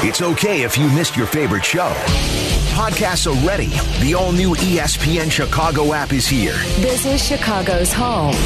It's 0.00 0.22
okay 0.22 0.62
if 0.62 0.78
you 0.78 0.88
missed 0.90 1.16
your 1.16 1.26
favorite 1.26 1.64
show. 1.64 1.92
Podcasts 2.70 3.26
are 3.26 3.46
ready. 3.46 3.66
The 4.00 4.14
all 4.14 4.30
new 4.30 4.54
ESPN 4.54 5.28
Chicago 5.28 5.92
app 5.92 6.12
is 6.12 6.24
here. 6.24 6.52
This 6.78 7.04
is 7.04 7.20
Chicago's 7.20 7.92
home 7.92 8.36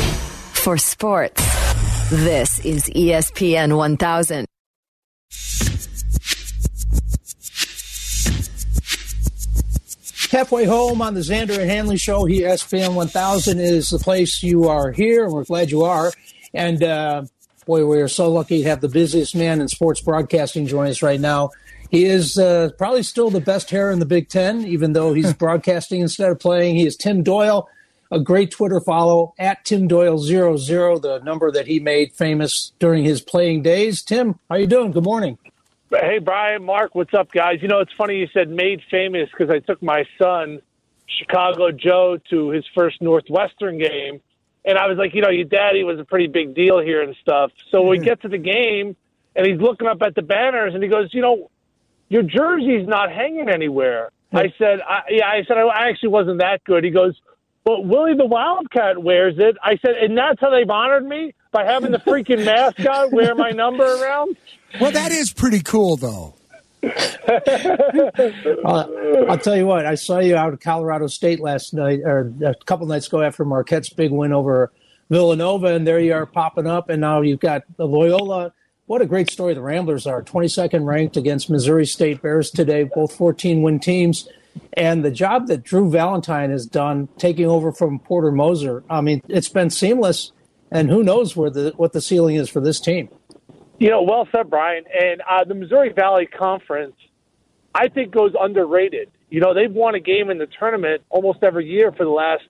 for 0.54 0.78
sports. 0.78 1.42
This 2.08 2.58
is 2.60 2.84
ESPN 2.84 3.76
1000. 3.76 4.46
Halfway 10.30 10.64
home 10.64 11.02
on 11.02 11.12
the 11.12 11.20
Xander 11.20 11.58
and 11.58 11.70
Hanley 11.70 11.98
show 11.98 12.24
here, 12.24 12.48
ESPN 12.48 12.94
1000 12.94 13.60
is 13.60 13.90
the 13.90 13.98
place 13.98 14.42
you 14.42 14.70
are 14.70 14.90
here, 14.90 15.24
and 15.24 15.34
we're 15.34 15.44
glad 15.44 15.70
you 15.70 15.82
are. 15.82 16.12
And 16.54 16.82
uh, 16.82 17.24
boy, 17.64 17.86
we 17.86 18.00
are 18.00 18.08
so 18.08 18.30
lucky 18.30 18.62
to 18.62 18.68
have 18.68 18.80
the 18.80 18.88
busiest 18.88 19.34
man 19.34 19.60
in 19.60 19.68
sports 19.68 20.00
broadcasting 20.00 20.66
join 20.66 20.88
us 20.88 21.02
right 21.02 21.20
now. 21.20 21.50
He 21.90 22.04
is 22.04 22.38
uh, 22.38 22.70
probably 22.78 23.02
still 23.02 23.30
the 23.30 23.40
best 23.40 23.70
hair 23.70 23.90
in 23.90 23.98
the 23.98 24.06
Big 24.06 24.28
Ten, 24.28 24.64
even 24.64 24.92
though 24.94 25.12
he's 25.12 25.32
broadcasting 25.34 26.00
instead 26.00 26.30
of 26.30 26.40
playing. 26.40 26.76
He 26.76 26.86
is 26.86 26.96
Tim 26.96 27.22
Doyle, 27.22 27.68
a 28.10 28.18
great 28.18 28.50
Twitter 28.50 28.80
follow 28.80 29.34
at 29.38 29.64
Tim 29.64 29.88
Doyle00, 29.88 31.02
the 31.02 31.18
number 31.20 31.50
that 31.52 31.66
he 31.66 31.80
made 31.80 32.12
famous 32.14 32.72
during 32.78 33.04
his 33.04 33.20
playing 33.20 33.62
days. 33.62 34.02
Tim, 34.02 34.38
how 34.48 34.56
you 34.56 34.66
doing? 34.66 34.92
Good 34.92 35.04
morning. 35.04 35.38
Hey, 35.90 36.18
Brian, 36.18 36.64
Mark, 36.64 36.94
what's 36.94 37.12
up, 37.12 37.30
guys? 37.30 37.58
You 37.60 37.68
know, 37.68 37.80
it's 37.80 37.92
funny 37.92 38.16
you 38.16 38.28
said 38.32 38.48
made 38.48 38.80
famous 38.90 39.28
because 39.30 39.50
I 39.50 39.58
took 39.58 39.82
my 39.82 40.06
son, 40.18 40.62
Chicago 41.06 41.70
Joe, 41.70 42.18
to 42.30 42.48
his 42.48 42.64
first 42.74 43.02
Northwestern 43.02 43.76
game. 43.76 44.22
And 44.64 44.78
I 44.78 44.86
was 44.86 44.96
like, 44.96 45.14
you 45.14 45.22
know, 45.22 45.30
your 45.30 45.44
daddy 45.44 45.82
was 45.82 45.98
a 45.98 46.04
pretty 46.04 46.28
big 46.28 46.54
deal 46.54 46.80
here 46.80 47.02
and 47.02 47.16
stuff. 47.20 47.50
So 47.70 47.82
we 47.82 47.98
hmm. 47.98 48.04
get 48.04 48.22
to 48.22 48.28
the 48.28 48.38
game, 48.38 48.96
and 49.34 49.46
he's 49.46 49.60
looking 49.60 49.88
up 49.88 50.02
at 50.02 50.14
the 50.14 50.22
banners, 50.22 50.74
and 50.74 50.82
he 50.82 50.88
goes, 50.88 51.12
you 51.12 51.20
know, 51.20 51.50
your 52.08 52.22
jersey's 52.22 52.86
not 52.86 53.10
hanging 53.10 53.48
anywhere. 53.48 54.10
Hmm. 54.30 54.36
I 54.38 54.54
said, 54.58 54.80
I, 54.80 55.00
yeah, 55.10 55.28
I 55.28 55.42
said, 55.46 55.56
I, 55.58 55.62
I 55.62 55.88
actually 55.88 56.10
wasn't 56.10 56.38
that 56.38 56.62
good. 56.64 56.84
He 56.84 56.90
goes, 56.90 57.20
but 57.64 57.84
Willie 57.84 58.16
the 58.16 58.26
Wildcat 58.26 59.02
wears 59.02 59.34
it. 59.38 59.56
I 59.62 59.76
said, 59.78 59.94
and 60.00 60.16
that's 60.16 60.40
how 60.40 60.50
they've 60.50 60.68
honored 60.68 61.06
me 61.06 61.34
by 61.52 61.64
having 61.64 61.92
the 61.92 61.98
freaking 61.98 62.44
mascot 62.44 63.12
wear 63.12 63.34
my 63.34 63.50
number 63.50 63.84
around. 63.84 64.36
Well, 64.80 64.90
that 64.92 65.12
is 65.12 65.34
pretty 65.34 65.60
cool, 65.60 65.96
though. 65.96 66.34
Uh, 68.64 68.86
I'll 69.28 69.38
tell 69.38 69.56
you 69.56 69.66
what, 69.66 69.86
I 69.86 69.94
saw 69.94 70.18
you 70.18 70.36
out 70.36 70.52
at 70.52 70.60
Colorado 70.60 71.06
State 71.06 71.40
last 71.40 71.74
night, 71.74 72.00
or 72.04 72.32
a 72.44 72.54
couple 72.64 72.86
nights 72.86 73.06
ago 73.06 73.22
after 73.22 73.44
Marquette's 73.44 73.90
big 73.90 74.10
win 74.10 74.32
over 74.32 74.72
Villanova, 75.10 75.74
and 75.74 75.86
there 75.86 76.00
you 76.00 76.12
are 76.14 76.26
popping 76.26 76.66
up, 76.66 76.88
and 76.88 77.00
now 77.00 77.20
you've 77.20 77.40
got 77.40 77.62
Loyola. 77.78 78.52
What 78.86 79.02
a 79.02 79.06
great 79.06 79.30
story 79.30 79.54
the 79.54 79.62
Ramblers 79.62 80.06
are. 80.06 80.22
22nd 80.22 80.84
ranked 80.84 81.16
against 81.16 81.50
Missouri 81.50 81.86
State 81.86 82.22
Bears 82.22 82.50
today, 82.50 82.84
both 82.84 83.14
14 83.14 83.62
win 83.62 83.78
teams. 83.78 84.28
And 84.74 85.04
the 85.04 85.10
job 85.10 85.46
that 85.46 85.62
Drew 85.62 85.90
Valentine 85.90 86.50
has 86.50 86.66
done 86.66 87.08
taking 87.18 87.46
over 87.46 87.72
from 87.72 87.98
Porter 87.98 88.32
Moser, 88.32 88.84
I 88.90 89.00
mean, 89.00 89.22
it's 89.28 89.48
been 89.48 89.70
seamless, 89.70 90.32
and 90.70 90.90
who 90.90 91.02
knows 91.02 91.36
where 91.36 91.50
the 91.50 91.72
what 91.76 91.92
the 91.92 92.00
ceiling 92.00 92.36
is 92.36 92.48
for 92.48 92.60
this 92.60 92.80
team. 92.80 93.08
You 93.82 93.90
know, 93.90 94.02
well 94.02 94.28
said, 94.30 94.48
Brian. 94.48 94.84
And 94.94 95.22
uh, 95.28 95.42
the 95.42 95.56
Missouri 95.56 95.92
Valley 95.92 96.26
Conference, 96.26 96.94
I 97.74 97.88
think, 97.88 98.14
goes 98.14 98.30
underrated. 98.40 99.10
You 99.28 99.40
know, 99.40 99.54
they've 99.54 99.72
won 99.72 99.96
a 99.96 100.00
game 100.00 100.30
in 100.30 100.38
the 100.38 100.46
tournament 100.46 101.02
almost 101.10 101.40
every 101.42 101.66
year 101.66 101.90
for 101.90 102.04
the 102.04 102.10
last 102.10 102.44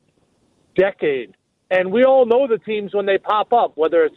decade. 0.77 1.35
And 1.71 1.91
we 1.91 2.05
all 2.05 2.27
know 2.27 2.47
the 2.47 2.59
teams 2.59 2.93
when 2.93 3.07
they 3.07 3.17
pop 3.17 3.55
up, 3.55 3.73
whether 3.79 4.05
it's 4.05 4.17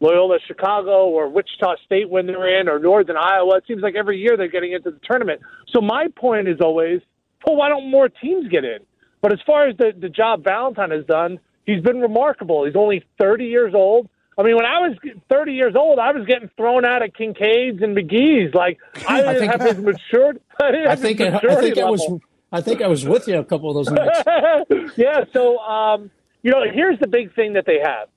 Loyola 0.00 0.38
Chicago 0.44 1.06
or 1.06 1.28
Wichita 1.28 1.76
State 1.84 2.10
when 2.10 2.26
they're 2.26 2.58
in 2.60 2.68
or 2.68 2.80
Northern 2.80 3.16
Iowa. 3.16 3.58
It 3.58 3.64
seems 3.68 3.82
like 3.82 3.94
every 3.94 4.18
year 4.18 4.36
they're 4.36 4.48
getting 4.48 4.72
into 4.72 4.90
the 4.90 4.98
tournament. 5.08 5.42
So 5.72 5.80
my 5.80 6.08
point 6.16 6.48
is 6.48 6.56
always, 6.60 7.00
well, 7.46 7.54
why 7.54 7.68
don't 7.68 7.88
more 7.92 8.08
teams 8.08 8.48
get 8.48 8.64
in? 8.64 8.78
But 9.22 9.32
as 9.32 9.38
far 9.46 9.68
as 9.68 9.76
the, 9.76 9.92
the 9.96 10.08
job 10.08 10.42
Valentine 10.42 10.90
has 10.90 11.04
done, 11.04 11.38
he's 11.64 11.80
been 11.80 12.00
remarkable. 12.00 12.64
He's 12.64 12.74
only 12.74 13.04
30 13.20 13.44
years 13.44 13.72
old. 13.72 14.08
I 14.38 14.42
mean, 14.42 14.56
when 14.56 14.66
I 14.66 14.80
was 14.80 14.96
30 15.30 15.52
years 15.52 15.74
old, 15.74 15.98
I 15.98 16.12
was 16.12 16.26
getting 16.26 16.50
thrown 16.56 16.84
out 16.84 17.02
of 17.02 17.14
Kincade's 17.14 17.80
and 17.82 17.96
McGee's. 17.96 18.54
Like 18.54 18.78
I 19.08 19.22
didn't 19.22 19.38
think- 19.38 19.52
have 19.52 19.76
his 19.76 19.78
matured. 19.84 20.40
I, 20.60 20.70
didn't 20.70 20.86
I 20.88 20.96
think 20.96 21.20
I, 21.20 21.36
I 21.36 21.54
think 21.60 21.78
I 21.78 21.90
was. 21.90 22.20
I 22.52 22.60
think 22.60 22.80
I 22.80 22.86
was 22.86 23.04
with 23.04 23.26
you 23.26 23.38
a 23.38 23.44
couple 23.44 23.70
of 23.70 23.86
those 23.86 23.92
nights. 23.92 24.92
yeah. 24.96 25.24
So, 25.32 25.58
um, 25.58 26.10
you 26.42 26.50
know, 26.52 26.62
here's 26.72 26.98
the 27.00 27.08
big 27.08 27.34
thing 27.34 27.54
that 27.54 27.66
they 27.66 27.80
have. 27.82 28.08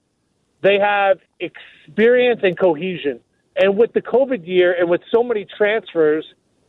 They 0.62 0.78
have 0.78 1.18
experience 1.40 2.41
and 2.44 2.58
cohesion. 2.58 3.22
And 3.56 3.78
with 3.78 3.94
the 3.94 4.02
COVID 4.02 4.47
year 4.47 4.74
and 4.74 4.90
with 4.90 5.02
so 5.12 5.24
many 5.24 5.46
transfers, 5.58 6.25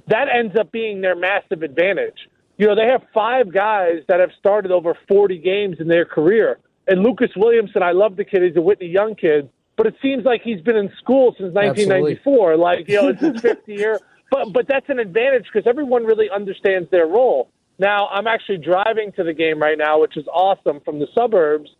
that 0.06 0.28
ends 0.34 0.56
up 0.58 0.72
being 0.72 1.02
their 1.02 1.14
massive 1.14 1.62
advantage. 1.62 2.28
You 2.56 2.66
know, 2.66 2.74
they 2.74 2.86
have 2.86 3.02
five 3.12 3.52
guys 3.52 4.02
that 4.08 4.20
have 4.20 4.30
started 4.38 4.72
over 4.72 4.96
40 5.06 5.38
games 5.38 5.76
in 5.80 5.88
their 5.88 6.04
career. 6.04 6.58
And 6.88 7.02
Lucas 7.02 7.30
Williamson, 7.36 7.82
I 7.82 7.92
love 7.92 8.16
the 8.16 8.24
kid. 8.24 8.42
He's 8.42 8.56
a 8.56 8.60
Whitney 8.60 8.88
Young 8.88 9.14
kid. 9.14 9.48
But 9.76 9.86
it 9.86 9.94
seems 10.02 10.24
like 10.24 10.42
he's 10.42 10.60
been 10.60 10.76
in 10.76 10.92
school 10.98 11.34
since 11.38 11.54
1994. 11.54 12.56
Like, 12.56 12.88
you 12.88 13.00
know, 13.00 13.08
it's 13.08 13.20
his 13.20 13.40
fifth 13.40 13.62
year. 13.66 13.98
But, 14.30 14.52
but 14.52 14.68
that's 14.68 14.88
an 14.88 14.98
advantage 14.98 15.46
because 15.52 15.66
everyone 15.66 16.04
really 16.04 16.28
understands 16.28 16.90
their 16.90 17.06
role. 17.06 17.50
Now, 17.78 18.08
I'm 18.08 18.26
actually 18.26 18.58
driving 18.58 19.12
to 19.12 19.24
the 19.24 19.32
game 19.32 19.58
right 19.58 19.78
now, 19.78 20.00
which 20.00 20.16
is 20.16 20.26
awesome 20.28 20.80
from 20.84 20.98
the 20.98 21.06
suburbs. 21.14 21.70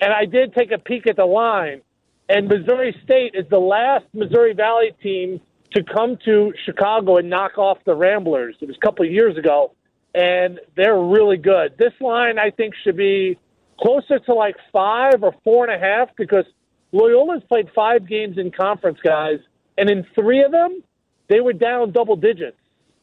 And 0.00 0.12
I 0.12 0.24
did 0.24 0.54
take 0.54 0.70
a 0.70 0.78
peek 0.78 1.08
at 1.08 1.16
the 1.16 1.24
line. 1.24 1.82
And 2.28 2.46
Missouri 2.46 2.94
State 3.02 3.34
is 3.34 3.44
the 3.50 3.58
last 3.58 4.04
Missouri 4.12 4.54
Valley 4.54 4.94
team 5.02 5.40
to 5.72 5.82
come 5.82 6.16
to 6.24 6.52
Chicago 6.64 7.16
and 7.16 7.28
knock 7.28 7.58
off 7.58 7.78
the 7.84 7.94
Ramblers. 7.94 8.56
It 8.60 8.68
was 8.68 8.76
a 8.76 8.86
couple 8.86 9.04
of 9.04 9.10
years 9.10 9.36
ago. 9.36 9.74
And 10.14 10.60
they're 10.76 10.98
really 10.98 11.36
good. 11.36 11.76
This 11.76 11.92
line, 12.00 12.38
I 12.38 12.50
think, 12.50 12.74
should 12.84 12.96
be 12.96 13.38
closer 13.80 14.18
to 14.18 14.34
like 14.34 14.56
five 14.72 15.22
or 15.22 15.34
four 15.44 15.68
and 15.68 15.74
a 15.74 15.78
half 15.78 16.08
because 16.16 16.44
Loyola's 16.92 17.42
played 17.48 17.68
five 17.74 18.08
games 18.08 18.38
in 18.38 18.50
conference, 18.50 18.98
guys. 19.02 19.38
And 19.76 19.88
in 19.88 20.06
three 20.14 20.42
of 20.42 20.50
them, 20.50 20.82
they 21.28 21.40
were 21.40 21.52
down 21.52 21.92
double 21.92 22.16
digits. 22.16 22.56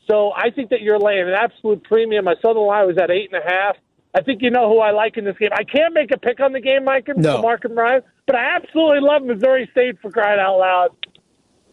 So 0.09 0.31
I 0.35 0.51
think 0.51 0.69
that 0.69 0.81
you're 0.81 0.99
laying 0.99 1.27
an 1.27 1.33
absolute 1.33 1.83
premium. 1.83 2.27
I 2.27 2.35
saw 2.41 2.53
the 2.53 2.59
line 2.59 2.87
was 2.87 2.97
at 2.97 3.09
eight 3.09 3.31
and 3.31 3.41
a 3.41 3.47
half. 3.47 3.75
I 4.13 4.21
think 4.21 4.41
you 4.41 4.49
know 4.49 4.69
who 4.69 4.79
I 4.79 4.91
like 4.91 5.17
in 5.17 5.25
this 5.25 5.37
game. 5.37 5.49
I 5.51 5.63
can't 5.63 5.93
make 5.93 6.11
a 6.11 6.17
pick 6.17 6.39
on 6.39 6.53
the 6.53 6.61
game, 6.61 6.85
Mike 6.85 7.07
and 7.09 7.21
No. 7.21 7.41
Mark 7.41 7.65
and 7.65 7.75
Brian, 7.75 8.01
but 8.25 8.35
I 8.35 8.55
absolutely 8.55 9.01
love 9.01 9.23
Missouri 9.23 9.67
State 9.71 9.99
for 10.01 10.09
crying 10.09 10.39
out 10.39 10.57
loud. 10.57 10.89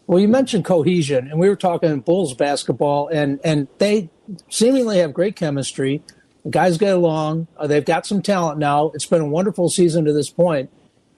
Well, 0.07 0.19
you 0.19 0.27
mentioned 0.27 0.65
cohesion, 0.65 1.29
and 1.29 1.39
we 1.39 1.47
were 1.47 1.55
talking 1.55 2.01
Bulls 2.01 2.33
basketball, 2.33 3.07
and 3.07 3.39
and 3.45 3.69
they 3.77 4.09
seemingly 4.49 4.97
have 4.99 5.13
great 5.13 5.37
chemistry. 5.37 6.03
The 6.43 6.49
guys 6.51 6.77
get 6.77 6.93
along. 6.93 7.47
Uh, 7.57 7.67
they've 7.67 7.85
got 7.85 8.05
some 8.05 8.21
talent 8.21 8.59
now. 8.59 8.91
It's 8.93 9.05
been 9.05 9.21
a 9.21 9.25
wonderful 9.27 9.69
season 9.69 10.05
to 10.05 10.13
this 10.13 10.29
point. 10.29 10.69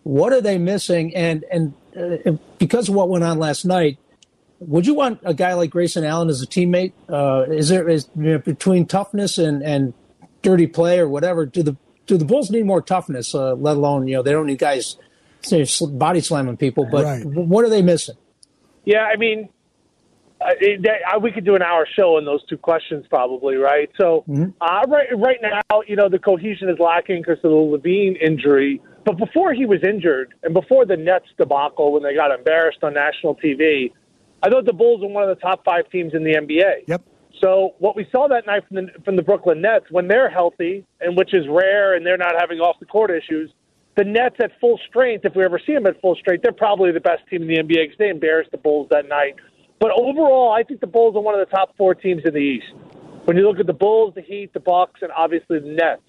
What 0.03 0.33
are 0.33 0.41
they 0.41 0.57
missing? 0.57 1.15
And 1.15 1.43
and 1.51 1.73
uh, 1.99 2.33
because 2.59 2.89
of 2.89 2.95
what 2.95 3.09
went 3.09 3.23
on 3.23 3.39
last 3.39 3.65
night, 3.65 3.97
would 4.59 4.85
you 4.85 4.93
want 4.93 5.19
a 5.23 5.33
guy 5.33 5.53
like 5.53 5.71
Grayson 5.71 6.03
Allen 6.03 6.29
as 6.29 6.41
a 6.41 6.47
teammate? 6.47 6.93
Uh, 7.09 7.45
is 7.51 7.69
there 7.69 7.89
is 7.89 8.07
you 8.15 8.33
know, 8.33 8.37
between 8.37 8.85
toughness 8.85 9.37
and 9.39 9.63
and 9.63 9.93
dirty 10.43 10.67
play 10.67 10.99
or 10.99 11.09
whatever? 11.09 11.45
Do 11.47 11.63
the 11.63 11.75
do 12.05 12.17
the 12.17 12.25
Bulls 12.25 12.51
need 12.51 12.65
more 12.67 12.81
toughness? 12.81 13.33
Uh, 13.33 13.55
let 13.55 13.77
alone 13.77 14.07
you 14.07 14.15
know 14.15 14.21
they 14.21 14.31
don't 14.31 14.45
need 14.45 14.59
guys 14.59 14.97
say, 15.41 15.65
body 15.91 16.21
slamming 16.21 16.57
people. 16.57 16.87
But 16.89 17.03
Right. 17.03 17.25
what 17.25 17.65
are 17.65 17.69
they 17.69 17.81
missing? 17.81 18.15
Yeah, 18.83 19.05
I 19.05 19.15
mean, 19.15 19.49
uh, 20.41 20.47
uh, 20.47 21.19
we 21.19 21.31
could 21.31 21.45
do 21.45 21.55
an 21.55 21.61
hour 21.61 21.87
show 21.97 22.17
on 22.17 22.25
those 22.25 22.45
two 22.47 22.57
questions 22.57 23.05
probably, 23.09 23.55
right? 23.55 23.89
So 23.99 24.25
uh, 24.61 24.81
right 24.87 25.07
right 25.15 25.37
now, 25.41 25.81
you 25.87 25.95
know, 25.95 26.09
the 26.09 26.19
cohesion 26.19 26.69
is 26.69 26.77
lacking 26.79 27.21
because 27.21 27.37
of 27.43 27.51
the 27.51 27.57
LaVine 27.57 28.21
injury. 28.21 28.81
But 29.05 29.17
before 29.17 29.53
he 29.53 29.65
was 29.65 29.79
injured, 29.83 30.33
and 30.43 30.53
before 30.53 30.85
the 30.85 30.97
Nets 30.97 31.27
debacle 31.37 31.93
when 31.93 32.03
they 32.03 32.15
got 32.15 32.37
embarrassed 32.37 32.79
on 32.83 32.93
national 32.95 33.35
TV, 33.35 33.91
I 34.41 34.49
thought 34.49 34.65
the 34.65 34.73
Bulls 34.73 35.01
were 35.01 35.07
one 35.07 35.27
of 35.27 35.35
the 35.35 35.41
top 35.41 35.63
five 35.63 35.89
teams 35.91 36.13
in 36.13 36.23
the 36.23 36.33
NBA. 36.33 36.87
Yep. 36.87 37.03
So 37.41 37.75
what 37.79 37.95
we 37.95 38.07
saw 38.11 38.27
that 38.27 38.45
night 38.45 38.63
from 38.67 38.77
the 38.77 38.87
from 39.03 39.15
the 39.15 39.21
Brooklyn 39.21 39.61
Nets 39.61 39.85
when 39.89 40.07
they're 40.07 40.29
healthy, 40.29 40.85
and 40.99 41.17
which 41.17 41.33
is 41.33 41.45
rare, 41.49 41.95
and 41.95 42.05
they're 42.05 42.17
not 42.17 42.33
having 42.39 42.59
off 42.59 42.77
the 42.79 42.85
court 42.85 43.11
issues. 43.11 43.51
The 43.95 44.03
Nets 44.03 44.35
at 44.41 44.51
full 44.59 44.77
strength, 44.89 45.23
if 45.23 45.35
we 45.35 45.45
ever 45.45 45.59
see 45.65 45.73
them 45.73 45.85
at 45.85 46.01
full 46.01 46.15
strength, 46.15 46.43
they're 46.43 46.51
probably 46.51 46.91
the 46.91 46.99
best 46.99 47.21
team 47.29 47.43
in 47.43 47.47
the 47.47 47.55
NBA 47.55 47.67
because 47.67 47.97
they 47.97 48.09
embarrassed 48.09 48.51
the 48.51 48.57
Bulls 48.57 48.87
that 48.91 49.07
night. 49.07 49.35
But 49.79 49.91
overall, 49.91 50.51
I 50.51 50.63
think 50.63 50.79
the 50.79 50.87
Bulls 50.87 51.15
are 51.15 51.21
one 51.21 51.37
of 51.39 51.47
the 51.47 51.53
top 51.53 51.75
four 51.77 51.93
teams 51.95 52.23
in 52.25 52.33
the 52.33 52.39
East. 52.39 52.73
When 53.25 53.37
you 53.37 53.47
look 53.47 53.59
at 53.59 53.67
the 53.67 53.73
Bulls, 53.73 54.13
the 54.15 54.21
Heat, 54.21 54.53
the 54.53 54.59
Bucks, 54.59 55.01
and 55.01 55.11
obviously 55.15 55.59
the 55.59 55.67
Nets. 55.67 56.01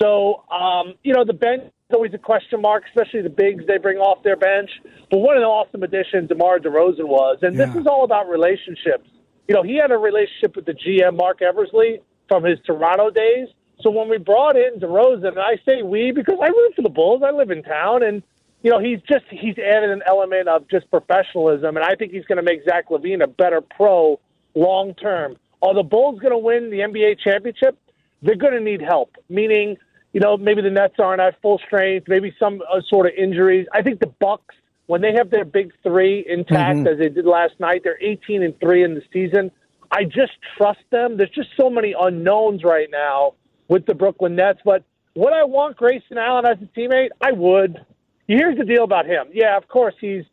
So, 0.00 0.44
um, 0.50 0.94
you 1.02 1.12
know, 1.12 1.24
the 1.24 1.32
bench 1.34 1.64
is 1.64 1.94
always 1.94 2.14
a 2.14 2.18
question 2.18 2.60
mark, 2.62 2.84
especially 2.88 3.22
the 3.22 3.30
bigs 3.30 3.64
they 3.66 3.78
bring 3.78 3.98
off 3.98 4.22
their 4.22 4.36
bench. 4.36 4.70
But 5.10 5.18
what 5.18 5.36
an 5.36 5.42
awesome 5.42 5.82
addition 5.82 6.26
DeMar 6.26 6.58
DeRozan 6.60 7.08
was. 7.08 7.38
And 7.42 7.56
Yeah. 7.56 7.66
this 7.66 7.82
is 7.82 7.86
all 7.86 8.04
about 8.04 8.28
relationships. 8.28 9.08
You 9.48 9.54
know, 9.54 9.62
he 9.62 9.76
had 9.76 9.90
a 9.90 9.98
relationship 9.98 10.54
with 10.54 10.66
the 10.66 10.74
GM, 10.74 11.16
Marc 11.16 11.42
Eversley, 11.42 12.00
from 12.28 12.44
his 12.44 12.58
Toronto 12.64 13.10
days. 13.10 13.48
So 13.80 13.90
when 13.90 14.08
we 14.08 14.18
brought 14.18 14.56
in 14.56 14.78
DeRozan, 14.78 15.28
and 15.28 15.38
I 15.38 15.56
say 15.66 15.82
we 15.82 16.12
because 16.12 16.38
I 16.40 16.48
root 16.48 16.74
for 16.76 16.82
the 16.82 16.90
Bulls, 16.90 17.22
I 17.26 17.30
live 17.32 17.50
in 17.50 17.62
town, 17.62 18.02
and 18.02 18.22
you 18.62 18.70
know 18.70 18.78
he's 18.78 19.00
just 19.08 19.24
he's 19.30 19.58
added 19.58 19.90
an 19.90 20.02
element 20.06 20.48
of 20.48 20.68
just 20.68 20.90
professionalism, 20.90 21.76
and 21.76 21.84
I 21.84 21.94
think 21.94 22.12
he's 22.12 22.24
going 22.24 22.36
to 22.36 22.42
make 22.42 22.64
Zach 22.64 22.88
LaVine 22.90 23.22
a 23.22 23.26
better 23.26 23.60
pro 23.60 24.20
long 24.54 24.94
term. 24.94 25.36
Are 25.62 25.74
the 25.74 25.82
Bulls 25.82 26.20
going 26.20 26.32
to 26.32 26.38
win 26.38 26.70
the 26.70 26.78
NBA 26.78 27.20
championship? 27.20 27.78
They're 28.22 28.36
going 28.36 28.54
to 28.54 28.60
need 28.60 28.80
help, 28.82 29.16
meaning, 29.28 29.76
you 30.12 30.20
know, 30.20 30.36
maybe 30.36 30.62
the 30.62 30.70
Nets 30.70 30.94
aren't 30.98 31.20
at 31.20 31.40
full 31.40 31.60
strength, 31.66 32.08
maybe 32.08 32.34
some 32.38 32.62
uh, 32.70 32.80
sort 32.88 33.06
of 33.06 33.12
injuries. 33.16 33.66
I 33.72 33.82
think 33.82 34.00
the 34.00 34.12
Bucks, 34.20 34.54
when 34.86 35.00
they 35.00 35.12
have 35.14 35.30
their 35.30 35.44
big 35.44 35.72
three 35.82 36.24
intact 36.28 36.78
mm-hmm. 36.78 36.86
as 36.86 36.98
they 36.98 37.08
did 37.08 37.24
last 37.26 37.54
night, 37.60 37.82
they're 37.84 38.02
18 38.02 38.42
and 38.42 38.58
3 38.60 38.84
in 38.84 38.94
the 38.94 39.02
season. 39.12 39.50
I 39.90 40.04
just 40.04 40.32
trust 40.56 40.80
them. 40.90 41.16
There's 41.16 41.30
just 41.30 41.50
so 41.58 41.68
many 41.68 41.94
unknowns 41.98 42.62
right 42.62 42.88
now 42.90 43.34
with 43.68 43.86
the 43.86 43.94
Brooklyn 43.94 44.36
Nets, 44.36 44.60
but 44.64 44.84
would 45.14 45.32
I 45.32 45.44
want 45.44 45.76
Grayson 45.76 46.18
Allen 46.18 46.46
as 46.46 46.58
a 46.62 46.78
teammate? 46.78 47.10
I 47.20 47.32
would. 47.32 47.84
Here's 48.30 48.56
the 48.56 48.64
deal 48.64 48.84
about 48.84 49.06
him. 49.06 49.26
Yeah, 49.32 49.56
of 49.56 49.66
course 49.66 49.94
he's 50.00 50.24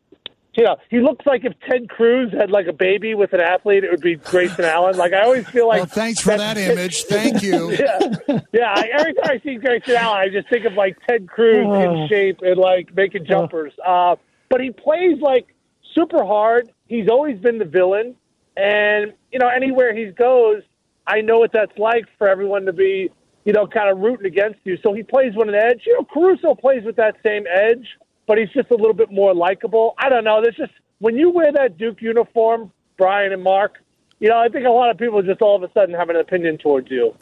you 0.56 0.64
know, 0.64 0.76
he 0.90 0.98
looks 1.00 1.24
like 1.24 1.44
if 1.44 1.52
Ted 1.68 1.88
Cruz 1.88 2.32
had 2.32 2.50
like 2.50 2.66
a 2.66 2.72
baby 2.72 3.14
with 3.14 3.32
an 3.32 3.40
athlete, 3.40 3.84
it 3.84 3.90
would 3.90 4.00
be 4.00 4.16
Grayson 4.16 4.64
Allen. 4.64 4.96
Like 4.96 5.12
I 5.12 5.22
always 5.22 5.48
feel 5.48 5.68
like. 5.68 5.78
Well, 5.78 5.86
thanks 5.86 6.20
for 6.20 6.36
that 6.36 6.56
image. 6.56 7.04
Thank 7.04 7.42
you. 7.44 7.72
yeah, 7.72 8.40
yeah. 8.52 8.74
I, 8.74 8.88
every 8.98 9.14
time 9.14 9.30
I 9.30 9.40
see 9.44 9.56
Grayson 9.56 9.94
Allen, 9.94 10.18
I 10.18 10.28
just 10.28 10.48
think 10.48 10.64
of 10.64 10.74
like 10.74 10.96
Ted 11.08 11.28
Cruz 11.28 11.64
in 11.64 11.70
oh. 11.70 12.08
shape 12.08 12.40
and 12.42 12.56
like 12.56 12.94
making 12.94 13.22
oh. 13.22 13.26
jumpers. 13.26 13.72
Uh, 13.84 14.16
but 14.48 14.60
he 14.60 14.70
plays 14.70 15.20
like 15.20 15.54
super 15.94 16.24
hard. 16.24 16.70
He's 16.86 17.08
always 17.08 17.38
been 17.38 17.58
the 17.58 17.64
villain, 17.64 18.16
and 18.56 19.12
you 19.32 19.38
know, 19.38 19.48
anywhere 19.48 19.94
he 19.94 20.06
goes, 20.06 20.62
I 21.06 21.20
know 21.20 21.38
what 21.38 21.52
that's 21.52 21.76
like 21.78 22.06
for 22.16 22.28
everyone 22.28 22.64
to 22.66 22.72
be, 22.72 23.10
you 23.48 23.54
know, 23.54 23.66
kind 23.66 23.88
of 23.90 23.98
rooting 23.98 24.26
against 24.26 24.60
you. 24.64 24.76
So 24.82 24.92
he 24.92 25.02
plays 25.02 25.32
with 25.34 25.48
an 25.48 25.54
edge. 25.56 25.82
You 25.86 25.94
know, 25.96 26.04
Caruso 26.04 26.54
plays 26.54 26.84
with 26.84 26.96
that 26.96 27.16
same 27.24 27.44
edge 27.50 27.86
but 28.28 28.38
he's 28.38 28.50
just 28.50 28.70
a 28.70 28.76
little 28.76 28.94
bit 28.94 29.10
more 29.10 29.34
likable. 29.34 29.94
I 29.98 30.08
don't 30.08 30.22
know. 30.22 30.40
There's 30.40 30.56
just 30.56 30.72
when 31.00 31.16
you 31.16 31.30
wear 31.30 31.50
that 31.52 31.78
Duke 31.78 32.00
uniform, 32.00 32.70
Brian 32.96 33.32
and 33.32 33.42
Mark, 33.42 33.82
you 34.20 34.28
know, 34.28 34.38
I 34.38 34.48
think 34.48 34.66
a 34.66 34.70
lot 34.70 34.90
of 34.90 34.98
people 34.98 35.22
just 35.22 35.40
all 35.40 35.56
of 35.56 35.68
a 35.68 35.72
sudden 35.72 35.94
have 35.94 36.10
an 36.10 36.16
opinion 36.16 36.58
towards 36.58 36.90
you. 36.90 37.16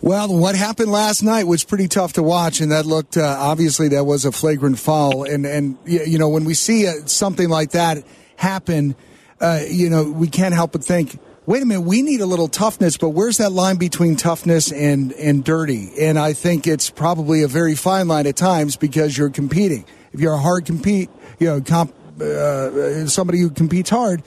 Well, 0.00 0.36
what 0.36 0.56
happened 0.56 0.90
last 0.90 1.22
night 1.22 1.44
was 1.44 1.62
pretty 1.62 1.86
tough 1.86 2.14
to 2.14 2.24
watch, 2.24 2.60
and 2.60 2.72
that 2.72 2.86
looked 2.86 3.16
uh, 3.16 3.36
obviously 3.38 3.88
that 3.88 4.04
was 4.04 4.24
a 4.24 4.32
flagrant 4.32 4.78
foul. 4.78 5.24
And 5.24 5.46
and 5.46 5.78
you 5.84 6.18
know 6.18 6.28
when 6.28 6.44
we 6.44 6.54
see 6.54 6.88
uh, 6.88 7.06
something 7.06 7.48
like 7.48 7.72
that 7.72 8.04
happen, 8.34 8.96
uh, 9.40 9.60
you 9.68 9.90
know 9.90 10.10
we 10.10 10.26
can't 10.26 10.54
help 10.54 10.72
but 10.72 10.82
think 10.82 11.20
wait 11.46 11.62
a 11.62 11.66
minute, 11.66 11.82
we 11.82 12.02
need 12.02 12.20
a 12.20 12.26
little 12.26 12.48
toughness, 12.48 12.96
but 12.96 13.10
where's 13.10 13.38
that 13.38 13.50
line 13.50 13.76
between 13.76 14.16
toughness 14.16 14.70
and, 14.72 15.12
and 15.12 15.44
dirty? 15.44 15.90
And 16.00 16.18
I 16.18 16.32
think 16.32 16.66
it's 16.66 16.90
probably 16.90 17.42
a 17.42 17.48
very 17.48 17.74
fine 17.74 18.08
line 18.08 18.26
at 18.26 18.36
times 18.36 18.76
because 18.76 19.16
you're 19.16 19.30
competing. 19.30 19.84
If 20.12 20.20
you're 20.20 20.34
a 20.34 20.38
hard 20.38 20.66
compete, 20.66 21.10
you 21.38 21.48
know, 21.48 21.60
comp, 21.60 21.94
uh, 22.20 23.06
somebody 23.06 23.40
who 23.40 23.50
competes 23.50 23.90
hard, 23.90 24.22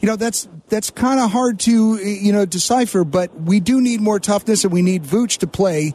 you 0.00 0.08
know, 0.08 0.16
that's, 0.16 0.48
that's 0.68 0.90
kind 0.90 1.20
of 1.20 1.30
hard 1.30 1.58
to, 1.60 1.96
you 1.96 2.32
know, 2.32 2.44
decipher, 2.44 3.04
but 3.04 3.34
we 3.34 3.60
do 3.60 3.80
need 3.80 4.00
more 4.00 4.20
toughness 4.20 4.64
and 4.64 4.72
we 4.72 4.82
need 4.82 5.04
Vooch 5.04 5.38
to 5.38 5.46
play 5.46 5.94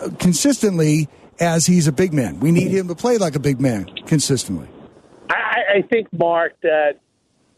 uh, 0.00 0.10
consistently 0.18 1.08
as 1.40 1.64
he's 1.64 1.86
a 1.86 1.92
big 1.92 2.12
man. 2.12 2.40
We 2.40 2.50
need 2.50 2.68
him 2.68 2.88
to 2.88 2.94
play 2.94 3.18
like 3.18 3.36
a 3.36 3.40
big 3.40 3.60
man 3.60 3.86
consistently. 4.06 4.68
I, 5.30 5.76
I 5.76 5.82
think, 5.82 6.08
Mark, 6.12 6.54
that 6.62 7.00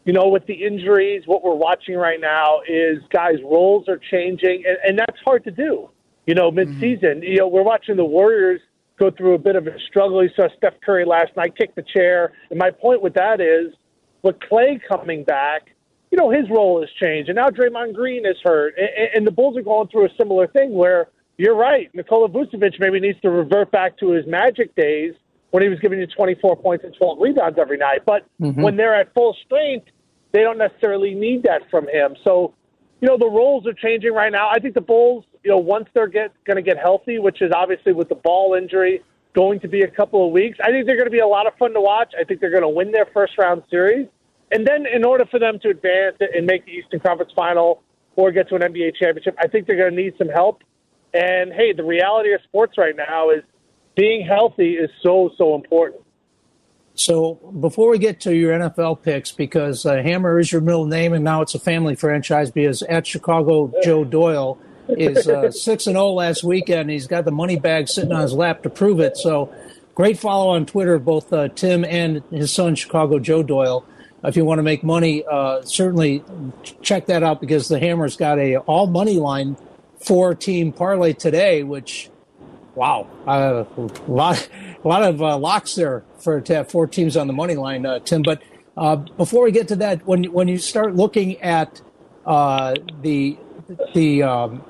you 0.05 0.13
know, 0.13 0.27
with 0.27 0.45
the 0.45 0.53
injuries, 0.53 1.23
what 1.25 1.43
we're 1.43 1.55
watching 1.55 1.95
right 1.95 2.21
now 2.21 2.61
is 2.67 2.99
guys' 3.09 3.41
roles 3.43 3.89
are 3.89 3.99
changing, 4.11 4.63
and, 4.67 4.77
and 4.87 4.99
that's 4.99 5.19
hard 5.25 5.43
to 5.43 5.51
do. 5.51 5.89
You 6.27 6.35
know, 6.35 6.51
midseason, 6.51 7.17
mm-hmm. 7.17 7.23
you 7.23 7.37
know, 7.37 7.47
we're 7.47 7.63
watching 7.63 7.97
the 7.97 8.05
Warriors 8.05 8.61
go 8.97 9.11
through 9.11 9.33
a 9.33 9.37
bit 9.37 9.55
of 9.55 9.67
a 9.67 9.77
struggle. 9.87 10.23
You 10.23 10.29
saw 10.35 10.47
Steph 10.57 10.79
Curry 10.83 11.05
last 11.05 11.35
night 11.35 11.57
kick 11.57 11.75
the 11.75 11.83
chair, 11.83 12.33
and 12.49 12.57
my 12.57 12.71
point 12.71 13.01
with 13.01 13.15
that 13.15 13.41
is, 13.41 13.73
with 14.21 14.39
Clay 14.47 14.79
coming 14.87 15.23
back, 15.23 15.71
you 16.11 16.17
know, 16.17 16.29
his 16.29 16.49
role 16.49 16.81
has 16.81 16.89
changed, 16.99 17.29
and 17.29 17.35
now 17.35 17.49
Draymond 17.49 17.93
Green 17.95 18.25
is 18.25 18.37
hurt, 18.43 18.75
and, 18.77 19.09
and 19.15 19.27
the 19.27 19.31
Bulls 19.31 19.57
are 19.57 19.63
going 19.63 19.87
through 19.87 20.05
a 20.05 20.09
similar 20.17 20.47
thing 20.47 20.71
where 20.73 21.09
you're 21.37 21.55
right, 21.55 21.93
Nikola 21.93 22.29
Vucevic 22.29 22.79
maybe 22.79 22.99
needs 22.99 23.19
to 23.21 23.29
revert 23.29 23.71
back 23.71 23.97
to 23.97 24.11
his 24.11 24.25
Magic 24.27 24.73
days 24.75 25.13
when 25.51 25.63
he 25.63 25.69
was 25.69 25.79
giving 25.79 25.99
you 25.99 26.07
24 26.07 26.57
points 26.57 26.83
and 26.85 26.93
12 26.95 27.17
rebounds 27.19 27.57
every 27.59 27.77
night. 27.77 28.01
But 28.05 28.25
mm-hmm. 28.41 28.61
when 28.61 28.77
they're 28.77 28.95
at 28.95 29.13
full 29.13 29.35
strength, 29.45 29.87
they 30.35 30.41
don't 30.41 30.57
necessarily 30.57 31.13
need 31.13 31.43
that 31.43 31.61
from 31.71 31.87
him. 31.87 32.15
So, 32.25 32.53
you 32.99 33.07
know, 33.07 33.17
the 33.17 33.29
roles 33.29 33.65
are 33.65 33.73
changing 33.73 34.11
right 34.13 34.31
now. 34.31 34.49
I 34.49 34.59
think 34.59 34.73
the 34.73 34.81
Bulls, 34.81 35.23
you 35.45 35.51
know, 35.51 35.59
once 35.59 35.85
they're 35.93 36.09
get 36.09 36.31
going 36.43 36.57
to 36.57 36.61
get 36.61 36.77
healthy, 36.77 37.19
which 37.19 37.41
is 37.41 37.53
obviously 37.55 37.93
with 37.93 38.09
the 38.09 38.15
ball 38.15 38.53
injury 38.53 39.01
going 39.33 39.61
to 39.61 39.69
be 39.69 39.83
a 39.83 39.87
couple 39.87 40.27
of 40.27 40.33
weeks, 40.33 40.57
I 40.61 40.71
think 40.71 40.87
they're 40.87 40.97
going 40.97 41.07
to 41.07 41.11
be 41.11 41.19
a 41.19 41.27
lot 41.27 41.47
of 41.47 41.53
fun 41.57 41.73
to 41.73 41.79
watch. 41.79 42.13
I 42.19 42.25
think 42.25 42.41
they're 42.41 42.51
going 42.51 42.63
to 42.63 42.69
win 42.69 42.91
their 42.91 43.07
first 43.13 43.37
round 43.37 43.63
series. 43.69 44.07
And 44.51 44.67
then 44.67 44.85
in 44.85 45.05
order 45.05 45.25
for 45.25 45.39
them 45.39 45.57
to 45.59 45.69
advance 45.69 46.17
and 46.19 46.45
make 46.45 46.65
the 46.65 46.71
Eastern 46.71 46.99
Conference 46.99 47.31
final 47.33 47.81
or 48.17 48.31
get 48.33 48.49
to 48.49 48.55
an 48.55 48.61
NBA 48.61 48.97
championship, 48.99 49.35
I 49.39 49.47
think 49.47 49.67
they're 49.67 49.77
going 49.77 49.95
to 49.95 50.01
need 50.01 50.15
some 50.17 50.29
help. 50.29 50.63
And 51.13 51.53
hey, 51.53 51.71
the 51.71 51.83
reality 51.83 52.33
of 52.33 52.41
sports 52.43 52.77
right 52.77 52.95
now 52.95 53.29
is 53.29 53.43
being 53.95 54.25
healthy 54.25 54.73
is 54.73 54.89
so, 55.01 55.31
so 55.37 55.55
important. 55.55 56.04
So 56.95 57.35
before 57.59 57.89
we 57.89 57.99
get 57.99 58.21
to 58.21 58.33
your 58.33 58.57
NFL 58.57 59.03
picks, 59.03 59.31
because 59.31 59.85
uh, 59.85 59.95
Hammer 59.95 60.39
is 60.39 60.51
your 60.51 60.61
middle 60.61 60.85
name, 60.85 61.13
and 61.13 61.23
now 61.23 61.41
it's 61.41 61.53
a 61.53 61.59
family 61.59 61.95
franchise 61.95 62.51
because 62.51 62.81
at 62.83 63.05
Chicago 63.05 63.71
Joe 63.83 64.05
Doyle 64.05 64.57
is 64.87 65.27
uh, 65.27 65.51
six 65.51 65.87
and 65.87 65.95
zero 65.95 66.05
oh 66.05 66.13
last 66.13 66.43
weekend. 66.43 66.89
He's 66.89 67.07
got 67.07 67.25
the 67.25 67.31
money 67.31 67.59
bag 67.59 67.89
sitting 67.89 68.13
on 68.13 68.21
his 68.21 68.33
lap 68.33 68.63
to 68.63 68.69
prove 68.69 69.01
it. 69.01 69.17
So 69.17 69.53
great 69.93 70.17
follow 70.17 70.49
on 70.49 70.65
Twitter, 70.65 70.97
both 70.97 71.31
uh, 71.33 71.49
Tim 71.49 71.83
and 71.83 72.23
his 72.31 72.53
son 72.53 72.75
Chicago 72.75 73.19
Joe 73.19 73.43
Doyle. 73.43 73.85
If 74.23 74.37
you 74.37 74.45
want 74.45 74.59
to 74.59 74.63
make 74.63 74.83
money, 74.83 75.23
uh, 75.29 75.61
certainly 75.63 76.23
check 76.81 77.07
that 77.07 77.23
out 77.23 77.41
because 77.41 77.67
the 77.67 77.77
Hammer's 77.77 78.15
got 78.15 78.39
a 78.39 78.57
all 78.57 78.87
money 78.87 79.19
line 79.19 79.57
four 79.99 80.33
team 80.33 80.71
parlay 80.71 81.13
today, 81.13 81.61
which 81.63 82.09
wow, 82.75 83.07
uh, 83.27 83.63
a 83.77 84.11
lot 84.11 84.49
a 84.83 84.87
lot 84.87 85.03
of 85.03 85.21
uh, 85.21 85.37
locks 85.37 85.75
there 85.75 86.03
for 86.19 86.41
to 86.41 86.55
have 86.55 86.69
four 86.69 86.87
teams 86.87 87.17
on 87.17 87.27
the 87.27 87.33
money 87.33 87.55
line, 87.55 87.85
uh, 87.85 87.99
Tim. 87.99 88.21
But 88.21 88.41
uh, 88.77 88.97
before 88.97 89.43
we 89.43 89.51
get 89.51 89.67
to 89.69 89.75
that, 89.77 90.05
when 90.05 90.25
when 90.25 90.47
you 90.47 90.57
start 90.57 90.95
looking 90.95 91.41
at 91.41 91.81
uh, 92.25 92.75
the 93.01 93.37
the 93.93 94.23
um, 94.23 94.63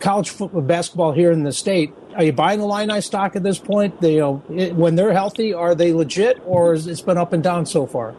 college 0.00 0.30
football 0.30 0.62
basketball 0.62 1.12
here 1.12 1.32
in 1.32 1.44
the 1.44 1.52
state, 1.52 1.92
are 2.16 2.24
you 2.24 2.32
buying 2.32 2.58
the 2.58 2.64
Illini 2.64 3.00
stock 3.00 3.36
at 3.36 3.42
this 3.42 3.58
point? 3.58 4.00
They, 4.00 4.14
you 4.14 4.20
know, 4.20 4.42
it, 4.50 4.74
when 4.74 4.96
they're 4.96 5.12
healthy, 5.12 5.54
are 5.54 5.74
they 5.74 5.92
legit, 5.92 6.40
or 6.44 6.72
has 6.72 6.86
it 6.86 7.04
been 7.06 7.18
up 7.18 7.32
and 7.32 7.42
down 7.42 7.66
so 7.66 7.86
far? 7.86 8.14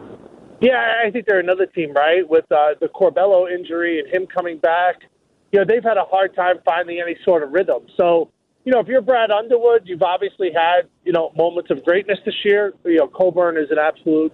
Yeah, 0.60 1.02
I 1.04 1.10
think 1.10 1.26
they're 1.26 1.40
another 1.40 1.66
team, 1.66 1.92
right? 1.92 2.28
With 2.28 2.50
uh, 2.52 2.74
the 2.80 2.88
Curbelo 2.88 3.50
injury 3.50 3.98
and 3.98 4.08
him 4.08 4.26
coming 4.26 4.58
back, 4.58 5.02
you 5.50 5.58
know, 5.58 5.64
they've 5.64 5.82
had 5.82 5.96
a 5.96 6.04
hard 6.04 6.36
time 6.36 6.56
finding 6.64 7.00
any 7.00 7.16
sort 7.24 7.42
of 7.42 7.50
rhythm. 7.50 7.82
So 7.96 8.30
you 8.64 8.72
know, 8.72 8.80
if 8.80 8.86
you're 8.86 9.02
Brad 9.02 9.30
Underwood, 9.30 9.82
you've 9.84 10.02
obviously 10.02 10.50
had, 10.54 10.82
you 11.04 11.12
know, 11.12 11.32
moments 11.36 11.70
of 11.70 11.84
greatness 11.84 12.18
this 12.24 12.34
year. 12.44 12.72
You 12.84 12.98
know, 12.98 13.08
Cockburn 13.08 13.56
is 13.56 13.70
an 13.70 13.78
absolute, 13.78 14.32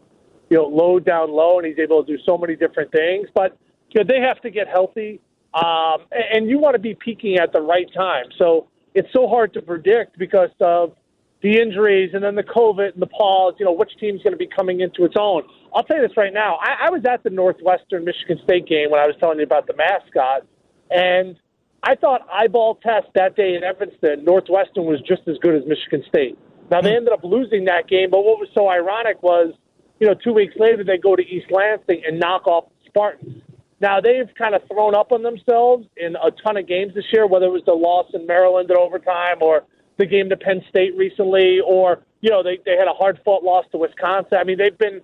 you 0.51 0.59
know, 0.59 0.65
low 0.65 0.99
down 0.99 1.31
low, 1.31 1.59
and 1.59 1.67
he's 1.67 1.79
able 1.79 2.05
to 2.05 2.17
do 2.17 2.23
so 2.25 2.37
many 2.37 2.55
different 2.55 2.93
things. 2.93 3.29
But, 3.35 3.57
you 3.91 4.03
know, 4.03 4.07
they 4.07 4.21
have 4.21 4.41
to 4.43 4.51
get 4.51 4.69
healthy, 4.69 5.21
um, 5.55 6.05
and 6.11 6.49
you 6.49 6.59
want 6.59 6.75
to 6.75 6.79
be 6.79 6.95
peaking 6.95 7.39
at 7.39 7.53
the 7.53 7.61
right 7.61 7.87
time. 7.95 8.27
So 8.39 8.69
it's 8.95 9.09
so 9.15 9.29
hard 9.29 9.55
to 9.55 9.63
predict 9.63 10.19
because 10.19 10.51
of 10.61 10.93
the 11.41 11.59
injuries 11.59 12.11
and 12.13 12.23
then 12.23 12.35
the 12.35 12.43
COVID 12.43 12.93
and 12.95 13.01
the 13.01 13.07
pause, 13.07 13.55
you 13.59 13.65
know, 13.65 13.73
which 13.73 13.93
team's 13.99 14.23
going 14.23 14.33
to 14.33 14.39
be 14.39 14.49
coming 14.49 14.81
into 14.81 15.05
its 15.05 15.15
own. 15.19 15.45
I'll 15.75 15.85
tell 15.85 15.97
you 15.97 16.07
this 16.07 16.17
right 16.17 16.35
now. 16.35 16.59
I, 16.61 16.87
I 16.87 16.91
was 16.91 17.03
at 17.09 17.23
the 17.23 17.31
Northwestern 17.31 18.05
Michigan 18.05 18.39
State 18.45 18.67
game 18.67 18.91
when 18.91 19.01
I 19.01 19.07
was 19.07 19.15
telling 19.21 19.39
you 19.39 19.45
about 19.45 19.67
the 19.67 19.75
mascot, 19.75 20.47
and– 20.91 21.37
I 21.89 21.95
thought 21.95 22.21
eyeball 22.31 22.75
test 22.83 23.07
that 23.15 23.35
day 23.35 23.55
in 23.55 23.65
Evanston, 23.65 24.23
Northwestern 24.23 24.85
was 24.85 25.01
just 25.01 25.23
as 25.27 25.39
good 25.39 25.55
as 25.55 25.63
Michigan 25.67 26.05
State. 26.07 26.39
Now 26.71 26.83
they 26.83 26.91
hmm. 26.91 26.97
ended 26.97 27.15
up 27.15 27.25
losing 27.25 27.65
that 27.65 27.89
game, 27.89 28.11
but 28.11 28.25
what 28.25 28.39
was 28.39 28.51
so 28.53 28.69
ironic 28.69 29.23
was, 29.23 29.55
you 29.99 30.07
know, 30.07 30.13
two 30.13 30.35
weeks 30.35 30.53
later 30.59 30.85
they 30.85 30.99
go 30.99 31.17
to 31.17 31.23
East 31.23 31.47
Lansing 31.51 32.03
and 32.07 32.21
knock 32.21 32.47
off 32.47 32.65
the 32.69 32.91
Spartans. 32.91 33.43
Now 33.81 34.03
they've 34.03 34.29
kind 34.37 34.55
of 34.55 34.61
thrown 34.69 34.95
up 34.95 35.13
on 35.13 35.23
themselves 35.23 35.87
in 35.97 36.15
a 36.17 36.31
ton 36.31 36.59
of 36.59 36.69
games 36.69 36.93
this 36.95 37.07
year, 37.11 37.27
whether 37.27 37.47
it 37.47 37.53
was 37.53 37.65
the 37.65 37.73
loss 37.73 38.05
in 38.13 38.27
Maryland 38.27 38.71
in 38.71 38.77
overtime 38.77 39.39
or 39.41 39.65
the 39.97 40.05
game 40.05 40.29
to 40.29 40.37
Penn 40.37 40.63
State 40.69 40.95
recently, 40.95 41.61
or 41.67 42.03
you 42.21 42.29
know 42.29 42.43
they 42.43 42.59
they 42.67 42.77
had 42.77 42.87
a 42.87 42.93
hard 42.93 43.19
fought 43.25 43.43
loss 43.43 43.65
to 43.73 43.79
Wisconsin. 43.79 44.37
I 44.39 44.45
mean 44.45 44.59
they've 44.59 44.77
been. 44.77 45.01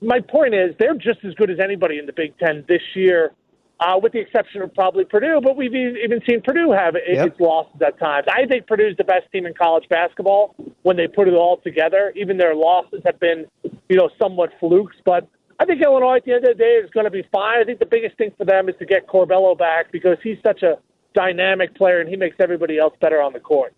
My 0.00 0.20
point 0.20 0.54
is 0.54 0.74
they're 0.78 0.94
just 0.94 1.24
as 1.24 1.34
good 1.34 1.50
as 1.50 1.58
anybody 1.58 1.98
in 1.98 2.06
the 2.06 2.12
Big 2.12 2.38
Ten 2.38 2.64
this 2.68 2.82
year 2.94 3.32
uh, 3.82 3.98
with 3.98 4.12
the 4.12 4.20
exception 4.20 4.62
of 4.62 4.72
probably 4.74 5.04
Purdue. 5.04 5.40
But 5.42 5.56
we've 5.56 5.74
even 5.74 6.20
seen 6.28 6.40
Purdue 6.42 6.70
have 6.72 6.94
it, 6.94 7.02
yep. 7.08 7.28
its 7.28 7.40
losses 7.40 7.80
at 7.84 7.98
times. 7.98 8.26
I 8.30 8.46
think 8.46 8.66
Purdue's 8.66 8.96
the 8.96 9.04
best 9.04 9.30
team 9.32 9.46
in 9.46 9.54
college 9.54 9.88
basketball 9.88 10.54
when 10.82 10.96
they 10.96 11.08
put 11.08 11.28
it 11.28 11.34
all 11.34 11.58
together. 11.58 12.12
Even 12.14 12.36
their 12.36 12.54
losses 12.54 13.02
have 13.04 13.18
been, 13.18 13.46
you 13.88 13.96
know, 13.96 14.10
somewhat 14.20 14.50
flukes. 14.60 14.96
But 15.04 15.28
I 15.58 15.64
think 15.64 15.82
Illinois 15.82 16.16
at 16.16 16.24
the 16.24 16.32
end 16.32 16.44
of 16.46 16.56
the 16.56 16.62
day 16.62 16.80
is 16.82 16.90
going 16.90 17.04
to 17.04 17.10
be 17.10 17.24
fine. 17.32 17.60
I 17.60 17.64
think 17.64 17.78
the 17.78 17.86
biggest 17.86 18.16
thing 18.18 18.30
for 18.38 18.44
them 18.44 18.68
is 18.68 18.74
to 18.78 18.86
get 18.86 19.06
Curbelo 19.08 19.58
back 19.58 19.90
because 19.90 20.18
he's 20.22 20.38
such 20.42 20.62
a 20.62 20.78
dynamic 21.14 21.74
player 21.74 22.00
and 22.00 22.08
he 22.08 22.16
makes 22.16 22.36
everybody 22.40 22.78
else 22.78 22.94
better 23.00 23.20
on 23.20 23.32
the 23.32 23.40
court. 23.40 23.74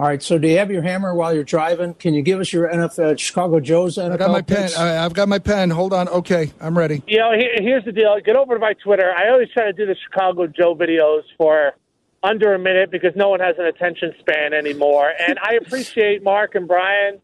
All 0.00 0.06
right. 0.06 0.22
So, 0.22 0.38
do 0.38 0.48
you 0.48 0.56
have 0.56 0.70
your 0.70 0.80
hammer 0.80 1.14
while 1.14 1.34
you're 1.34 1.44
driving? 1.44 1.92
Can 1.92 2.14
you 2.14 2.22
give 2.22 2.40
us 2.40 2.54
your 2.54 2.72
NFL 2.72 3.12
uh, 3.12 3.16
Chicago 3.16 3.60
Joe's 3.60 3.98
NFL? 3.98 4.12
I 4.12 4.16
got 4.16 4.30
my 4.30 4.40
pen. 4.40 4.62
picks? 4.62 4.78
I, 4.78 5.04
I've 5.04 5.12
got 5.12 5.28
my 5.28 5.38
pen. 5.38 5.68
Hold 5.68 5.92
on. 5.92 6.08
Okay, 6.08 6.50
I'm 6.58 6.78
ready. 6.78 7.02
You 7.06 7.18
know, 7.18 7.32
here, 7.32 7.50
here's 7.58 7.84
the 7.84 7.92
deal. 7.92 8.18
Get 8.24 8.34
over 8.34 8.54
to 8.54 8.58
my 8.58 8.72
Twitter. 8.82 9.12
I 9.12 9.28
always 9.28 9.50
try 9.50 9.66
to 9.66 9.74
do 9.74 9.84
the 9.84 9.94
Chicago 10.02 10.46
Joe 10.46 10.74
videos 10.74 11.24
for 11.36 11.74
under 12.22 12.54
a 12.54 12.58
minute 12.58 12.90
because 12.90 13.12
no 13.14 13.28
one 13.28 13.40
has 13.40 13.56
an 13.58 13.66
attention 13.66 14.14
span 14.20 14.54
anymore. 14.54 15.12
And 15.20 15.38
I 15.38 15.52
appreciate 15.66 16.22
Mark 16.22 16.54
and 16.54 16.66
Brian. 16.66 17.20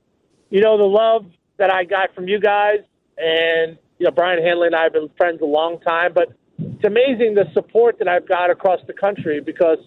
You 0.51 0.61
know 0.61 0.77
the 0.77 0.85
love 0.85 1.25
that 1.57 1.73
I 1.73 1.85
got 1.85 2.15
from 2.15 2.29
you 2.29 2.39
guys, 2.39 2.81
and 3.17 3.79
you 3.99 4.05
know 4.05 4.11
Brian 4.11 4.45
Hanley 4.45 4.67
and 4.67 4.77
I 4.77 4.83
have 4.83 4.93
been 4.93 5.09
friends 5.17 5.41
a 5.41 5.47
long 5.47 5.81
time. 5.81 6.13
But 6.13 6.29
it's 6.59 6.85
amazing 6.85 7.37
the 7.37 7.47
support 7.55 7.99
that 8.01 8.09
I've 8.09 8.29
got 8.29 8.51
across 8.51 8.81
the 8.87 8.93
country 8.93 9.41
because 9.41 9.79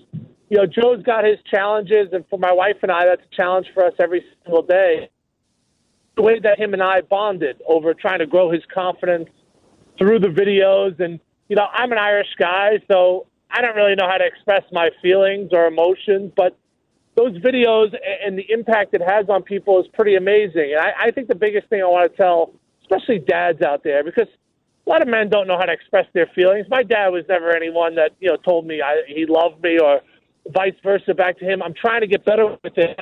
you 0.49 0.57
know 0.57 0.65
Joe's 0.65 1.03
got 1.03 1.23
his 1.25 1.37
challenges, 1.49 2.09
and 2.11 2.25
for 2.29 2.39
my 2.39 2.51
wife 2.51 2.77
and 2.81 2.91
I, 2.91 3.05
that's 3.05 3.21
a 3.21 3.35
challenge 3.35 3.67
for 3.73 3.85
us 3.85 3.93
every 3.99 4.23
single 4.43 4.63
day. 4.63 5.09
The 6.15 6.23
way 6.23 6.39
that 6.39 6.59
him 6.59 6.73
and 6.73 6.83
I 6.83 7.01
bonded 7.01 7.61
over 7.67 7.93
trying 7.93 8.19
to 8.19 8.25
grow 8.25 8.51
his 8.51 8.63
confidence 8.73 9.29
through 9.97 10.19
the 10.19 10.27
videos, 10.27 10.99
and 10.99 11.19
you 11.47 11.55
know 11.55 11.67
I'm 11.71 11.91
an 11.91 11.97
Irish 11.97 12.29
guy, 12.37 12.79
so 12.91 13.27
I 13.51 13.61
don't 13.61 13.75
really 13.75 13.95
know 13.95 14.07
how 14.07 14.17
to 14.17 14.25
express 14.25 14.63
my 14.71 14.89
feelings 15.01 15.49
or 15.53 15.67
emotions, 15.67 16.31
but 16.35 16.57
those 17.15 17.33
videos 17.39 17.95
and 18.25 18.37
the 18.37 18.45
impact 18.49 18.93
it 18.93 19.01
has 19.01 19.27
on 19.29 19.43
people 19.43 19.79
is 19.79 19.87
pretty 19.93 20.15
amazing. 20.15 20.73
And 20.75 20.79
I, 20.79 21.07
I 21.07 21.11
think 21.11 21.27
the 21.27 21.35
biggest 21.35 21.67
thing 21.67 21.81
I 21.81 21.85
want 21.85 22.09
to 22.11 22.17
tell, 22.17 22.53
especially 22.81 23.19
dads 23.19 23.61
out 23.61 23.83
there, 23.83 24.03
because 24.03 24.27
a 24.85 24.89
lot 24.89 25.01
of 25.01 25.07
men 25.07 25.29
don't 25.29 25.47
know 25.47 25.57
how 25.57 25.65
to 25.65 25.73
express 25.73 26.05
their 26.13 26.27
feelings. 26.33 26.65
My 26.69 26.83
dad 26.83 27.09
was 27.09 27.23
never 27.27 27.55
anyone 27.55 27.95
that 27.95 28.11
you 28.19 28.29
know 28.29 28.37
told 28.37 28.65
me 28.65 28.81
I, 28.81 29.03
he 29.07 29.25
loved 29.27 29.61
me 29.61 29.79
or 29.79 30.01
vice 30.51 30.75
versa 30.83 31.13
back 31.13 31.39
to 31.39 31.45
him. 31.45 31.61
I'm 31.61 31.73
trying 31.73 32.01
to 32.01 32.07
get 32.07 32.25
better 32.25 32.57
with 32.63 32.77
it. 32.77 32.99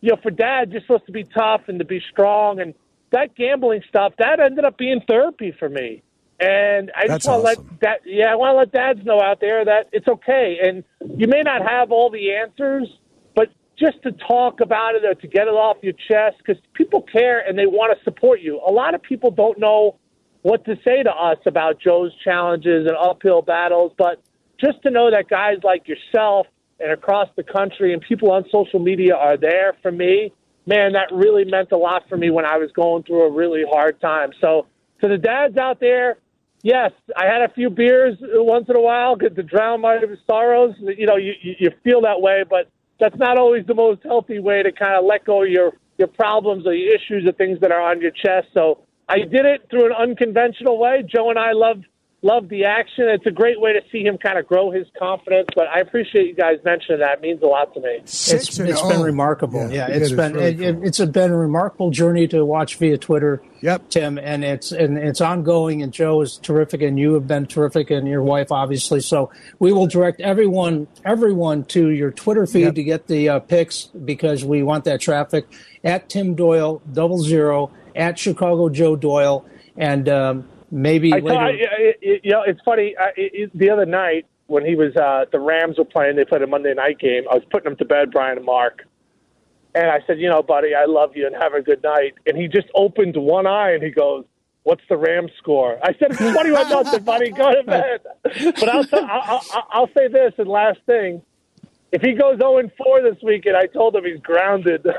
You 0.00 0.10
know, 0.10 0.16
for 0.22 0.30
dad, 0.30 0.72
you're 0.72 0.80
supposed 0.82 1.06
to 1.06 1.12
be 1.12 1.24
tough 1.24 1.62
and 1.68 1.78
to 1.78 1.84
be 1.84 2.00
strong, 2.10 2.60
and 2.60 2.74
that 3.10 3.34
gambling 3.34 3.82
stuff 3.88 4.12
that 4.18 4.38
ended 4.40 4.64
up 4.64 4.78
being 4.78 5.00
therapy 5.08 5.52
for 5.58 5.68
me. 5.68 6.02
And 6.40 6.92
I 6.94 7.08
That's 7.08 7.24
just 7.24 7.28
want 7.28 7.44
to 7.44 7.50
awesome. 7.50 7.68
let 7.70 7.80
that 7.80 8.00
yeah, 8.04 8.32
I 8.32 8.36
want 8.36 8.54
to 8.54 8.58
let 8.58 8.72
dads 8.72 9.04
know 9.04 9.20
out 9.20 9.40
there 9.40 9.64
that 9.64 9.88
it's 9.92 10.06
okay, 10.06 10.58
and 10.62 10.84
you 11.16 11.26
may 11.26 11.42
not 11.42 11.68
have 11.68 11.90
all 11.90 12.10
the 12.10 12.32
answers, 12.34 12.88
but 13.34 13.48
just 13.76 14.00
to 14.04 14.12
talk 14.12 14.60
about 14.60 14.94
it 14.94 15.04
or 15.04 15.14
to 15.14 15.26
get 15.26 15.48
it 15.48 15.54
off 15.54 15.78
your 15.82 15.94
chest, 15.94 16.36
because 16.38 16.62
people 16.74 17.02
care 17.02 17.40
and 17.40 17.58
they 17.58 17.66
want 17.66 17.96
to 17.96 18.04
support 18.04 18.40
you. 18.40 18.60
A 18.66 18.70
lot 18.70 18.94
of 18.94 19.02
people 19.02 19.32
don't 19.32 19.58
know 19.58 19.96
what 20.42 20.64
to 20.66 20.76
say 20.84 21.02
to 21.02 21.10
us 21.10 21.38
about 21.44 21.80
Joe's 21.80 22.12
challenges 22.22 22.86
and 22.86 22.96
uphill 22.96 23.42
battles, 23.42 23.92
but 23.98 24.22
just 24.60 24.80
to 24.82 24.90
know 24.90 25.10
that 25.10 25.28
guys 25.28 25.58
like 25.64 25.88
yourself 25.88 26.46
and 26.80 26.92
across 26.92 27.28
the 27.36 27.42
country 27.42 27.92
and 27.92 28.02
people 28.02 28.30
on 28.30 28.44
social 28.50 28.78
media 28.78 29.14
are 29.14 29.36
there 29.36 29.76
for 29.82 29.90
me, 29.90 30.32
man, 30.66 30.92
that 30.92 31.08
really 31.12 31.44
meant 31.44 31.72
a 31.72 31.76
lot 31.76 32.08
for 32.08 32.16
me 32.16 32.30
when 32.30 32.44
I 32.44 32.58
was 32.58 32.70
going 32.72 33.02
through 33.02 33.22
a 33.22 33.32
really 33.32 33.64
hard 33.68 34.00
time. 34.00 34.30
So 34.40 34.66
to 35.00 35.08
the 35.08 35.18
dads 35.18 35.56
out 35.56 35.80
there, 35.80 36.18
yes, 36.62 36.92
I 37.16 37.26
had 37.26 37.42
a 37.42 37.52
few 37.52 37.70
beers 37.70 38.16
once 38.20 38.66
in 38.68 38.76
a 38.76 38.80
while 38.80 39.16
to 39.16 39.30
drown 39.30 39.80
my 39.80 39.98
sorrows. 40.26 40.74
You 40.78 41.06
know, 41.06 41.16
you, 41.16 41.32
you 41.42 41.70
feel 41.82 42.02
that 42.02 42.20
way, 42.20 42.44
but 42.48 42.68
that's 43.00 43.16
not 43.16 43.38
always 43.38 43.66
the 43.66 43.74
most 43.74 44.02
healthy 44.02 44.38
way 44.38 44.62
to 44.62 44.72
kind 44.72 44.96
of 44.96 45.04
let 45.04 45.24
go 45.24 45.44
of 45.44 45.48
your 45.48 45.72
your 45.98 46.08
problems 46.08 46.64
or 46.64 46.74
your 46.74 46.94
issues 46.94 47.26
or 47.26 47.32
things 47.32 47.58
that 47.60 47.72
are 47.72 47.80
on 47.80 48.00
your 48.00 48.12
chest. 48.12 48.46
So 48.54 48.84
I 49.08 49.18
did 49.18 49.44
it 49.44 49.66
through 49.68 49.86
an 49.86 49.92
unconventional 49.92 50.78
way. 50.78 51.02
Joe 51.02 51.30
and 51.30 51.38
I 51.38 51.52
love 51.52 51.82
love 52.22 52.48
the 52.48 52.64
action. 52.64 53.08
It's 53.08 53.26
a 53.26 53.30
great 53.30 53.60
way 53.60 53.72
to 53.72 53.80
see 53.92 54.02
him 54.02 54.18
kind 54.18 54.38
of 54.38 54.46
grow 54.46 54.70
his 54.70 54.86
confidence. 54.98 55.48
But 55.54 55.68
I 55.68 55.80
appreciate 55.80 56.26
you 56.26 56.34
guys 56.34 56.58
mentioning 56.64 57.00
that. 57.00 57.18
It 57.18 57.20
means 57.20 57.42
a 57.42 57.46
lot 57.46 57.72
to 57.74 57.80
me. 57.80 58.00
Six 58.04 58.48
it's, 58.48 58.58
and 58.58 58.68
it's 58.68 58.80
oh. 58.82 58.88
been 58.88 59.02
remarkable. 59.02 59.70
Yeah, 59.70 59.88
it 59.88 59.96
it's 59.96 60.10
is 60.10 60.16
been 60.16 60.34
really 60.34 60.64
it, 60.64 60.74
cool. 60.74 60.86
it's 60.86 60.98
been 60.98 61.30
a 61.30 61.36
remarkable 61.36 61.90
journey 61.90 62.26
to 62.28 62.44
watch 62.44 62.76
via 62.76 62.98
Twitter. 62.98 63.42
Yep. 63.60 63.90
Tim, 63.90 64.18
and 64.18 64.44
it's 64.44 64.72
and 64.72 64.98
it's 64.98 65.20
ongoing. 65.20 65.82
And 65.82 65.92
Joe 65.92 66.20
is 66.20 66.36
terrific, 66.38 66.82
and 66.82 66.98
you 66.98 67.14
have 67.14 67.26
been 67.26 67.46
terrific, 67.46 67.90
and 67.90 68.06
your 68.06 68.22
wife 68.22 68.52
obviously. 68.52 69.00
So 69.00 69.30
we 69.58 69.72
will 69.72 69.86
direct 69.86 70.20
everyone 70.20 70.88
everyone 71.04 71.64
to 71.64 71.90
your 71.90 72.10
Twitter 72.10 72.46
feed 72.46 72.58
Yep. 72.58 72.74
to 72.74 72.82
get 72.82 73.06
the 73.06 73.28
uh, 73.28 73.38
pics 73.40 73.84
because 74.04 74.44
we 74.44 74.62
want 74.62 74.84
that 74.84 75.00
traffic 75.00 75.46
at 75.84 76.08
Tim 76.08 76.34
Doyle 76.34 76.82
double 76.92 77.18
zero 77.18 77.70
at 77.94 78.18
Chicago 78.18 78.68
Joe 78.68 78.96
Doyle, 78.96 79.44
and 79.76 80.08
um, 80.08 80.48
maybe 80.70 81.12
I 81.12 81.18
later. 81.18 81.28
thought, 81.28 81.54
you 82.02 82.30
know, 82.30 82.42
it's 82.46 82.60
funny. 82.64 82.94
I, 82.98 83.10
it, 83.16 83.50
the 83.58 83.70
other 83.70 83.86
night 83.86 84.26
when 84.46 84.64
he 84.64 84.74
was, 84.76 84.96
uh, 84.96 85.26
the 85.30 85.38
Rams 85.38 85.78
were 85.78 85.84
playing. 85.84 86.16
They 86.16 86.24
played 86.24 86.42
a 86.42 86.46
Monday 86.46 86.74
night 86.74 86.98
game. 86.98 87.24
I 87.30 87.34
was 87.34 87.44
putting 87.50 87.70
him 87.70 87.76
to 87.78 87.84
bed, 87.84 88.10
Brian 88.10 88.36
and 88.38 88.46
Mark, 88.46 88.86
and 89.74 89.90
I 89.90 90.00
said, 90.06 90.18
you 90.18 90.28
know, 90.28 90.42
buddy, 90.42 90.74
I 90.74 90.86
love 90.86 91.16
you 91.16 91.26
and 91.26 91.36
have 91.36 91.54
a 91.54 91.62
good 91.62 91.82
night. 91.82 92.14
And 92.26 92.36
he 92.36 92.48
just 92.48 92.68
opened 92.74 93.16
one 93.16 93.46
eye 93.46 93.72
and 93.72 93.82
he 93.82 93.90
goes, 93.90 94.24
"What's 94.62 94.82
the 94.88 94.96
Rams 94.96 95.30
score?" 95.38 95.78
I 95.82 95.92
said, 95.98 96.12
"It's 96.12 96.18
twenty-one 96.18 96.68
nothing, 96.68 97.04
buddy. 97.04 97.30
Go 97.30 97.54
to 97.54 97.62
bed." 97.62 98.00
But 98.58 98.68
I'll, 98.68 98.84
t- 98.84 98.96
I'll, 98.96 99.42
I'll, 99.52 99.66
I'll 99.70 99.90
say 99.96 100.08
this 100.08 100.32
and 100.38 100.48
last 100.48 100.78
thing. 100.86 101.22
If 101.90 102.02
he 102.02 102.12
goes 102.12 102.36
0 102.38 102.70
4 102.76 103.02
this 103.02 103.16
weekend, 103.22 103.56
I 103.56 103.66
told 103.66 103.96
him 103.96 104.04
he's 104.04 104.20
grounded. 104.20 104.84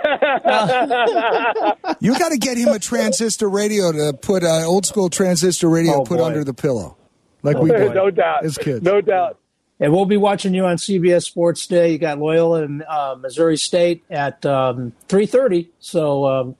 You 2.01 2.17
got 2.17 2.29
to 2.31 2.37
get 2.37 2.57
him 2.57 2.69
a 2.69 2.79
transistor 2.79 3.49
radio 3.49 3.91
to 3.91 4.13
put 4.19 4.43
uh, 4.43 4.63
old 4.65 4.85
school 4.85 5.09
transistor 5.09 5.69
radio 5.69 5.95
Oh, 5.95 6.03
put 6.03 6.17
boy. 6.19 6.25
under 6.25 6.43
the 6.43 6.53
pillow, 6.53 6.95
like 7.43 7.57
we 7.57 7.69
did 7.71 7.93
no 7.93 8.09
doubt. 8.09 8.45
as 8.45 8.57
kids. 8.57 8.81
No 8.83 9.01
doubt. 9.01 9.37
And 9.81 9.91
we'll 9.93 10.05
be 10.05 10.17
watching 10.17 10.53
you 10.53 10.65
on 10.65 10.77
CBS 10.77 11.23
Sports 11.23 11.65
Day. 11.67 11.91
You 11.93 11.97
got 11.97 12.19
Loyola 12.19 12.63
and 12.63 12.83
uh, 12.83 13.15
Missouri 13.19 13.57
State 13.57 14.03
at 14.09 14.45
um, 14.45 14.93
three 15.07 15.25
thirty. 15.25 15.69
So 15.79 16.25
um, 16.25 16.55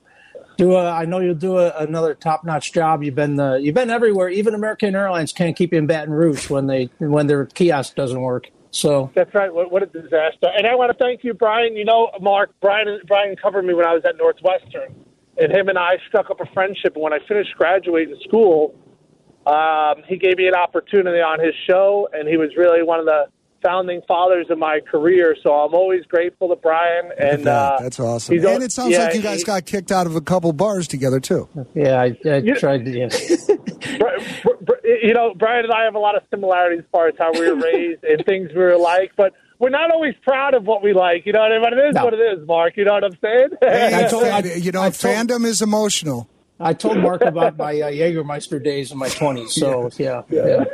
do 0.56 0.72
a, 0.74 0.90
I 0.90 1.04
know 1.06 1.20
you'll 1.20 1.34
do 1.34 1.58
a, 1.58 1.70
another 1.78 2.14
top 2.14 2.44
notch 2.44 2.72
job. 2.72 3.02
You've 3.02 3.14
been 3.14 3.38
uh, 3.40 3.54
you've 3.54 3.74
been 3.74 3.90
everywhere. 3.90 4.28
Even 4.30 4.54
American 4.54 4.94
Airlines 4.94 5.32
can't 5.32 5.56
keep 5.56 5.72
you 5.72 5.78
in 5.78 5.86
Baton 5.86 6.12
Rouge 6.12 6.48
when 6.50 6.66
they 6.66 6.90
when 6.98 7.26
their 7.26 7.46
kiosk 7.46 7.94
doesn't 7.94 8.20
work. 8.20 8.50
So 8.70 9.10
That's 9.14 9.34
right. 9.34 9.52
What, 9.52 9.70
what 9.72 9.82
a 9.82 9.86
disaster! 9.86 10.48
And 10.56 10.66
I 10.66 10.74
want 10.74 10.96
to 10.96 11.04
thank 11.04 11.24
you, 11.24 11.34
Brian. 11.34 11.76
You 11.76 11.84
know, 11.84 12.10
Mark, 12.20 12.52
Brian, 12.60 13.00
Brian 13.06 13.36
covered 13.36 13.64
me 13.64 13.74
when 13.74 13.86
I 13.86 13.94
was 13.94 14.02
at 14.04 14.16
Northwestern, 14.16 14.94
and 15.36 15.52
him 15.52 15.68
and 15.68 15.78
I 15.78 15.98
struck 16.08 16.30
up 16.30 16.40
a 16.40 16.46
friendship. 16.54 16.94
And 16.94 17.02
when 17.02 17.12
I 17.12 17.18
finished 17.26 17.50
graduating 17.56 18.16
school, 18.22 18.74
um, 19.46 20.02
he 20.06 20.16
gave 20.16 20.36
me 20.36 20.46
an 20.46 20.54
opportunity 20.54 21.20
on 21.20 21.40
his 21.40 21.54
show, 21.68 22.08
and 22.12 22.28
he 22.28 22.36
was 22.36 22.50
really 22.56 22.82
one 22.82 23.00
of 23.00 23.06
the 23.06 23.26
founding 23.62 24.00
fathers 24.08 24.46
of 24.50 24.58
my 24.58 24.80
career. 24.90 25.36
So 25.42 25.52
I'm 25.52 25.74
always 25.74 26.04
grateful 26.06 26.48
to 26.48 26.56
Brian. 26.56 27.10
And 27.18 27.44
Yeah, 27.44 27.50
uh, 27.52 27.80
that's 27.82 28.00
awesome. 28.00 28.34
he's 28.34 28.44
al- 28.44 28.54
And 28.54 28.64
it 28.64 28.72
sounds 28.72 28.92
yeah, 28.92 29.04
like 29.04 29.14
you 29.14 29.22
guys 29.22 29.38
he- 29.40 29.44
got 29.44 29.66
kicked 29.66 29.92
out 29.92 30.06
of 30.06 30.16
a 30.16 30.20
couple 30.20 30.52
bars 30.52 30.86
together 30.88 31.20
too. 31.20 31.48
yeah, 31.74 32.00
I, 32.00 32.16
I 32.28 32.36
You- 32.38 32.54
tried. 32.56 32.84
To, 32.84 32.90
yeah. 32.90 33.08
You 35.02 35.14
know, 35.14 35.32
Brian 35.34 35.64
and 35.64 35.72
I 35.72 35.84
have 35.84 35.94
a 35.94 35.98
lot 35.98 36.16
of 36.16 36.22
similarities 36.30 36.80
as 36.80 36.84
far 36.92 37.08
as 37.08 37.14
how 37.18 37.32
we 37.32 37.48
were 37.48 37.54
raised 37.56 38.04
and 38.04 38.24
things 38.26 38.50
we 38.50 38.58
were 38.60 38.76
like, 38.76 39.12
but 39.16 39.32
we're 39.58 39.70
not 39.70 39.90
always 39.90 40.14
proud 40.22 40.52
of 40.54 40.64
what 40.64 40.82
we 40.82 40.92
like. 40.92 41.24
You 41.26 41.32
know 41.32 41.40
what 41.40 41.52
I 41.52 41.54
mean? 41.54 41.62
But 41.62 41.72
it 41.74 41.88
is 41.88 41.94
No. 41.94 42.04
what 42.04 42.14
it 42.14 42.20
is, 42.20 42.46
Mark. 42.46 42.76
You 42.76 42.84
know 42.84 42.92
what 42.94 43.04
I'm 43.04 43.16
saying? 43.22 43.48
Hey, 43.62 43.92
I 44.04 44.08
told- 44.08 44.24
I- 44.24 44.40
you 44.40 44.72
know, 44.72 44.82
I 44.82 44.90
told- 44.90 45.14
fandom 45.14 45.44
is 45.46 45.62
emotional. 45.62 46.28
I 46.58 46.74
told 46.74 46.98
Mark 46.98 47.22
about 47.22 47.56
my 47.56 47.80
uh, 47.80 47.90
Jägermeister 47.90 48.62
days 48.62 48.92
in 48.92 48.98
my 48.98 49.08
20s. 49.08 49.50
So, 49.50 49.88
yeah, 49.98 50.22
yeah. 50.28 50.64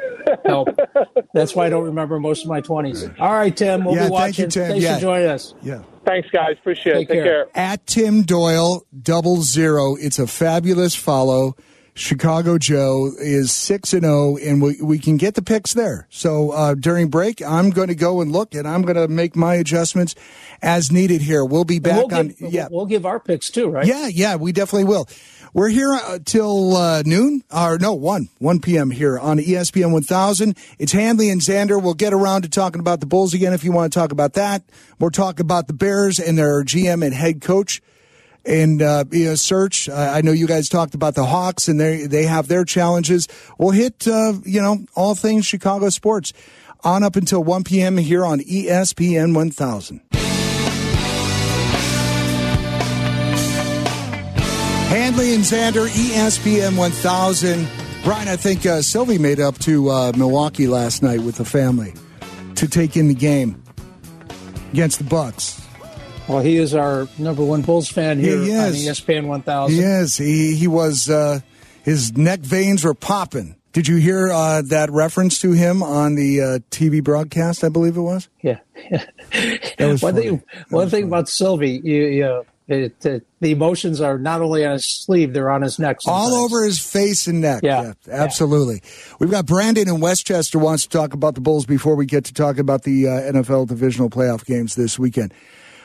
Help. 0.47 0.69
That's 1.35 1.55
why 1.55 1.67
I 1.67 1.71
don't 1.71 1.85
remember 1.85 2.19
most 2.21 2.43
of 2.43 2.49
my 2.49 2.61
20s. 2.61 3.19
All 3.21 3.33
right, 3.33 3.57
Tim. 3.57 3.85
We'll 3.85 3.95
Yeah, 3.97 4.09
be 4.09 4.17
thank 4.17 4.38
you. 4.38 4.47
Tim. 4.49 4.69
Thanks 4.71 4.85
Yeah. 4.85 4.95
for 4.97 5.00
joining 5.00 5.29
us. 5.29 5.55
Yeah. 5.62 5.83
Thanks, 6.05 6.29
guys. 6.31 6.57
Appreciate 6.59 6.95
Take 6.95 7.11
it. 7.11 7.15
Take 7.15 7.25
care. 7.25 7.45
care. 7.47 7.47
At 7.55 7.87
Tim 7.87 8.23
Doyle, 8.23 8.85
double 9.03 9.43
zero. 9.43 9.97
It's 9.97 10.19
a 10.19 10.26
fabulous 10.26 10.95
follow. 10.95 11.57
Chicago 11.99 12.59
Joe 12.59 13.11
is 13.19 13.50
six 13.50 13.95
and 13.95 14.03
zero, 14.03 14.37
and 14.37 14.61
we 14.61 14.76
we 14.83 14.99
can 14.99 15.17
get 15.17 15.35
the 15.35 15.41
picks 15.41 15.73
there. 15.73 16.07
So 16.11 16.50
uh, 16.50 16.75
during 16.75 17.09
break, 17.09 17.41
I'm 17.41 17.71
going 17.71 17.88
to 17.88 17.95
go 17.95 18.21
and 18.21 18.31
look, 18.33 18.55
and 18.55 18.69
I'm 18.69 18.83
going 18.83 18.97
to 18.97 19.09
make 19.09 19.35
my 19.35 19.55
adjustments 19.55 20.15
as 20.61 20.93
needed. 20.93 21.23
Here, 21.23 21.43
we'll 21.43 21.65
be 21.65 21.79
back 21.79 21.97
we'll 22.07 22.15
on. 22.19 22.29
give, 22.29 22.53
yeah, 22.53 22.69
we'll 22.71 22.85
give 22.85 23.07
our 23.07 23.19
picks 23.19 23.49
too, 23.49 23.71
right? 23.71 23.87
Yeah, 23.87 24.09
yeah, 24.09 24.37
we 24.37 24.53
definitely 24.53 24.85
will. 24.85 25.09
We're 25.56 25.70
here 25.70 25.94
uh, 25.94 26.18
till 26.22 26.76
uh, 26.76 27.02
noon, 27.06 27.42
or 27.50 27.78
no, 27.78 27.94
1, 27.94 28.28
1 28.40 28.60
p.m. 28.60 28.90
here 28.90 29.18
on 29.18 29.38
ESPN 29.38 29.90
1000. 29.90 30.54
It's 30.78 30.92
Hanley 30.92 31.30
and 31.30 31.40
Xander. 31.40 31.82
We'll 31.82 31.94
get 31.94 32.12
around 32.12 32.42
to 32.42 32.50
talking 32.50 32.78
about 32.78 33.00
the 33.00 33.06
Bulls 33.06 33.32
again 33.32 33.54
if 33.54 33.64
you 33.64 33.72
want 33.72 33.90
to 33.90 33.98
talk 33.98 34.12
about 34.12 34.34
that. 34.34 34.64
We'll 34.98 35.10
talk 35.10 35.40
about 35.40 35.66
the 35.66 35.72
Bears 35.72 36.18
and 36.18 36.36
their 36.36 36.62
GM 36.62 37.02
and 37.02 37.14
head 37.14 37.40
coach 37.40 37.80
and 38.44 38.82
uh, 38.82 39.06
you 39.10 39.25
know, 39.25 39.34
search. 39.34 39.88
I 39.88 40.20
know 40.20 40.32
you 40.32 40.46
guys 40.46 40.68
talked 40.68 40.94
about 40.94 41.14
the 41.14 41.25
Hawks 41.25 41.68
and 41.68 41.80
they 41.80 42.06
they 42.06 42.25
have 42.25 42.48
their 42.48 42.66
challenges. 42.66 43.26
We'll 43.58 43.70
hit 43.70 44.06
uh, 44.06 44.34
you 44.44 44.60
know 44.60 44.84
all 44.94 45.14
things 45.14 45.46
Chicago 45.46 45.88
sports 45.88 46.34
on 46.84 47.02
up 47.02 47.16
until 47.16 47.42
1 47.42 47.64
p.m. 47.64 47.96
here 47.96 48.26
on 48.26 48.40
ESPN 48.40 49.34
1000. 49.34 50.25
Hanley 54.97 55.35
and 55.35 55.45
Xander, 55.45 55.87
ESPN 55.88 56.75
1000. 56.79 57.69
Brian, 58.03 58.29
I 58.29 58.37
think 58.37 58.65
uh, 58.65 58.81
Silvy 58.81 59.19
made 59.19 59.38
up 59.41 59.59
to 59.59 59.91
uh, 59.91 60.12
Milwaukee 60.17 60.67
last 60.67 61.03
night 61.03 61.21
with 61.21 61.37
the 61.37 61.45
family 61.45 61.93
to 62.55 62.67
take 62.67 62.97
in 62.97 63.07
the 63.07 63.15
game 63.15 63.62
against 64.73 64.97
the 64.97 65.05
Bucks. 65.05 65.61
Well, 66.29 66.41
he 66.41 66.57
is 66.57 66.75
our 66.75 67.09
number 67.19 67.45
one 67.45 67.61
Bulls 67.61 67.91
fan 67.91 68.19
here 68.19 68.38
He 68.38 68.57
on. 68.57 68.73
ESPN 68.73 69.26
1000. 69.26 69.76
He 69.76 69.83
is. 69.83 70.17
He 70.17 70.57
he 70.57 70.67
was. 70.67 71.11
Uh, 71.11 71.41
his 71.83 72.17
neck 72.17 72.41
veins 72.41 72.83
were 72.83 72.95
popping. 72.95 73.55
Did 73.75 73.88
you 73.88 73.97
hear 73.97 74.33
uh, 74.33 74.62
that 74.62 74.91
reference 74.91 75.38
to 75.41 75.53
him 75.53 75.83
on 75.83 76.15
the 76.15 76.41
uh, 76.41 76.59
TV 76.71 77.05
broadcast? 77.05 77.62
I 77.65 77.69
believe 77.69 77.99
it 77.99 78.00
was. 78.00 78.31
Yeah. 78.41 78.61
that 78.91 79.76
was 79.79 80.00
one 80.00 80.15
funny. 80.15 80.29
thing, 80.29 80.43
one 80.71 80.88
thing 80.88 81.05
about 81.05 81.29
Sylvie, 81.29 81.83
you, 81.85 82.05
you, 82.07 82.47
it, 82.68 83.04
it, 83.04 83.26
the 83.40 83.52
emotions 83.52 84.00
are 84.00 84.18
not 84.18 84.40
only 84.40 84.64
on 84.66 84.73
his 84.73 84.87
sleeve, 84.87 85.32
they're 85.32 85.50
on 85.50 85.62
his 85.62 85.78
neck. 85.78 85.99
All 86.06 86.35
over 86.35 86.64
his 86.64 86.78
face 86.78 87.26
and 87.26 87.40
neck. 87.40 87.61
Yeah. 87.62 87.92
absolutely. 88.11 88.82
We've 89.20 89.30
got 89.30 89.46
Brandon 89.46 89.88
in 89.88 90.00
Westchester 90.00 90.58
wants 90.58 90.85
to 90.85 90.88
talk 90.88 91.14
about 91.14 91.35
the 91.35 91.40
Bulls 91.40 91.66
before 91.66 91.94
we 91.94 92.06
get 92.06 92.25
to 92.25 92.35
talk 92.35 92.58
about 92.58 92.82
the 92.82 93.06
uh, 93.08 93.11
NFL 93.32 93.68
divisional 93.68 94.11
playoff 94.11 94.44
games 94.44 94.75
this 94.75 94.99
weekend. 94.99 95.32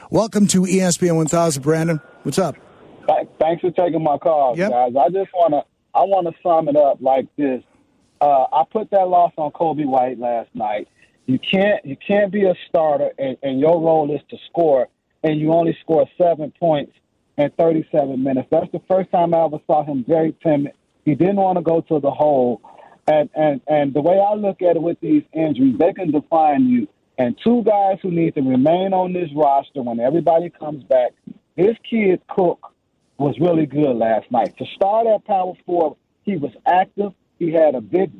Welcome 0.09 0.47
to 0.47 0.61
ESPN 0.63 1.15
1000, 1.17 1.61
Brandon. 1.61 2.01
What's 2.23 2.39
up? 2.39 2.55
Thanks 3.39 3.61
for 3.61 3.71
taking 3.71 4.03
my 4.03 4.17
call, 4.17 4.57
Yep. 4.57 4.69
guys. 4.71 4.93
I 4.95 5.09
just 5.09 5.31
want 5.33 5.53
to 5.53 5.63
I 5.93 6.03
want 6.03 6.27
to 6.27 6.33
sum 6.41 6.69
it 6.69 6.75
up 6.77 6.97
like 7.01 7.27
this. 7.35 7.61
Uh, 8.21 8.45
I 8.53 8.63
put 8.71 8.89
that 8.91 9.07
loss 9.07 9.33
on 9.37 9.51
Coby 9.51 9.85
White 9.85 10.19
last 10.19 10.49
night. 10.53 10.87
You 11.25 11.37
can't 11.39 11.83
you 11.85 11.95
can't 11.95 12.31
be 12.31 12.45
a 12.45 12.53
starter 12.69 13.11
and, 13.17 13.37
and 13.43 13.59
your 13.59 13.81
role 13.81 14.13
is 14.13 14.21
to 14.29 14.37
score, 14.49 14.87
and 15.23 15.39
you 15.39 15.51
only 15.51 15.77
score 15.81 16.05
seven 16.17 16.51
points 16.59 16.93
in 17.37 17.49
37 17.57 18.21
minutes. 18.21 18.47
That's 18.51 18.71
the 18.71 18.81
first 18.89 19.11
time 19.11 19.33
I 19.33 19.45
ever 19.45 19.59
saw 19.67 19.83
him 19.83 20.03
very 20.07 20.35
timid. 20.43 20.73
He 21.05 21.15
didn't 21.15 21.37
want 21.37 21.57
to 21.57 21.63
go 21.63 21.81
to 21.81 21.99
the 21.99 22.11
hole, 22.11 22.61
and 23.07 23.29
and 23.35 23.61
and 23.67 23.93
the 23.93 24.01
way 24.01 24.19
I 24.19 24.35
look 24.35 24.61
at 24.61 24.75
it 24.75 24.81
with 24.81 24.99
these 25.01 25.23
injuries, 25.33 25.77
they 25.77 25.93
can 25.93 26.11
define 26.11 26.67
you. 26.67 26.87
And 27.17 27.37
two 27.43 27.63
guys 27.63 27.97
who 28.01 28.11
need 28.11 28.35
to 28.35 28.41
remain 28.41 28.93
on 28.93 29.13
this 29.13 29.29
roster 29.35 29.81
when 29.81 29.99
everybody 29.99 30.49
comes 30.49 30.83
back. 30.83 31.11
this 31.55 31.75
kid 31.87 32.21
Cook 32.27 32.73
was 33.17 33.35
really 33.39 33.65
good 33.65 33.95
last 33.95 34.31
night. 34.31 34.57
To 34.57 34.65
start 34.75 35.05
at 35.07 35.25
power 35.25 35.53
forward, 35.65 35.97
he 36.23 36.37
was 36.37 36.51
active. 36.65 37.13
He 37.37 37.51
had 37.51 37.75
a 37.75 37.81
big 37.81 38.11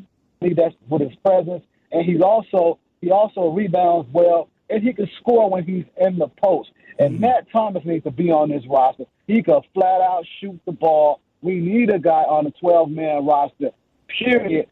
lead 0.41 0.58
that's 0.58 0.75
with 0.89 1.01
his 1.01 1.15
presence, 1.24 1.63
and 1.91 2.05
he's 2.05 2.22
also 2.22 2.79
he 3.01 3.12
also 3.12 3.50
rebounds 3.50 4.08
well, 4.12 4.50
and 4.72 4.84
he 4.84 4.94
can 4.94 5.10
score 5.20 5.50
when 5.50 5.63
he's 5.63 5.86
in 6.00 6.18
the 6.18 6.28
post. 6.28 6.72
And 7.00 7.20
Matt 7.20 7.48
Thomas 7.51 7.84
needs 7.86 8.04
to 8.04 8.12
be 8.12 8.32
on 8.32 8.50
this 8.50 8.63
roster. 8.68 9.06
He 9.28 9.42
could 9.44 9.63
flat 9.74 10.01
out 10.01 10.25
shoot 10.40 10.60
the 10.66 10.72
ball. 10.72 11.20
We 11.42 11.60
need 11.60 11.90
a 11.90 12.00
guy 12.00 12.24
on 12.24 12.46
a 12.46 12.51
12 12.51 12.90
man 12.90 13.25
roster. 13.25 13.72
Period. 14.08 14.68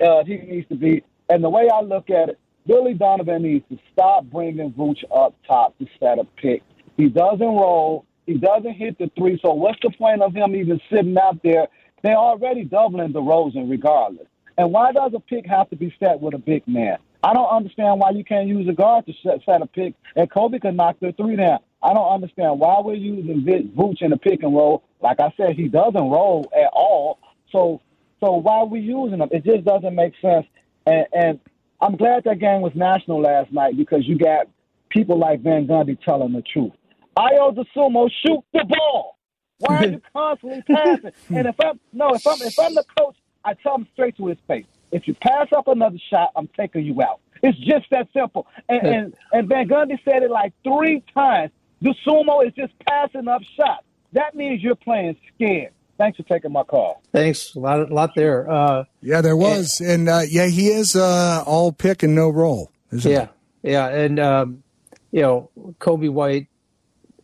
Uh, 0.00 0.24
he 0.24 0.36
needs 0.38 0.68
to 0.68 0.74
be. 0.74 1.02
And 1.28 1.42
the 1.42 1.50
way 1.50 1.68
I 1.72 1.80
look 1.80 2.10
at 2.10 2.30
it, 2.30 2.38
Billy 2.66 2.94
Donovan 2.94 3.42
needs 3.42 3.64
to 3.70 3.78
stop 3.92 4.24
bringing 4.24 4.72
Vooch 4.72 5.04
up 5.14 5.34
top 5.46 5.76
to 5.78 5.86
set 6.00 6.18
a 6.18 6.24
pick. 6.24 6.62
He 6.96 7.08
doesn't 7.08 7.40
roll. 7.40 8.04
He 8.26 8.34
doesn't 8.34 8.72
hit 8.72 8.98
the 8.98 9.10
three. 9.16 9.38
So 9.44 9.52
what's 9.52 9.78
the 9.82 9.90
point 9.90 10.22
of 10.22 10.34
him 10.34 10.56
even 10.56 10.80
sitting 10.90 11.16
out 11.18 11.40
there? 11.42 11.68
They're 12.02 12.16
already 12.16 12.64
doubling 12.64 13.12
the 13.12 13.20
DeRozan 13.20 13.70
regardless. 13.70 14.26
And 14.58 14.72
why 14.72 14.92
does 14.92 15.12
a 15.14 15.20
pick 15.20 15.46
have 15.46 15.68
to 15.70 15.76
be 15.76 15.94
set 16.00 16.20
with 16.20 16.34
a 16.34 16.38
big 16.38 16.66
man? 16.66 16.98
I 17.22 17.32
don't 17.32 17.48
understand 17.48 17.98
why 18.00 18.10
you 18.10 18.24
can't 18.24 18.48
use 18.48 18.68
a 18.68 18.72
guard 18.72 19.06
to 19.06 19.12
set, 19.22 19.40
set 19.44 19.62
a 19.62 19.66
pick, 19.66 19.94
and 20.14 20.30
Coby 20.30 20.60
can 20.60 20.76
knock 20.76 20.96
the 21.00 21.12
three 21.12 21.36
down. 21.36 21.58
I 21.82 21.92
don't 21.92 22.12
understand 22.12 22.58
why 22.58 22.80
we're 22.80 22.94
using 22.94 23.44
Vic 23.44 23.74
Vooch 23.74 24.02
in 24.02 24.10
the 24.10 24.16
pick 24.16 24.42
and 24.42 24.54
roll. 24.54 24.82
Like 25.00 25.20
I 25.20 25.32
said, 25.36 25.56
he 25.56 25.68
doesn't 25.68 25.94
roll 25.94 26.50
at 26.54 26.70
all. 26.72 27.18
So, 27.52 27.80
so 28.20 28.32
why 28.36 28.58
are 28.58 28.66
we 28.66 28.80
using 28.80 29.20
him? 29.20 29.28
It 29.30 29.44
just 29.44 29.64
doesn't 29.64 29.94
make 29.94 30.14
sense. 30.20 30.46
And, 30.86 31.06
and 31.12 31.40
I'm 31.80 31.96
glad 31.96 32.24
that 32.24 32.38
game 32.38 32.62
was 32.62 32.72
national 32.74 33.22
last 33.22 33.52
night 33.52 33.76
because 33.76 34.06
you 34.06 34.18
got 34.18 34.48
people 34.88 35.18
like 35.18 35.42
Van 35.42 35.66
Gundy 35.66 35.98
telling 36.02 36.32
the 36.32 36.42
truth. 36.42 36.72
Ayo 37.16 37.54
Dosunmu, 37.54 38.10
shoot 38.26 38.44
the 38.52 38.64
ball. 38.68 39.16
Why 39.58 39.76
are 39.76 39.86
you 39.86 40.02
constantly 40.12 40.62
passing? 40.62 41.12
And 41.30 41.46
if 41.46 41.56
I'm 41.60 41.80
no, 41.92 42.10
if 42.14 42.26
I'm 42.26 42.40
if 42.42 42.58
I'm 42.58 42.74
the 42.74 42.84
coach, 42.98 43.16
I 43.44 43.54
tell 43.54 43.76
him 43.76 43.86
straight 43.92 44.16
to 44.18 44.26
his 44.26 44.38
face. 44.46 44.66
If 44.92 45.08
you 45.08 45.14
pass 45.14 45.48
up 45.56 45.68
another 45.68 45.98
shot, 46.10 46.30
I'm 46.36 46.48
taking 46.48 46.84
you 46.84 47.02
out. 47.02 47.20
It's 47.42 47.58
just 47.58 47.86
that 47.90 48.08
simple. 48.12 48.46
And 48.68 48.86
and, 48.86 49.14
and 49.32 49.48
Van 49.48 49.68
Gundy 49.68 49.98
said 50.04 50.22
it 50.22 50.30
like 50.30 50.52
three 50.64 51.02
times. 51.12 51.50
The 51.82 51.94
sumo 52.06 52.46
is 52.46 52.52
just 52.54 52.72
passing 52.86 53.28
up 53.28 53.42
shots. 53.56 53.84
That 54.12 54.34
means 54.34 54.62
you're 54.62 54.74
playing 54.74 55.16
scared. 55.34 55.72
Thanks 55.98 56.16
for 56.16 56.22
taking 56.24 56.52
my 56.52 56.62
call. 56.62 57.02
Thanks. 57.12 57.54
A 57.54 57.58
lot, 57.60 57.80
a 57.90 57.94
lot 57.94 58.10
there. 58.14 58.50
Uh, 58.50 58.84
Yeah, 59.00 59.20
there 59.20 59.36
was, 59.36 59.80
and 59.80 60.08
uh, 60.08 60.22
yeah, 60.28 60.46
he 60.46 60.68
is 60.68 60.94
uh, 60.94 61.42
all 61.46 61.72
pick 61.72 62.02
and 62.02 62.14
no 62.14 62.28
roll. 62.28 62.70
Isn't 62.92 63.10
yeah. 63.10 63.28
Yeah. 63.62 63.88
And, 63.88 64.18
um, 64.20 64.62
you 65.10 65.22
know, 65.22 65.50
Coby 65.78 66.10
White, 66.10 66.48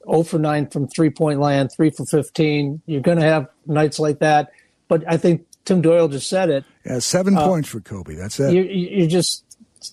0 0.08 0.22
for 0.22 0.38
9 0.38 0.68
from 0.68 0.88
three 0.88 1.10
point 1.10 1.38
land, 1.40 1.70
3 1.76 1.90
for 1.90 2.06
15. 2.06 2.82
You're 2.87 3.02
going 3.02 3.18
to 3.18 3.24
have 3.24 3.48
nights 3.66 3.98
like 3.98 4.20
that. 4.20 4.50
But 4.88 5.04
I 5.06 5.16
think 5.16 5.46
Tim 5.64 5.81
Doyle 5.81 6.09
just 6.09 6.29
said 6.29 6.51
it. 6.51 6.64
Yeah, 6.85 6.98
seven 6.98 7.37
points 7.37 7.68
for 7.68 7.81
Coby. 7.81 8.16
That's 8.16 8.40
it. 8.40 8.53
you, 8.53 8.62
you 8.62 9.07
just 9.07 9.44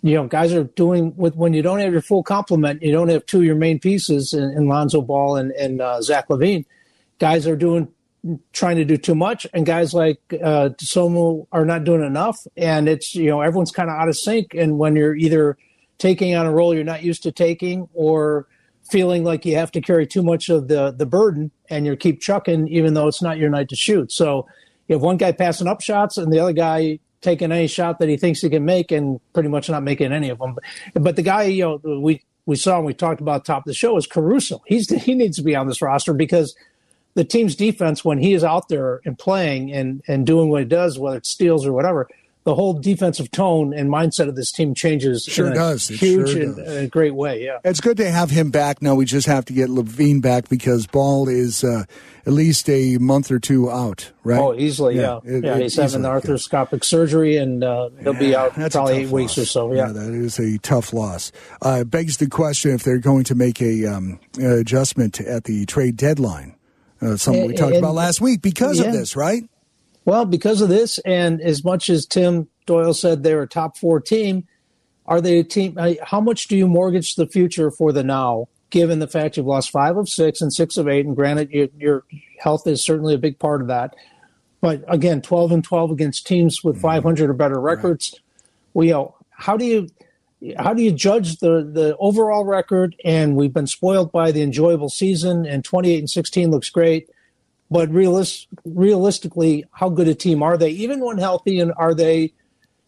you 0.01 0.13
know 0.15 0.27
guys 0.27 0.53
are 0.53 0.65
doing 0.65 1.15
with 1.15 1.35
when 1.35 1.53
you 1.53 1.61
don't 1.61 1.79
have 1.79 1.91
your 1.91 2.01
full 2.01 2.23
complement 2.23 2.81
you 2.81 2.91
don't 2.91 3.09
have 3.09 3.25
two 3.25 3.39
of 3.39 3.43
your 3.43 3.55
main 3.55 3.79
pieces 3.79 4.33
in, 4.33 4.43
in 4.51 4.67
Lonzo 4.67 5.01
Ball 5.01 5.37
and, 5.37 5.51
and 5.53 5.81
uh, 5.81 6.01
Zach 6.01 6.27
LaVine 6.27 6.65
guys 7.19 7.47
are 7.47 7.55
doing 7.55 7.87
trying 8.51 8.75
to 8.75 8.85
do 8.85 8.97
too 8.97 9.15
much 9.15 9.47
and 9.53 9.65
guys 9.65 9.93
like 9.93 10.19
uh, 10.43 10.69
Somu 10.77 11.47
are 11.51 11.65
not 11.65 11.85
doing 11.85 12.03
enough 12.03 12.37
and 12.57 12.89
it's 12.89 13.15
you 13.15 13.29
know 13.29 13.41
everyone's 13.41 13.71
kind 13.71 13.89
of 13.89 13.95
out 13.95 14.09
of 14.09 14.17
sync 14.17 14.53
and 14.53 14.77
when 14.77 14.95
you're 14.95 15.15
either 15.15 15.57
taking 15.97 16.35
on 16.35 16.45
a 16.45 16.51
role 16.51 16.75
you're 16.75 16.83
not 16.83 17.01
used 17.01 17.23
to 17.23 17.31
taking 17.31 17.87
or 17.93 18.47
feeling 18.91 19.23
like 19.23 19.45
you 19.45 19.55
have 19.55 19.71
to 19.71 19.81
carry 19.81 20.05
too 20.05 20.21
much 20.21 20.49
of 20.49 20.67
the 20.67 20.91
the 20.91 21.05
burden 21.05 21.51
and 21.69 21.85
you 21.85 21.95
keep 21.95 22.19
chucking 22.19 22.67
even 22.67 22.93
though 22.93 23.07
it's 23.07 23.21
not 23.21 23.37
your 23.37 23.49
night 23.49 23.69
to 23.69 23.75
shoot 23.75 24.11
so 24.11 24.45
you 24.89 24.95
have 24.95 25.03
one 25.03 25.17
guy 25.17 25.31
passing 25.31 25.67
up 25.67 25.81
shots 25.81 26.17
and 26.17 26.33
the 26.33 26.39
other 26.39 26.51
guy 26.51 26.99
taking 27.21 27.51
any 27.51 27.67
shot 27.67 27.99
that 27.99 28.09
he 28.09 28.17
thinks 28.17 28.41
he 28.41 28.49
can 28.49 28.65
make 28.65 28.91
and 28.91 29.19
pretty 29.33 29.49
much 29.49 29.69
not 29.69 29.83
making 29.83 30.11
any 30.11 30.29
of 30.29 30.39
them. 30.39 30.55
But, 30.55 31.03
but 31.03 31.15
the 31.15 31.21
guy, 31.21 31.43
you 31.43 31.63
know, 31.83 31.99
we 32.01 32.23
we 32.45 32.55
saw 32.55 32.77
and 32.77 32.85
we 32.85 32.93
talked 32.93 33.21
about 33.21 33.45
top 33.45 33.59
of 33.59 33.65
the 33.65 33.73
show 33.73 33.95
is 33.97 34.07
Caruso. 34.07 34.63
He's 34.65 34.89
he 35.03 35.15
needs 35.15 35.37
to 35.37 35.43
be 35.43 35.55
on 35.55 35.67
this 35.67 35.81
roster 35.81 36.13
because 36.13 36.55
the 37.13 37.23
team's 37.23 37.55
defense 37.55 38.03
when 38.03 38.17
he 38.17 38.33
is 38.33 38.43
out 38.43 38.69
there 38.69 39.01
and 39.05 39.17
playing 39.17 39.71
and 39.71 40.01
and 40.07 40.25
doing 40.25 40.49
what 40.49 40.61
he 40.61 40.67
does, 40.67 40.97
whether 40.97 41.17
it's 41.17 41.29
steals 41.29 41.65
or 41.65 41.73
whatever, 41.73 42.07
the 42.49 42.55
whole 42.55 42.73
defensive 42.73 43.29
tone 43.29 43.73
and 43.75 43.89
mindset 43.91 44.27
of 44.27 44.35
this 44.35 44.51
team 44.51 44.73
changes. 44.73 45.23
Sure 45.23 45.45
in 45.47 45.51
a 45.51 45.55
does. 45.55 45.91
It 45.91 45.97
huge 45.97 46.31
sure 46.31 46.41
and 46.41 46.55
does. 46.55 46.75
a 46.77 46.87
great 46.87 47.13
way. 47.13 47.43
Yeah. 47.45 47.59
It's 47.63 47.79
good 47.79 47.97
to 47.97 48.09
have 48.09 48.31
him 48.31 48.49
back. 48.49 48.81
Now 48.81 48.95
we 48.95 49.05
just 49.05 49.27
have 49.27 49.45
to 49.45 49.53
get 49.53 49.69
LaVine 49.69 50.19
back 50.21 50.49
because 50.49 50.87
Ball 50.87 51.29
is 51.29 51.63
uh, 51.63 51.83
at 52.25 52.33
least 52.33 52.67
a 52.69 52.97
month 52.97 53.29
or 53.29 53.37
two 53.37 53.69
out, 53.69 54.11
right? 54.23 54.39
Oh, 54.39 54.55
easily, 54.55 54.95
yeah. 54.95 55.19
it- 55.23 55.43
Yeah, 55.43 55.57
it- 55.57 55.61
he's 55.61 55.75
having 55.75 55.87
easily, 55.89 56.01
the 56.01 56.07
yeah. 56.09 56.83
surgery, 56.83 57.37
and 57.37 57.63
uh, 57.63 57.89
he'll 58.01 58.13
be 58.13 58.35
out 58.35 58.55
That's 58.55 58.73
a 58.73 58.79
probably 58.79 58.93
tough 58.95 59.01
eight 59.03 59.09
weeks 59.09 59.37
or 59.37 59.45
so. 59.45 59.71
Yeah. 59.73 59.91
that 59.91 60.11
is 60.11 60.39
a 60.39 60.57
tough 60.57 60.91
loss. 60.91 61.31
Uh, 61.63 61.79
it 61.81 61.91
begs 61.91 62.17
the 62.17 62.27
question 62.27 62.71
if 62.71 62.81
they're 62.83 62.97
going 62.97 63.25
to 63.25 63.35
make 63.35 63.61
a 63.61 63.85
um, 63.85 64.19
uh, 64.41 64.55
adjustment 64.57 65.21
at 65.21 65.43
the 65.43 65.67
trade 65.67 65.97
deadline. 65.97 66.55
Uh, 67.01 67.15
something 67.15 67.45
we 67.47 67.53
talked 67.53 67.75
and- 67.75 67.83
about 67.85 67.93
last 67.93 68.19
week 68.21 68.41
because 68.41 68.79
of 68.79 68.91
this, 68.91 69.15
right? 69.15 69.43
Well, 70.09 70.25
because 70.25 70.59
of 70.61 70.69
this, 70.69 70.97
and 71.05 71.39
as 71.39 71.63
much 71.63 71.87
as 71.87 72.07
Tim 72.07 72.47
Doyle 72.65 72.95
said 72.95 73.21
they're 73.21 73.43
a 73.43 73.47
top 73.47 73.77
four 73.77 74.01
team, 74.01 74.47
are 75.05 75.21
they 75.21 75.37
a 75.37 75.43
team? 75.43 75.77
uh, 75.77 75.93
How 76.01 76.19
much 76.19 76.47
do 76.47 76.57
you 76.57 76.67
mortgage 76.67 77.13
the 77.13 77.27
future 77.27 77.69
for 77.69 77.91
the 77.91 78.03
now, 78.03 78.47
given 78.71 78.97
the 78.97 79.07
fact 79.07 79.37
you've 79.37 79.45
lost 79.45 79.69
five 79.69 79.97
of 79.97 80.09
six 80.09 80.41
and 80.41 80.51
six 80.51 80.77
of 80.77 80.87
eight? 80.87 81.05
And 81.05 81.15
granted, 81.15 81.51
your, 81.51 81.67
your 81.77 82.03
health 82.39 82.65
is 82.65 82.83
certainly 82.83 83.13
a 83.13 83.19
big 83.19 83.37
part 83.37 83.61
of 83.61 83.67
that. 83.67 83.95
But 84.61 84.83
again, 84.87 85.21
12 85.21 85.51
and 85.51 85.63
12 85.63 85.91
against 85.91 86.25
teams 86.25 86.63
with 86.63 86.81
500 86.81 87.29
or 87.29 87.33
better 87.33 87.61
records. 87.61 88.19
Well, 88.73 88.87
you 88.87 88.93
know, 88.93 89.15
how 89.29 89.57
do 89.57 89.65
you. 89.65 89.89
How 90.57 90.73
do 90.73 90.81
you 90.81 90.91
judge 90.91 91.37
the, 91.37 91.69
the 91.69 91.95
overall 91.99 92.45
record? 92.45 92.95
And 93.03 93.35
we've 93.35 93.53
been 93.53 93.67
spoiled 93.67 94.11
by 94.11 94.31
the 94.31 94.41
enjoyable 94.41 94.89
season, 94.89 95.45
and 95.45 95.63
28 95.65 95.99
and 95.99 96.09
16 96.09 96.49
looks 96.49 96.71
great 96.71 97.09
but 97.71 97.89
realist, 97.91 98.47
realistically, 98.65 99.65
how 99.71 99.89
good 99.89 100.07
a 100.07 100.15
team 100.15 100.41
are 100.43 100.57
they? 100.57 100.69
Even 100.69 100.99
when 101.03 101.17
healthy, 101.17 101.59
and 101.59 101.71
are 101.77 101.93
they? 101.93 102.33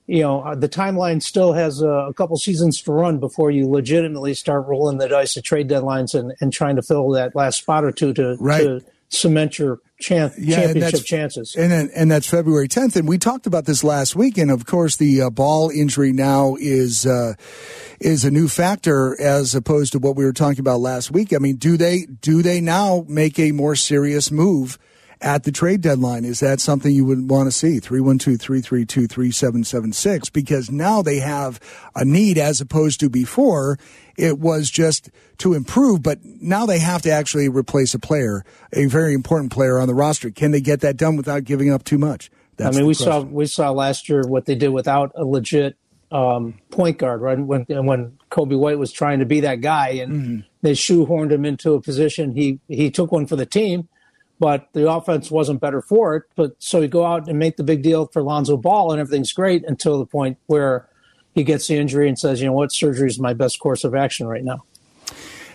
You 0.07 0.23
know, 0.23 0.41
uh, 0.41 0.55
the 0.55 0.67
timeline 0.67 1.21
still 1.21 1.53
has 1.53 1.81
a, 1.81 1.87
a 1.87 2.13
couple 2.13 2.35
seasons 2.35 2.81
to 2.81 2.91
run 2.91 3.19
before 3.19 3.49
you 3.49 3.69
legitimately 3.69 4.33
start 4.33 4.67
rolling 4.67 4.97
the 4.97 5.07
dice 5.07 5.37
at 5.37 5.43
trade 5.45 5.69
deadlines 5.69 6.13
and, 6.19 6.33
and 6.41 6.51
trying 6.51 6.75
to 6.75 6.81
fill 6.81 7.09
that 7.11 7.33
last 7.35 7.59
spot 7.59 7.85
or 7.85 7.91
two 7.93 8.11
to, 8.15 8.35
Right. 8.39 8.61
to 8.61 8.81
cement 9.07 9.57
your 9.57 9.79
chan- 10.01 10.33
Yeah, 10.37 10.55
championship 10.57 10.81
that's- 10.81 11.03
chances. 11.03 11.55
And 11.57 11.71
then- 11.71 11.91
and 11.95 12.11
that's 12.11 12.27
February 12.27 12.67
10th. 12.67 12.97
And 12.97 13.07
we 13.07 13.19
talked 13.19 13.45
about 13.47 13.65
this 13.65 13.85
last 13.85 14.15
week. 14.15 14.37
And 14.37 14.51
of 14.51 14.65
course, 14.65 14.97
the 14.97 15.21
uh, 15.21 15.29
ball 15.29 15.69
injury 15.69 16.11
now 16.11 16.57
is 16.59 17.05
uh, 17.05 17.35
is 18.01 18.25
a 18.25 18.31
new 18.31 18.47
factor 18.47 19.19
as 19.21 19.53
opposed 19.53 19.93
to 19.93 19.99
what 19.99 20.15
we 20.15 20.25
were 20.25 20.33
talking 20.33 20.59
about 20.59 20.79
last 20.79 21.11
week. 21.11 21.33
I 21.33 21.37
mean, 21.37 21.57
do 21.57 21.77
they 21.77 22.07
do 22.19 22.41
they 22.41 22.59
now 22.59 23.05
make 23.07 23.37
a 23.39 23.51
more 23.51 23.75
serious 23.75 24.31
move 24.31 24.79
at 25.21 25.43
the 25.43 25.51
trade 25.51 25.81
deadline. 25.81 26.25
Is 26.25 26.39
that 26.39 26.59
something 26.59 26.91
you 26.91 27.05
would 27.05 27.29
want 27.29 27.45
to 27.45 27.51
see? 27.51 27.79
312 27.79 28.41
332 28.41 29.07
3776 29.07 30.29
because 30.31 30.71
now 30.71 31.03
they 31.03 31.19
have 31.19 31.59
a 31.95 32.03
need 32.03 32.39
as 32.39 32.59
opposed 32.59 32.99
to 33.01 33.09
before. 33.09 33.77
It 34.17 34.39
was 34.39 34.71
just 34.71 35.11
to 35.37 35.53
improve, 35.53 36.01
but 36.01 36.19
now 36.23 36.65
they 36.65 36.79
have 36.79 37.03
to 37.03 37.11
actually 37.11 37.49
replace 37.49 37.93
a 37.93 37.99
player, 37.99 38.43
a 38.73 38.87
very 38.87 39.13
important 39.13 39.51
player 39.51 39.79
on 39.79 39.87
the 39.87 39.93
roster. 39.93 40.31
Can 40.31 40.51
they 40.51 40.61
get 40.61 40.81
that 40.81 40.97
done 40.97 41.17
without 41.17 41.43
giving 41.43 41.71
up 41.71 41.83
too 41.83 41.99
much? 41.99 42.31
That's 42.57 42.75
I 42.75 42.79
mean, 42.79 42.87
we 42.87 42.95
question. 42.95 43.11
saw 43.11 43.21
we 43.21 43.45
saw 43.45 43.69
last 43.71 44.09
year 44.09 44.23
what 44.27 44.45
they 44.45 44.55
did 44.55 44.69
without 44.69 45.11
a 45.15 45.23
legit 45.23 45.77
um, 46.11 46.55
point 46.69 46.97
guard, 46.97 47.21
right? 47.21 47.39
When 47.39 47.65
when 47.67 48.17
Coby 48.29 48.57
White 48.57 48.79
was 48.79 48.91
trying 48.91 49.19
to 49.19 49.25
be 49.25 49.39
that 49.41 49.61
guy, 49.61 49.89
and 49.89 50.11
mm-hmm. 50.11 50.39
they 50.61 50.73
shoehorned 50.73 51.31
him 51.31 51.45
into 51.45 51.73
a 51.73 51.81
position. 51.81 52.35
He 52.35 52.59
he 52.67 52.91
took 52.91 53.11
one 53.11 53.27
for 53.27 53.35
the 53.35 53.45
team, 53.45 53.87
but 54.39 54.67
the 54.73 54.91
offense 54.91 55.31
wasn't 55.31 55.61
better 55.61 55.81
for 55.81 56.15
it. 56.15 56.23
But 56.35 56.55
so 56.59 56.81
you 56.81 56.87
go 56.87 57.05
out 57.05 57.27
and 57.27 57.39
make 57.39 57.57
the 57.57 57.63
big 57.63 57.81
deal 57.81 58.07
for 58.07 58.21
Lonzo 58.21 58.57
Ball, 58.57 58.91
and 58.91 58.99
everything's 58.99 59.33
great 59.33 59.63
until 59.65 59.99
the 59.99 60.05
point 60.05 60.37
where 60.47 60.87
he 61.33 61.43
gets 61.43 61.67
the 61.67 61.77
injury 61.77 62.09
and 62.09 62.19
says, 62.19 62.41
you 62.41 62.47
know 62.47 62.53
what, 62.53 62.73
surgery 62.73 63.07
is 63.07 63.19
my 63.19 63.33
best 63.33 63.59
course 63.59 63.83
of 63.83 63.95
action 63.95 64.27
right 64.27 64.43
now. 64.43 64.65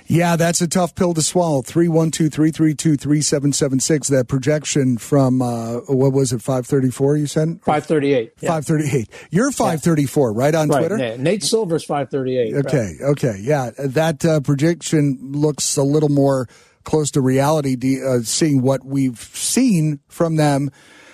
Yeah, 0.08 0.36
that's 0.36 0.60
a 0.60 0.68
tough 0.68 0.94
pill 0.94 1.14
to 1.14 1.22
swallow. 1.22 1.62
312 1.62 2.32
332 2.32 2.96
3776. 2.96 4.08
That 4.08 4.28
projection 4.28 4.98
from, 4.98 5.42
uh, 5.42 5.78
what 5.88 6.12
was 6.12 6.32
it, 6.32 6.42
534 6.42 7.16
you 7.16 7.26
said? 7.26 7.60
538. 7.64 8.32
Yeah. 8.40 8.48
538. 8.48 9.08
You're 9.30 9.50
534, 9.50 10.30
yeah. 10.30 10.38
right, 10.38 10.54
on 10.54 10.68
right, 10.68 10.78
Twitter? 10.78 10.98
Yeah. 10.98 11.16
Nate 11.16 11.42
Silver's 11.42 11.84
538. 11.84 12.54
Okay, 12.66 12.78
right. 12.78 13.10
okay. 13.10 13.38
Yeah, 13.40 13.70
that 13.78 14.24
uh, 14.24 14.40
projection 14.40 15.18
looks 15.20 15.76
a 15.76 15.82
little 15.82 16.08
more 16.08 16.48
close 16.84 17.10
to 17.12 17.20
reality, 17.20 17.76
uh, 18.02 18.20
seeing 18.20 18.62
what 18.62 18.84
we've 18.84 19.18
seen 19.18 20.00
from 20.08 20.36
them. 20.36 20.70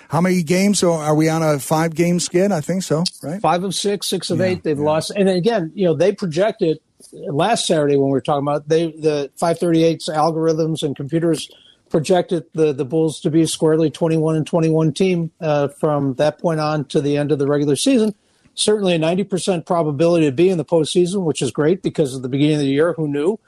How 0.09 0.21
many 0.21 0.43
games? 0.43 0.77
So 0.77 0.93
are 0.93 1.15
we 1.15 1.27
on 1.27 1.41
a 1.41 1.57
five 1.57 1.95
game 1.95 2.19
skid? 2.19 2.51
I 2.51 2.61
think 2.61 2.83
so, 2.83 3.03
right? 3.23 3.41
Five 3.41 3.63
of 3.63 3.73
six, 3.73 4.07
six 4.07 4.29
of 4.29 4.37
yeah, 4.37 4.45
eight. 4.45 4.63
They've 4.63 4.77
lost. 4.77 5.09
And 5.09 5.27
again, 5.27 5.71
you 5.73 5.85
know, 5.85 5.95
they 5.95 6.11
projected 6.11 6.77
last 7.13 7.65
Saturday 7.65 7.95
when 7.95 8.07
we 8.07 8.11
were 8.11 8.21
talking 8.21 8.43
about 8.43 8.67
they 8.67 8.91
the 8.91 9.31
538's 9.39 10.09
algorithms 10.09 10.83
and 10.83 10.95
computers 10.95 11.49
projected 11.89 12.45
the 12.53 12.73
the 12.73 12.85
Bulls 12.85 13.19
to 13.21 13.29
be 13.29 13.45
squarely 13.45 13.89
21 13.89 14.35
and 14.35 14.47
21 14.47 14.93
team 14.93 15.31
uh, 15.39 15.67
from 15.67 16.15
that 16.15 16.39
point 16.39 16.59
on 16.59 16.85
to 16.85 17.01
the 17.01 17.17
end 17.17 17.31
of 17.31 17.39
the 17.39 17.47
regular 17.47 17.75
season. 17.75 18.15
Certainly 18.55 18.95
a 18.95 18.99
90% 18.99 19.65
probability 19.65 20.27
to 20.27 20.31
be 20.31 20.49
in 20.49 20.59
the 20.59 20.65
postseason, 20.65 21.23
which 21.23 21.41
is 21.41 21.49
great 21.49 21.81
because 21.81 22.15
at 22.15 22.21
the 22.21 22.29
beginning 22.29 22.55
of 22.55 22.61
the 22.61 22.67
year, 22.67 22.93
who 22.93 23.07
knew? 23.07 23.39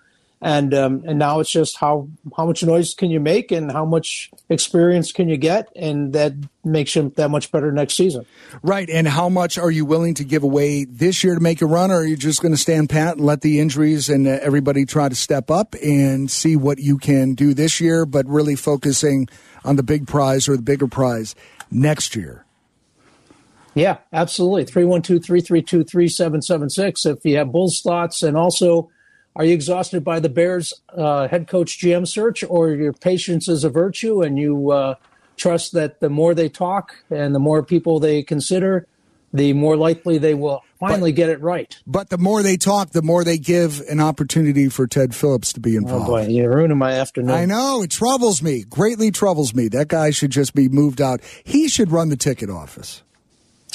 And 0.45 0.75
um, 0.75 1.03
and 1.07 1.17
now 1.17 1.39
it's 1.39 1.49
just 1.49 1.75
how 1.75 2.07
how 2.37 2.45
much 2.45 2.63
noise 2.63 2.93
can 2.93 3.09
you 3.09 3.19
make 3.19 3.51
and 3.51 3.71
how 3.71 3.83
much 3.83 4.29
experience 4.47 5.11
can 5.11 5.27
you 5.27 5.37
get, 5.37 5.69
and 5.75 6.13
that 6.13 6.33
makes 6.63 6.95
you 6.95 7.11
that 7.15 7.31
much 7.31 7.51
better 7.51 7.71
next 7.71 7.95
season. 7.95 8.27
Right, 8.61 8.87
and 8.87 9.07
how 9.07 9.27
much 9.27 9.57
are 9.57 9.71
you 9.71 9.85
willing 9.85 10.13
to 10.13 10.23
give 10.23 10.43
away 10.43 10.85
this 10.85 11.23
year 11.23 11.33
to 11.33 11.41
make 11.41 11.63
a 11.63 11.65
run, 11.65 11.89
or 11.89 11.95
are 11.95 12.05
you 12.05 12.15
just 12.15 12.43
going 12.43 12.51
to 12.53 12.59
stand 12.59 12.91
pat 12.91 13.17
and 13.17 13.25
let 13.25 13.41
the 13.41 13.59
injuries 13.59 14.07
and 14.07 14.27
uh, 14.27 14.37
everybody 14.39 14.85
try 14.85 15.09
to 15.09 15.15
step 15.15 15.49
up 15.49 15.73
and 15.83 16.29
see 16.29 16.55
what 16.55 16.77
you 16.77 16.99
can 16.99 17.33
do 17.33 17.55
this 17.55 17.81
year, 17.81 18.05
but 18.05 18.27
really 18.27 18.55
focusing 18.55 19.27
on 19.63 19.77
the 19.77 19.83
big 19.83 20.05
prize 20.05 20.47
or 20.47 20.55
the 20.55 20.61
bigger 20.61 20.87
prize 20.87 21.33
next 21.71 22.15
year? 22.15 22.45
Yeah, 23.73 23.97
absolutely. 24.13 24.65
312 24.65 25.25
332 25.25 25.83
3776. 25.85 27.05
If 27.07 27.25
you 27.25 27.37
have 27.37 27.51
Bulls 27.51 27.81
thoughts 27.81 28.21
and 28.21 28.37
also 28.37 28.91
are 29.35 29.43
you 29.43 29.53
exhausted 29.53 30.03
by 30.03 30.19
the 30.19 30.29
Bears 30.29 30.73
uh, 30.89 31.27
head 31.27 31.47
coach 31.47 31.79
GM 31.79 32.07
search, 32.07 32.43
or 32.47 32.69
your 32.71 32.93
patience 32.93 33.47
is 33.47 33.63
a 33.63 33.69
virtue 33.69 34.21
and 34.21 34.39
you 34.39 34.71
uh, 34.71 34.95
trust 35.35 35.73
that 35.73 35.99
the 35.99 36.09
more 36.09 36.33
they 36.33 36.49
talk 36.49 37.03
and 37.09 37.35
the 37.35 37.39
more 37.39 37.63
people 37.63 37.99
they 37.99 38.23
consider, 38.23 38.87
the 39.33 39.51
more 39.53 39.75
likely 39.75 40.17
they 40.17 40.33
will 40.33 40.63
finally 40.79 41.11
but, 41.11 41.17
get 41.17 41.29
it 41.29 41.41
right. 41.41 41.77
But 41.85 42.09
the 42.09 42.17
more 42.17 42.43
they 42.43 42.55
talk, 42.55 42.91
the 42.91 43.01
more 43.01 43.25
they 43.25 43.37
give 43.37 43.81
an 43.89 43.99
opportunity 43.99 44.69
for 44.69 44.87
Ted 44.87 45.13
Phillips 45.13 45.51
to 45.53 45.59
be 45.59 45.75
involved. 45.75 46.05
Oh 46.05 46.11
boy, 46.11 46.27
you're 46.27 46.55
ruining 46.55 46.77
my 46.77 46.93
afternoon. 46.93 47.31
I 47.31 47.45
know 47.45 47.83
it 47.83 47.91
troubles 47.91 48.41
me, 48.41 48.63
greatly 48.63 49.11
troubles 49.11 49.53
me. 49.53 49.67
That 49.67 49.89
guy 49.89 50.11
should 50.11 50.31
just 50.31 50.53
be 50.53 50.69
moved 50.69 51.01
out. 51.01 51.21
He 51.43 51.67
should 51.67 51.91
run 51.91 52.07
the 52.09 52.15
ticket 52.15 52.49
office. 52.49 53.03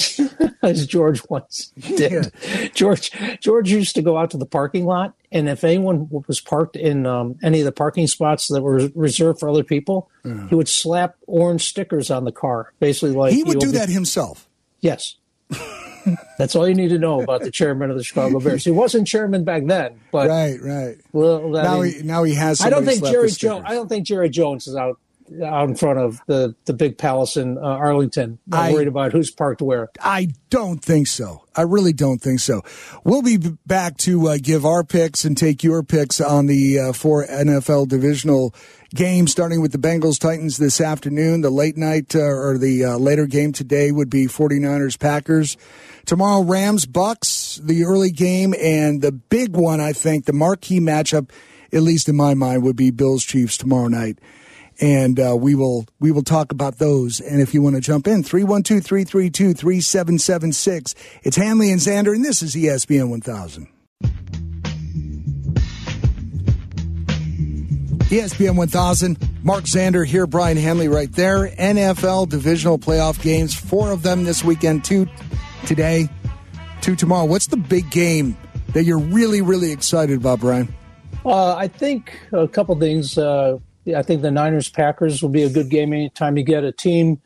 as 0.61 0.85
George 0.85 1.21
once 1.29 1.71
did. 1.77 2.31
Yeah. 2.53 2.67
George 2.73 3.11
George 3.39 3.71
used 3.71 3.95
to 3.95 4.01
go 4.01 4.17
out 4.17 4.31
to 4.31 4.37
the 4.37 4.45
parking 4.45 4.85
lot, 4.85 5.13
and 5.31 5.49
if 5.49 5.63
anyone 5.63 6.07
was 6.27 6.39
parked 6.39 6.75
in 6.75 7.05
um, 7.05 7.37
any 7.43 7.59
of 7.59 7.65
the 7.65 7.71
parking 7.71 8.07
spots 8.07 8.47
that 8.47 8.61
were 8.61 8.89
reserved 8.95 9.39
for 9.39 9.49
other 9.49 9.63
people, 9.63 10.09
he 10.49 10.55
would 10.55 10.69
slap 10.69 11.15
orange 11.27 11.67
stickers 11.67 12.11
on 12.11 12.25
the 12.25 12.31
car, 12.31 12.73
basically 12.79 13.11
like 13.11 13.33
he 13.33 13.43
would 13.43 13.59
do 13.59 13.71
that 13.71 13.89
himself. 13.89 14.47
Yes. 14.79 15.15
That's 16.37 16.55
all 16.55 16.67
you 16.67 16.73
need 16.73 16.89
to 16.89 16.97
know 16.97 17.21
about 17.21 17.41
the 17.41 17.51
chairman 17.51 17.91
of 17.91 17.97
the 17.97 18.03
Chicago 18.03 18.39
Bears. 18.39 18.63
He 18.63 18.71
wasn't 18.71 19.07
chairman 19.07 19.43
back 19.43 19.65
then, 19.65 19.99
but 20.11 20.27
right, 20.27 20.59
right. 20.61 20.97
Well, 21.11 21.49
now 21.49 21.81
mean, 21.81 21.93
he 21.93 22.03
now 22.03 22.23
he 22.23 22.33
has. 22.33 22.61
I 22.61 22.69
don't 22.69 22.85
think 22.85 23.03
Jerry 23.03 23.29
Jones. 23.29 23.65
I 23.67 23.73
don't 23.73 23.87
think 23.87 24.07
Jerry 24.07 24.29
Jones 24.29 24.67
is 24.67 24.75
out 24.75 24.99
out 25.43 25.69
in 25.69 25.75
front 25.75 25.99
of 25.99 26.21
the, 26.27 26.55
the 26.65 26.73
big 26.73 26.97
palace 26.97 27.37
in 27.37 27.57
uh, 27.57 27.61
Arlington. 27.61 28.39
I'm 28.51 28.73
worried 28.73 28.87
about 28.87 29.11
who's 29.11 29.31
parked 29.31 29.61
where. 29.61 29.89
I 30.01 30.29
don't 30.49 30.83
think 30.83 31.07
so. 31.07 31.45
I 31.55 31.63
really 31.63 31.93
don't 31.93 32.19
think 32.19 32.39
so. 32.39 32.61
We'll 33.03 33.21
be 33.21 33.37
back 33.65 33.97
to 33.99 34.29
uh, 34.29 34.37
give 34.41 34.65
our 34.65 34.83
picks 34.83 35.25
and 35.25 35.37
take 35.37 35.63
your 35.63 35.83
picks 35.83 36.21
on 36.21 36.47
the 36.47 36.79
uh, 36.79 36.93
four 36.93 37.25
NFL 37.25 37.87
divisional 37.87 38.53
games, 38.93 39.31
starting 39.31 39.61
with 39.61 39.71
the 39.71 39.77
Bengals 39.77 40.19
Titans 40.19 40.57
this 40.57 40.79
afternoon. 40.81 41.41
The 41.41 41.49
late 41.49 41.77
night 41.77 42.15
uh, 42.15 42.19
or 42.19 42.57
the 42.57 42.85
uh, 42.85 42.97
later 42.97 43.25
game 43.25 43.51
today 43.53 43.91
would 43.91 44.09
be 44.09 44.25
49ers 44.27 44.99
Packers. 44.99 45.57
Tomorrow, 46.05 46.43
Rams 46.43 46.85
Bucks, 46.85 47.59
the 47.63 47.83
early 47.83 48.11
game, 48.11 48.53
and 48.59 49.01
the 49.01 49.11
big 49.11 49.55
one, 49.55 49.79
I 49.79 49.93
think, 49.93 50.25
the 50.25 50.33
marquee 50.33 50.79
matchup, 50.79 51.29
at 51.71 51.83
least 51.83 52.09
in 52.09 52.15
my 52.15 52.33
mind, 52.33 52.63
would 52.63 52.75
be 52.75 52.91
Bills 52.91 53.23
Chiefs 53.23 53.57
tomorrow 53.57 53.87
night 53.87 54.19
and 54.81 55.17
uh, 55.19 55.37
we 55.39 55.55
will 55.55 55.85
we 55.99 56.11
will 56.11 56.23
talk 56.23 56.51
about 56.51 56.79
those. 56.79 57.21
And 57.21 57.39
if 57.39 57.53
you 57.53 57.61
want 57.61 57.75
to 57.75 57.81
jump 57.81 58.07
in, 58.07 58.23
312-332-3776. 58.23 60.95
It's 61.23 61.37
Hanley 61.37 61.71
and 61.71 61.79
Xander, 61.79 62.15
and 62.15 62.25
this 62.25 62.41
is 62.41 62.55
ESPN 62.55 63.09
1000. 63.09 63.67
ESPN 68.09 68.55
1000, 68.57 69.17
Mark 69.41 69.63
Xander 69.63 70.05
here, 70.05 70.27
Brian 70.27 70.57
Hanley 70.57 70.89
right 70.89 71.09
there. 71.13 71.47
NFL 71.47 72.27
divisional 72.27 72.77
playoff 72.77 73.21
games, 73.21 73.55
four 73.55 73.91
of 73.91 74.03
them 74.03 74.25
this 74.25 74.43
weekend, 74.43 74.83
two 74.83 75.07
today, 75.65 76.09
two 76.81 76.97
tomorrow. 76.97 77.23
What's 77.23 77.47
the 77.47 77.55
big 77.55 77.89
game 77.89 78.35
that 78.73 78.83
you're 78.83 78.99
really, 78.99 79.41
really 79.41 79.71
excited 79.71 80.17
about, 80.17 80.41
Brian? 80.41 80.75
Uh, 81.23 81.55
I 81.55 81.69
think 81.69 82.19
a 82.33 82.49
couple 82.49 82.77
things. 82.77 83.17
Uh, 83.17 83.59
I 83.87 84.01
think 84.01 84.21
the 84.21 84.31
Niners 84.31 84.69
Packers 84.69 85.21
will 85.21 85.29
be 85.29 85.43
a 85.43 85.49
good 85.49 85.69
game 85.69 85.93
anytime 85.93 86.37
you 86.37 86.43
get 86.43 86.63
a 86.63 86.71
team 86.71 87.21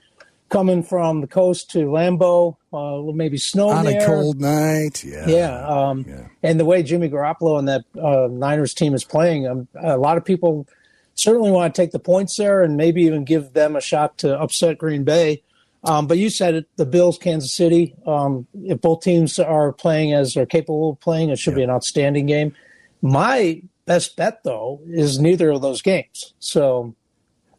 coming 0.49 0.83
from 0.83 1.21
the 1.21 1.27
coast 1.27 1.71
to 1.71 1.79
Lambeau, 1.87 2.55
uh, 2.71 3.11
maybe 3.11 3.37
snow 3.37 3.69
on 3.69 3.85
there. 3.85 4.01
a 4.01 4.05
cold 4.05 4.39
night. 4.39 5.03
Yeah, 5.03 5.27
yeah. 5.27 5.67
Um, 5.67 6.05
yeah. 6.07 6.27
And 6.43 6.59
the 6.59 6.65
way 6.65 6.83
Jimmy 6.83 7.09
Garoppolo 7.09 7.59
and 7.59 7.67
that 7.67 7.83
uh, 8.01 8.27
Niners 8.31 8.73
team 8.73 8.93
is 8.93 9.03
playing, 9.03 9.47
um, 9.47 9.67
a 9.81 9.97
lot 9.97 10.17
of 10.17 10.25
people 10.25 10.67
certainly 11.15 11.51
want 11.51 11.73
to 11.73 11.81
take 11.81 11.91
the 11.91 11.99
points 11.99 12.37
there 12.37 12.63
and 12.63 12.77
maybe 12.77 13.03
even 13.03 13.25
give 13.25 13.53
them 13.53 13.75
a 13.75 13.81
shot 13.81 14.17
to 14.19 14.39
upset 14.39 14.77
Green 14.77 15.03
Bay. 15.03 15.41
Um, 15.83 16.07
but 16.07 16.17
you 16.17 16.29
said 16.29 16.55
it, 16.55 16.65
the 16.77 16.85
Bills, 16.85 17.17
Kansas 17.17 17.53
City. 17.53 17.95
Um, 18.07 18.47
if 18.63 18.81
both 18.81 19.01
teams 19.01 19.37
are 19.39 19.71
playing 19.71 20.13
as 20.13 20.35
are 20.35 20.45
capable 20.45 20.91
of 20.91 20.99
playing, 20.99 21.29
it 21.29 21.37
should 21.37 21.51
yeah. 21.51 21.57
be 21.57 21.63
an 21.63 21.69
outstanding 21.69 22.25
game. 22.25 22.55
My 23.01 23.61
best 23.85 24.15
bet 24.15 24.43
though 24.43 24.81
is 24.87 25.19
neither 25.19 25.51
of 25.51 25.61
those 25.61 25.81
games. 25.81 26.33
So, 26.39 26.95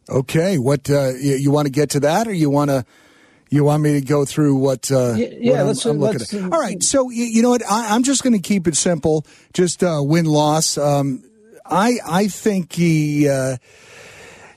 okay, 0.09 0.57
what 0.57 0.89
uh, 0.89 1.13
you, 1.15 1.35
you 1.35 1.51
want 1.51 1.65
to 1.65 1.71
get 1.71 1.89
to 1.91 1.99
that, 2.01 2.27
or 2.27 2.33
you 2.33 2.49
want 2.49 2.69
to? 2.69 2.85
You 3.49 3.63
want 3.63 3.81
me 3.81 3.93
to 3.93 4.01
go 4.01 4.25
through 4.25 4.57
what? 4.57 4.91
Uh, 4.91 5.13
yeah, 5.15 5.59
what 5.59 5.67
let's. 5.67 5.85
I'm, 5.85 5.91
I'm 5.91 5.99
let's 5.99 6.33
at. 6.33 6.43
All 6.43 6.59
right, 6.59 6.83
so 6.83 7.09
you, 7.09 7.23
you 7.23 7.41
know 7.41 7.49
what? 7.49 7.65
I, 7.69 7.95
am 7.95 8.03
just 8.03 8.21
going 8.21 8.33
to 8.33 8.39
keep 8.39 8.67
it 8.67 8.75
simple. 8.75 9.25
Just 9.53 9.83
uh, 9.83 10.01
win 10.01 10.25
loss. 10.25 10.77
Um, 10.77 11.23
I 11.65 11.97
I 12.05 12.27
think 12.27 12.73
he. 12.73 13.29
Uh, 13.29 13.57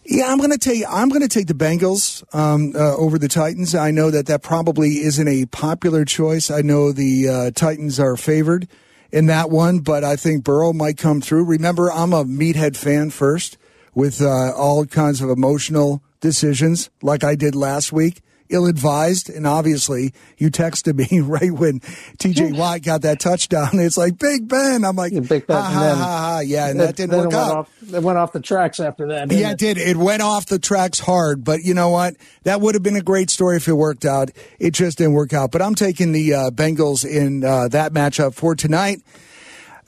yeah, 0.05 0.27
I'm 0.27 0.39
going 0.39 0.51
to 0.51 0.59
take 0.59 0.83
I'm 0.89 1.09
going 1.09 1.23
to 1.23 1.29
take 1.29 1.47
the 1.47 1.55
Bengals 1.55 2.25
um, 2.35 2.73
uh, 2.75 2.97
over 2.97 3.17
the 3.17 3.29
Titans. 3.29 3.77
I 3.77 3.93
know 3.93 4.11
that 4.11 4.27
that 4.27 4.43
probably 4.43 5.03
isn't 5.03 5.29
a 5.29 5.47
popular 5.47 6.05
choice. 6.05 6.51
I 6.51 6.63
know 6.63 6.91
the 6.91 7.29
uh, 7.29 7.51
Titans 7.53 8.01
are 8.01 8.17
favored 8.17 8.67
in 9.13 9.27
that 9.27 9.51
one, 9.51 9.81
but 9.81 10.05
I 10.05 10.17
think 10.17 10.45
Burrow 10.45 10.73
might 10.73 10.97
come 10.97 11.21
through. 11.21 11.45
Remember, 11.45 11.91
I'm 11.91 12.13
a 12.13 12.25
meathead 12.25 12.77
fan 12.77 13.11
first 13.11 13.59
with 13.95 14.23
uh, 14.23 14.53
all 14.55 14.87
kinds 14.87 15.21
of 15.21 15.31
emotional 15.31 16.03
decisions 16.21 16.91
like 17.03 17.25
I 17.25 17.35
did 17.35 17.55
last 17.55 17.93
week. 17.93 18.21
Ill 18.51 18.67
advised. 18.67 19.31
And 19.31 19.47
obviously, 19.47 20.13
you 20.37 20.51
texted 20.51 20.97
me 20.97 21.21
right 21.21 21.51
when 21.51 21.81
TJ 22.19 22.57
Watt 22.57 22.83
got 22.83 23.03
that 23.03 23.21
touchdown. 23.21 23.71
It's 23.75 23.97
like 23.97 24.19
Big 24.19 24.49
Ben. 24.49 24.85
I'm 24.85 24.97
like, 24.97 25.13
Big 25.13 25.47
Ben. 25.47 25.57
Ha, 25.57 25.63
ha, 25.63 25.95
ha, 25.95 25.95
ha. 25.97 26.41
Yeah, 26.41 26.69
and 26.69 26.81
that 26.81 26.97
didn't 26.97 27.17
work 27.17 27.33
out. 27.33 27.57
Off, 27.57 27.95
it 27.95 28.03
went 28.03 28.19
off 28.19 28.33
the 28.33 28.41
tracks 28.41 28.81
after 28.81 29.09
that. 29.09 29.31
Yeah, 29.33 29.51
it? 29.51 29.53
it 29.53 29.59
did. 29.59 29.79
It 29.79 29.97
went 29.97 30.23
off 30.23 30.47
the 30.47 30.59
tracks 30.59 31.01
hard. 31.01 31.45
But 31.45 31.63
you 31.63 31.75
know 31.75 31.91
what? 31.91 32.15
That 32.45 32.61
would 32.61 32.75
have 32.75 32.83
been 32.83 32.97
a 32.97 33.03
great 33.03 33.31
story 33.31 33.57
if 33.57 33.69
it 33.69 33.73
worked 33.75 34.05
out. 34.05 34.31
It 34.59 34.73
just 34.73 34.99
didn't 34.99 35.15
work 35.15 35.33
out. 35.33 35.51
But 35.51 35.63
I'm 35.63 35.75
taking 35.75 36.13
the 36.13 36.35
uh, 36.35 36.51
Bengals 36.51 37.05
in 37.05 37.45
uh, 37.45 37.69
that 37.69 37.93
matchup 37.93 38.35
for 38.35 38.55
tonight. 38.55 39.01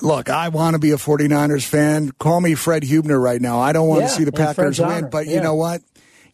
Look, 0.03 0.29
I 0.29 0.49
want 0.49 0.75
to 0.75 0.81
be 0.81 0.91
a 0.91 0.97
49ers 0.97 1.65
fan. 1.65 2.11
Call 2.19 2.41
me 2.41 2.57
Fred 2.57 2.83
Hubner 2.83 3.23
right 3.23 3.41
now. 3.41 3.61
I 3.61 3.73
don't 3.73 3.87
want 3.87 4.03
yeah, 4.03 4.09
to 4.09 4.13
see 4.15 4.25
the 4.25 4.33
Packers 4.33 4.81
win, 4.81 5.09
but 5.11 5.27
yeah. 5.27 5.35
you 5.35 5.41
know 5.41 5.55
what? 5.55 5.81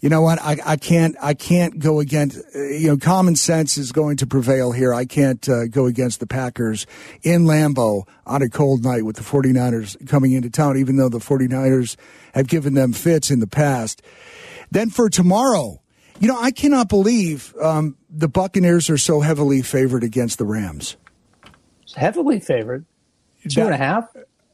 You 0.00 0.08
know 0.08 0.22
what? 0.22 0.40
I, 0.40 0.58
I 0.64 0.76
can't. 0.76 1.16
I 1.20 1.34
can't 1.34 1.80
go 1.80 1.98
against. 1.98 2.40
You 2.54 2.88
know, 2.88 2.96
common 2.96 3.34
sense 3.34 3.76
is 3.76 3.90
going 3.90 4.18
to 4.18 4.26
prevail 4.28 4.70
here. 4.70 4.94
I 4.94 5.04
can't 5.04 5.46
uh, 5.48 5.66
go 5.66 5.86
against 5.86 6.20
the 6.20 6.26
Packers 6.26 6.86
in 7.22 7.44
Lambeau 7.44 8.06
on 8.24 8.42
a 8.42 8.48
cold 8.48 8.84
night 8.84 9.04
with 9.04 9.16
the 9.16 9.22
49ers 9.22 10.06
coming 10.08 10.32
into 10.32 10.50
town. 10.50 10.76
Even 10.76 10.96
though 10.96 11.08
the 11.08 11.18
49ers 11.18 11.96
have 12.34 12.46
given 12.46 12.74
them 12.74 12.92
fits 12.92 13.30
in 13.30 13.40
the 13.40 13.48
past. 13.48 14.00
Then 14.70 14.90
for 14.90 15.10
tomorrow, 15.10 15.80
you 16.20 16.28
know, 16.28 16.38
I 16.38 16.52
cannot 16.52 16.88
believe 16.88 17.54
um, 17.60 17.96
the 18.08 18.28
Buccaneers 18.28 18.90
are 18.90 18.98
so 18.98 19.20
heavily 19.20 19.62
favored 19.62 20.04
against 20.04 20.38
the 20.38 20.44
Rams. 20.44 20.96
Heavily 21.96 22.38
favored. 22.38 22.84
Two 23.48 23.62
and 23.62 23.74
a 23.74 23.78
half. 23.78 24.04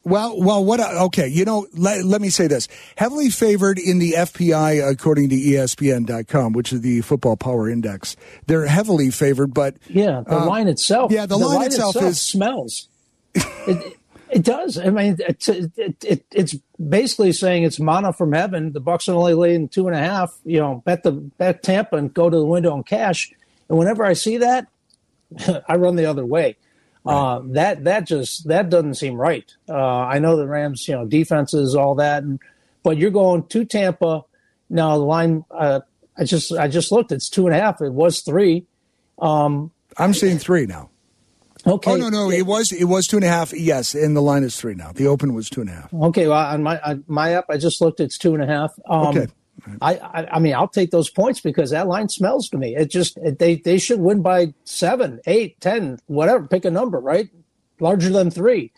Well, 0.05 0.39
well, 0.39 0.63
what? 0.63 0.81
Okay, 0.81 1.29
you 1.29 1.47
know, 1.47 1.67
let, 1.73 2.05
let 2.05 2.21
me 2.21 2.29
say 2.29 2.47
this: 2.47 2.69
heavily 2.97 3.31
favored 3.31 3.79
in 3.79 3.99
the 3.99 4.13
FPI, 4.13 4.87
according 4.91 5.31
to 5.31 5.37
ESPN.com, 5.37 6.53
which 6.53 6.75
is 6.75 6.83
the 6.83 7.01
Football 7.01 7.37
Power 7.37 7.71
Index. 7.71 8.15
They're 8.47 8.67
heavily 8.67 9.11
favored, 9.11 9.55
but 9.55 9.77
yeah, 9.89 10.23
the 10.27 10.37
um, 10.37 10.49
line 10.49 10.69
itself. 10.69 11.11
Yeah, 11.11 11.23
the, 11.23 11.39
the 11.39 11.47
line, 11.47 11.57
line, 11.57 11.67
itself, 11.69 11.97
itself 11.97 12.11
is 12.11 12.21
smells. 12.21 12.89
it, 13.35 13.99
it 14.31 14.43
does. 14.43 14.77
I 14.77 14.91
mean, 14.91 15.17
it's 15.21 15.49
it, 15.49 15.73
it, 16.05 16.25
it's 16.31 16.55
basically 16.79 17.33
saying 17.33 17.63
it's 17.63 17.81
manna 17.81 18.13
from 18.13 18.33
heaven. 18.33 18.73
The 18.73 18.81
Bucks 18.81 19.09
are 19.09 19.15
only 19.15 19.33
laying 19.33 19.69
two 19.69 19.87
and 19.87 19.97
a 19.97 20.01
half. 20.01 20.37
You 20.45 20.61
know, 20.61 20.83
bet 20.85 21.03
the 21.03 21.13
bet 21.13 21.63
Tampa 21.63 21.97
and 21.97 22.13
go 22.13 22.29
to 22.29 22.37
the 22.37 22.45
window 22.45 22.75
and 22.75 22.85
cash. 22.85 23.33
And 23.71 23.79
whenever 23.79 24.05
I 24.05 24.13
see 24.13 24.37
that, 24.37 24.67
I 25.69 25.77
run 25.77 25.97
the 25.97 26.05
other 26.05 26.27
way. 26.27 26.57
Right. 27.05 27.15
Uh, 27.15 27.43
that 27.49 27.85
that 27.85 28.07
just 28.07 28.49
that 28.49 28.71
doesn't 28.71 28.95
seem 28.95 29.15
right. 29.17 29.53
Uh, 29.69 29.75
I 29.75 30.19
know 30.19 30.37
the 30.37 30.47
Rams, 30.47 30.89
you 30.89 30.95
know, 30.95 31.05
defenses, 31.05 31.75
all 31.75 31.95
that, 31.97 32.23
and, 32.23 32.41
but 32.83 32.97
you're 32.97 33.11
going 33.11 33.47
to 33.49 33.65
Tampa 33.67 34.23
now. 34.71 34.97
The 34.97 35.05
line, 35.05 35.45
uh, 35.51 35.81
I 36.17 36.25
just 36.25 36.53
I 36.53 36.69
just 36.69 36.91
looked. 36.91 37.13
It's 37.13 37.29
two 37.29 37.47
and 37.47 37.55
a 37.55 37.61
half. 37.61 37.83
It 37.83 37.93
was 37.93 38.21
three. 38.21 38.67
Um, 39.19 39.71
I'm 39.99 40.15
seeing 40.15 40.39
three 40.39 40.65
now. 40.65 40.91
Okay. 41.67 41.93
Oh 41.93 41.97
no, 41.97 42.09
no, 42.09 42.31
it 42.31 42.47
was 42.47 42.73
it 42.73 42.85
was 42.85 43.07
two 43.07 43.17
and 43.17 43.25
a 43.25 43.29
half. 43.29 43.53
Yes, 43.53 43.95
and 43.95 44.17
the 44.17 44.23
line 44.23 44.43
is 44.43 44.57
three 44.57 44.75
now. 44.75 44.93
The 44.93 45.07
open 45.07 45.35
was 45.35 45.49
two 45.49 45.61
and 45.61 45.71
a 45.71 45.75
half. 45.75 45.93
Okay, 45.93 46.27
well 46.27 46.39
on 46.39 46.63
my 46.63 46.81
on 46.81 47.05
my 47.07 47.33
app, 47.33 47.47
I 47.49 47.57
just 47.57 47.81
looked. 47.81 48.01
It's 48.01 48.19
two 48.19 48.35
and 48.35 48.43
a 48.43 48.47
half. 48.47 48.73
Um, 48.89 49.07
okay. 49.09 49.27
I, 49.81 49.97
I, 49.97 50.27
I 50.33 50.39
mean 50.39 50.55
I'll 50.55 50.69
take 50.69 50.91
those 50.91 51.11
points 51.11 51.41
because 51.41 51.71
that 51.71 51.87
line 51.87 52.09
smells 52.09 52.49
to 52.51 52.59
me. 52.59 52.77
It 52.77 52.91
just 52.91 53.17
it, 53.19 53.39
they 53.39 53.57
they 53.57 53.79
should 53.79 54.01
win 54.01 54.23
by 54.23 54.55
seven, 54.65 55.21
eight, 55.27 55.61
ten, 55.61 55.99
whatever. 56.07 56.47
Pick 56.47 56.65
a 56.65 56.71
number, 56.71 56.99
right? 56.99 57.29
Larger 57.81 58.11
than 58.11 58.31
three, 58.31 58.73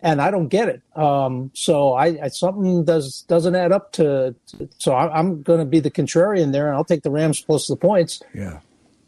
and 0.00 0.20
I 0.20 0.30
don't 0.30 0.48
get 0.48 0.68
it. 0.68 0.82
Um, 0.96 1.50
so 1.54 1.92
I, 1.92 2.24
I 2.24 2.28
something 2.28 2.84
does 2.84 3.24
doesn't 3.28 3.54
add 3.54 3.72
up 3.72 3.92
to. 3.92 4.34
to 4.48 4.68
so 4.78 4.92
I, 4.92 5.18
am 5.18 5.42
going 5.42 5.60
to 5.60 5.66
be 5.66 5.80
the 5.80 5.90
contrarian 5.90 6.52
there, 6.52 6.66
and 6.66 6.76
I'll 6.76 6.84
take 6.84 7.02
the 7.02 7.10
Rams 7.10 7.40
plus 7.40 7.66
the 7.66 7.76
points. 7.76 8.22
Yeah, 8.34 8.60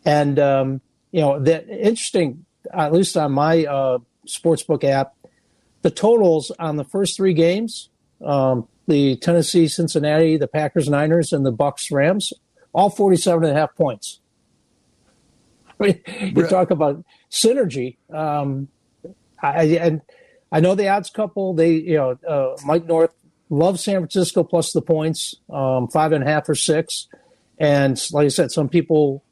and 0.04 0.38
um, 0.38 0.80
you 1.10 1.20
know 1.20 1.38
the 1.38 1.66
interesting, 1.68 2.44
at 2.72 2.92
least 2.92 3.16
on 3.16 3.32
my 3.32 3.64
uh, 3.64 3.98
sportsbook 4.26 4.84
app, 4.84 5.14
the 5.82 5.90
totals 5.90 6.50
on 6.58 6.76
the 6.76 6.84
first 6.84 7.16
three 7.16 7.34
games. 7.34 7.88
Um, 8.24 8.68
the 8.86 9.16
Tennessee, 9.16 9.68
Cincinnati, 9.68 10.36
the 10.36 10.48
Packers, 10.48 10.88
Niners, 10.88 11.32
and 11.32 11.46
the 11.46 11.52
Bucks, 11.52 11.90
Rams, 11.90 12.32
all 12.72 12.90
47 12.90 13.44
and 13.44 13.56
a 13.56 13.60
half 13.60 13.74
points. 13.74 14.20
you 15.80 16.46
talk 16.46 16.70
about 16.70 17.04
synergy. 17.30 17.96
Um, 18.12 18.68
I, 19.42 19.64
and 19.80 20.00
I 20.50 20.60
know 20.60 20.74
the 20.74 20.88
odds 20.88 21.10
couple. 21.10 21.54
They, 21.54 21.72
you 21.72 21.96
know, 21.96 22.18
uh, 22.28 22.56
Mike 22.64 22.86
North 22.86 23.12
loves 23.50 23.82
San 23.82 23.96
Francisco 23.96 24.44
plus 24.44 24.72
the 24.72 24.82
points, 24.82 25.34
um, 25.50 25.88
five 25.88 26.12
and 26.12 26.22
a 26.22 26.26
half 26.26 26.48
or 26.48 26.54
six. 26.54 27.08
And 27.58 28.00
like 28.12 28.26
I 28.26 28.28
said, 28.28 28.50
some 28.50 28.68
people 28.68 29.24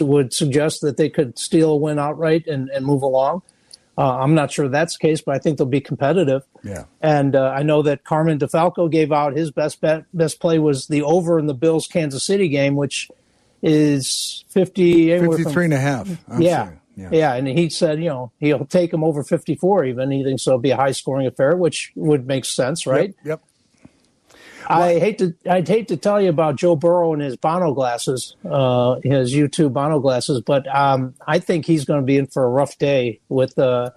would 0.00 0.32
suggest 0.32 0.80
that 0.80 0.96
they 0.96 1.08
could 1.08 1.38
steal 1.38 1.70
a 1.70 1.76
win 1.76 1.98
outright 1.98 2.46
and, 2.46 2.68
and 2.70 2.84
move 2.84 3.02
along. 3.02 3.42
Uh, 3.98 4.18
I'm 4.18 4.34
not 4.34 4.52
sure 4.52 4.68
that's 4.68 4.98
the 4.98 5.06
case, 5.06 5.22
but 5.22 5.34
I 5.34 5.38
think 5.38 5.56
they'll 5.56 5.66
be 5.66 5.80
competitive. 5.80 6.42
Yeah. 6.62 6.84
And 7.00 7.34
uh, 7.34 7.48
I 7.56 7.62
know 7.62 7.82
that 7.82 8.04
Carmen 8.04 8.38
DeFalco 8.38 8.90
gave 8.90 9.10
out 9.10 9.34
his 9.34 9.50
best 9.50 9.80
bet, 9.80 10.04
best 10.12 10.38
play 10.38 10.58
was 10.58 10.86
the 10.88 11.02
over 11.02 11.38
in 11.38 11.46
the 11.46 11.54
Bills 11.54 11.86
Kansas 11.86 12.24
City 12.24 12.48
game, 12.48 12.76
which 12.76 13.08
is 13.62 14.44
50, 14.50 15.18
53 15.18 15.52
from, 15.52 15.62
and 15.62 15.74
a 15.74 15.78
half. 15.78 16.08
I'm 16.28 16.42
yeah. 16.42 16.72
Yeah. 16.96 17.08
yeah. 17.12 17.34
And 17.34 17.48
he 17.48 17.70
said, 17.70 17.98
you 18.02 18.08
know, 18.08 18.32
he'll 18.38 18.66
take 18.66 18.92
him 18.92 19.02
over 19.02 19.22
54 19.22 19.86
even. 19.86 20.10
He 20.10 20.24
thinks 20.24 20.46
it'll 20.46 20.58
be 20.58 20.70
a 20.70 20.76
high 20.76 20.92
scoring 20.92 21.26
affair, 21.26 21.56
which 21.56 21.92
would 21.94 22.26
make 22.26 22.44
sense, 22.44 22.86
right? 22.86 23.14
Yep. 23.24 23.26
yep. 23.26 23.42
I 24.68 24.98
hate 24.98 25.18
to 25.18 25.34
I'd 25.48 25.68
hate 25.68 25.88
to 25.88 25.96
tell 25.96 26.20
you 26.20 26.28
about 26.28 26.56
Joe 26.56 26.76
Burrow 26.76 27.12
and 27.12 27.22
his 27.22 27.36
Bono 27.36 27.72
glasses, 27.72 28.36
uh, 28.48 28.96
his 29.02 29.34
U2 29.34 29.72
Bono 29.72 30.00
glasses, 30.00 30.40
but 30.40 30.66
um, 30.74 31.14
I 31.26 31.38
think 31.38 31.66
he's 31.66 31.84
going 31.84 32.00
to 32.00 32.06
be 32.06 32.16
in 32.16 32.26
for 32.26 32.44
a 32.44 32.48
rough 32.48 32.78
day 32.78 33.20
with 33.28 33.58
uh, 33.58 33.90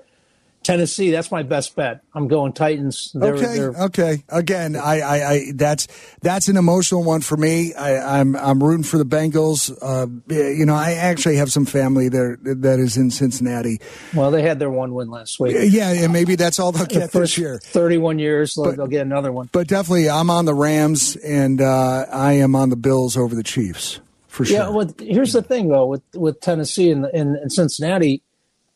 Tennessee. 0.70 1.12
That's 1.12 1.32
my 1.32 1.44
best 1.44 1.76
bet. 1.76 2.02
I'm 2.14 2.28
going 2.28 2.54
Titans. 2.54 3.12
They're, 3.14 3.36
okay, 3.36 3.58
they're, 3.58 3.84
okay. 3.86 4.24
Again, 4.30 4.76
I, 4.76 5.00
I, 5.00 5.32
I, 5.32 5.52
that's 5.56 5.88
that's 6.22 6.48
an 6.48 6.58
emotional 6.58 7.04
one 7.04 7.22
for 7.22 7.38
me. 7.38 7.74
I, 7.74 8.20
am 8.20 8.36
I'm, 8.36 8.44
I'm 8.44 8.64
rooting 8.64 8.84
for 8.84 8.98
the 8.98 9.06
Bengals. 9.06 9.72
Uh, 9.82 10.08
you 10.34 10.66
know, 10.66 10.76
I 10.76 10.94
actually 10.94 11.38
have 11.38 11.52
some 11.52 11.66
family 11.66 12.10
there 12.10 12.38
that 12.42 12.80
is 12.80 12.98
in 12.98 13.10
Cincinnati. 13.12 13.80
Well, 14.14 14.32
they 14.32 14.42
had 14.42 14.60
their 14.60 14.70
one 14.70 14.94
win 14.94 15.10
last 15.10 15.40
week. 15.40 15.56
Yeah, 15.60 15.92
and 15.92 16.14
maybe 16.14 16.36
that's 16.36 16.60
all 16.60 16.72
they'll 16.72 16.86
get 16.86 17.12
the 17.12 17.20
this 17.20 17.38
year. 17.38 17.60
31 17.60 18.20
years, 18.20 18.54
but, 18.56 18.78
they'll 18.78 18.88
get 18.88 19.06
another 19.06 19.32
one. 19.32 19.50
But 19.52 19.68
definitely, 19.68 20.10
I'm 20.10 20.30
on 20.30 20.46
the 20.46 20.54
Rams, 20.54 21.16
and 21.16 21.62
uh, 21.62 22.06
I 22.12 22.34
am 22.34 22.56
on 22.56 22.70
the 22.70 22.76
Bills 22.76 23.18
over 23.18 23.34
the 23.34 23.44
Chiefs 23.44 24.00
for 24.28 24.46
sure. 24.46 24.58
Yeah. 24.58 24.70
Well, 24.70 24.94
here's 25.00 25.34
the 25.34 25.42
thing 25.42 25.70
though 25.70 25.88
with 25.88 26.04
with 26.14 26.40
Tennessee 26.40 26.92
and, 26.92 27.06
and, 27.06 27.36
and 27.36 27.52
Cincinnati 27.52 28.24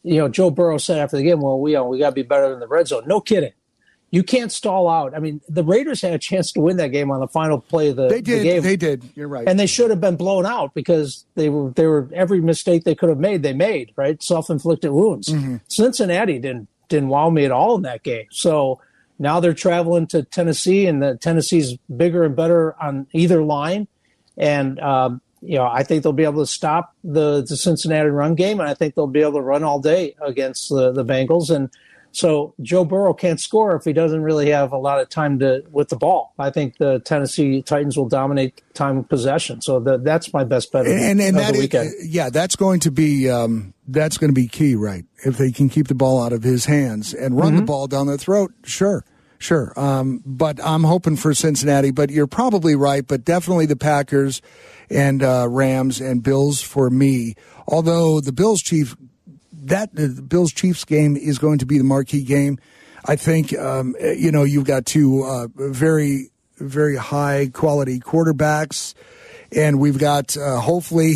you 0.04 0.18
know, 0.18 0.28
Joe 0.28 0.50
Burrow 0.50 0.78
said 0.78 1.00
after 1.00 1.18
the 1.18 1.24
game, 1.24 1.42
"Well, 1.42 1.60
we 1.60 1.76
uh, 1.76 1.84
we 1.84 2.00
got 2.00 2.10
to 2.10 2.16
be 2.16 2.24
better 2.24 2.50
than 2.50 2.60
the 2.60 2.68
red 2.68 2.88
zone." 2.88 3.04
No 3.08 3.22
kidding. 3.22 3.54
You 4.12 4.22
can't 4.22 4.52
stall 4.52 4.88
out. 4.88 5.16
I 5.16 5.20
mean, 5.20 5.42
the 5.50 5.64
Raiders 5.64 6.02
had 6.02 6.14
a 6.14 6.20
chance 6.20 6.52
to 6.52 6.60
win 6.60 6.78
that 6.78 6.90
game 6.90 7.10
on 7.10 7.20
the 7.20 7.28
final 7.28 7.60
play 7.60 7.90
of 7.90 7.96
the, 7.96 8.10
they 8.10 8.22
did, 8.22 8.42
the 8.42 8.44
game. 8.44 8.62
They 8.62 8.76
did. 8.76 9.04
You're 9.16 9.28
right. 9.28 9.48
And 9.48 9.60
they 9.60 9.66
should 9.66 9.90
have 9.90 10.00
been 10.00 10.18
blown 10.18 10.46
out 10.46 10.76
because 10.76 11.26
they 11.34 11.50
were 11.50 11.72
they 11.72 11.88
were 11.88 12.08
every 12.14 12.40
mistake 12.40 12.84
they 12.84 12.94
could 12.94 13.10
have 13.10 13.18
made. 13.18 13.42
They 13.42 13.54
made 13.54 13.92
right 13.96 14.22
self 14.22 14.52
inflicted 14.52 14.92
wounds. 14.92 15.30
Mm-hmm. 15.30 15.58
Cincinnati 15.68 16.38
didn't 16.38 16.68
didn't 16.90 17.10
wow 17.10 17.30
me 17.32 17.44
at 17.44 17.52
all 17.52 17.76
in 17.76 17.82
that 17.84 18.04
game. 18.04 18.28
So 18.30 18.80
now 19.18 19.40
they're 19.40 19.54
traveling 19.54 20.06
to 20.08 20.24
Tennessee, 20.24 20.86
and 20.86 21.02
the 21.02 21.16
Tennessee's 21.16 21.78
bigger 21.96 22.24
and 22.24 22.36
better 22.36 22.76
on 22.82 23.08
either 23.14 23.42
line. 23.44 23.88
And 24.38 24.80
um, 24.80 25.22
you 25.46 25.58
know, 25.58 25.68
I 25.68 25.84
think 25.84 26.04
they'll 26.04 26.14
be 26.14 26.24
able 26.24 26.42
to 26.42 26.48
stop 26.48 26.96
the, 27.04 27.42
the 27.42 27.58
Cincinnati 27.58 28.10
run 28.10 28.36
game, 28.36 28.60
and 28.60 28.70
I 28.70 28.74
think 28.74 28.96
they'll 28.96 29.08
be 29.08 29.22
able 29.22 29.34
to 29.34 29.42
run 29.42 29.64
all 29.64 29.80
day 29.80 30.16
against 30.22 30.70
the, 30.70 30.92
the 30.92 31.04
Bengals. 31.04 31.54
And 31.54 31.70
so 32.14 32.54
Joe 32.62 32.86
Burrow 32.86 33.14
can't 33.14 33.42
score 33.42 33.76
if 33.76 33.84
he 33.84 33.92
doesn't 33.92 34.22
really 34.22 34.52
have 34.52 34.72
a 34.72 34.78
lot 34.78 35.02
of 35.02 35.10
time 35.10 35.40
to 35.40 35.64
with 35.72 35.90
the 35.90 35.96
ball. 35.96 36.34
I 36.38 36.52
think 36.52 36.78
the 36.78 37.00
Tennessee 37.00 37.62
Titans 37.62 37.98
will 37.98 38.08
dominate 38.08 38.62
time 38.74 39.00
of 39.00 39.10
possession. 39.10 39.62
So 39.62 39.80
the, 39.80 39.98
that's 39.98 40.32
my 40.32 40.44
best 40.44 40.72
bet. 40.72 40.86
And, 40.86 41.20
and, 41.20 41.22
and 41.22 41.38
that 41.38 41.56
is, 41.56 42.08
yeah, 42.08 42.30
that's 42.30 42.56
going 42.56 42.82
to 42.82 42.92
be 42.92 43.30
um, 43.30 43.74
that's 43.88 44.18
going 44.18 44.30
to 44.30 44.40
be 44.40 44.48
key, 44.48 44.76
right? 44.76 45.06
If 45.26 45.38
they 45.38 45.52
can 45.52 45.70
keep 45.70 45.88
the 45.88 45.96
ball 45.96 46.24
out 46.24 46.34
of 46.34 46.44
his 46.44 46.66
hands 46.66 47.14
and 47.14 47.36
run 47.36 47.48
mm-hmm. 47.48 47.58
the 47.58 47.64
ball 47.64 47.88
down 47.88 48.08
their 48.08 48.18
throat, 48.18 48.54
sure. 48.64 49.04
Sure. 49.44 49.74
Um, 49.76 50.24
but 50.26 50.64
I'm 50.64 50.86
hoping 50.86 51.18
for 51.18 51.34
Cincinnati, 51.34 51.92
but 51.92 52.10
you're 52.10 52.28
probably 52.28 52.76
right. 52.76 53.06
But 53.06 53.26
definitely 53.26 53.66
the 53.66 53.76
Packers 53.76 54.42
and 54.90 55.22
uh, 55.22 55.48
Rams 55.50 56.00
and 56.00 56.24
Bills 56.24 56.62
for 56.62 56.90
me. 56.90 57.36
Although 57.68 58.22
the 58.22 58.32
Bills 58.32 58.62
Chief, 58.62 58.96
that 59.52 59.90
uh, 60.00 60.22
Bills 60.22 60.54
Chiefs 60.54 60.86
game 60.86 61.18
is 61.18 61.40
going 61.40 61.58
to 61.58 61.66
be 61.66 61.78
the 61.78 61.84
marquee 61.84 62.24
game. 62.24 62.58
I 63.04 63.18
think, 63.18 63.54
um, 63.58 63.98
you 64.00 64.32
know, 64.32 64.44
you've 64.44 64.64
got 64.64 64.86
two 64.86 65.24
uh, 65.24 65.50
very, 65.54 66.30
very 66.60 66.96
high 66.96 67.50
quality 67.52 68.00
quarterbacks, 68.00 68.94
and 69.54 69.78
we've 69.78 70.00
got 70.00 70.38
uh, 70.38 70.62
hopefully 70.62 71.16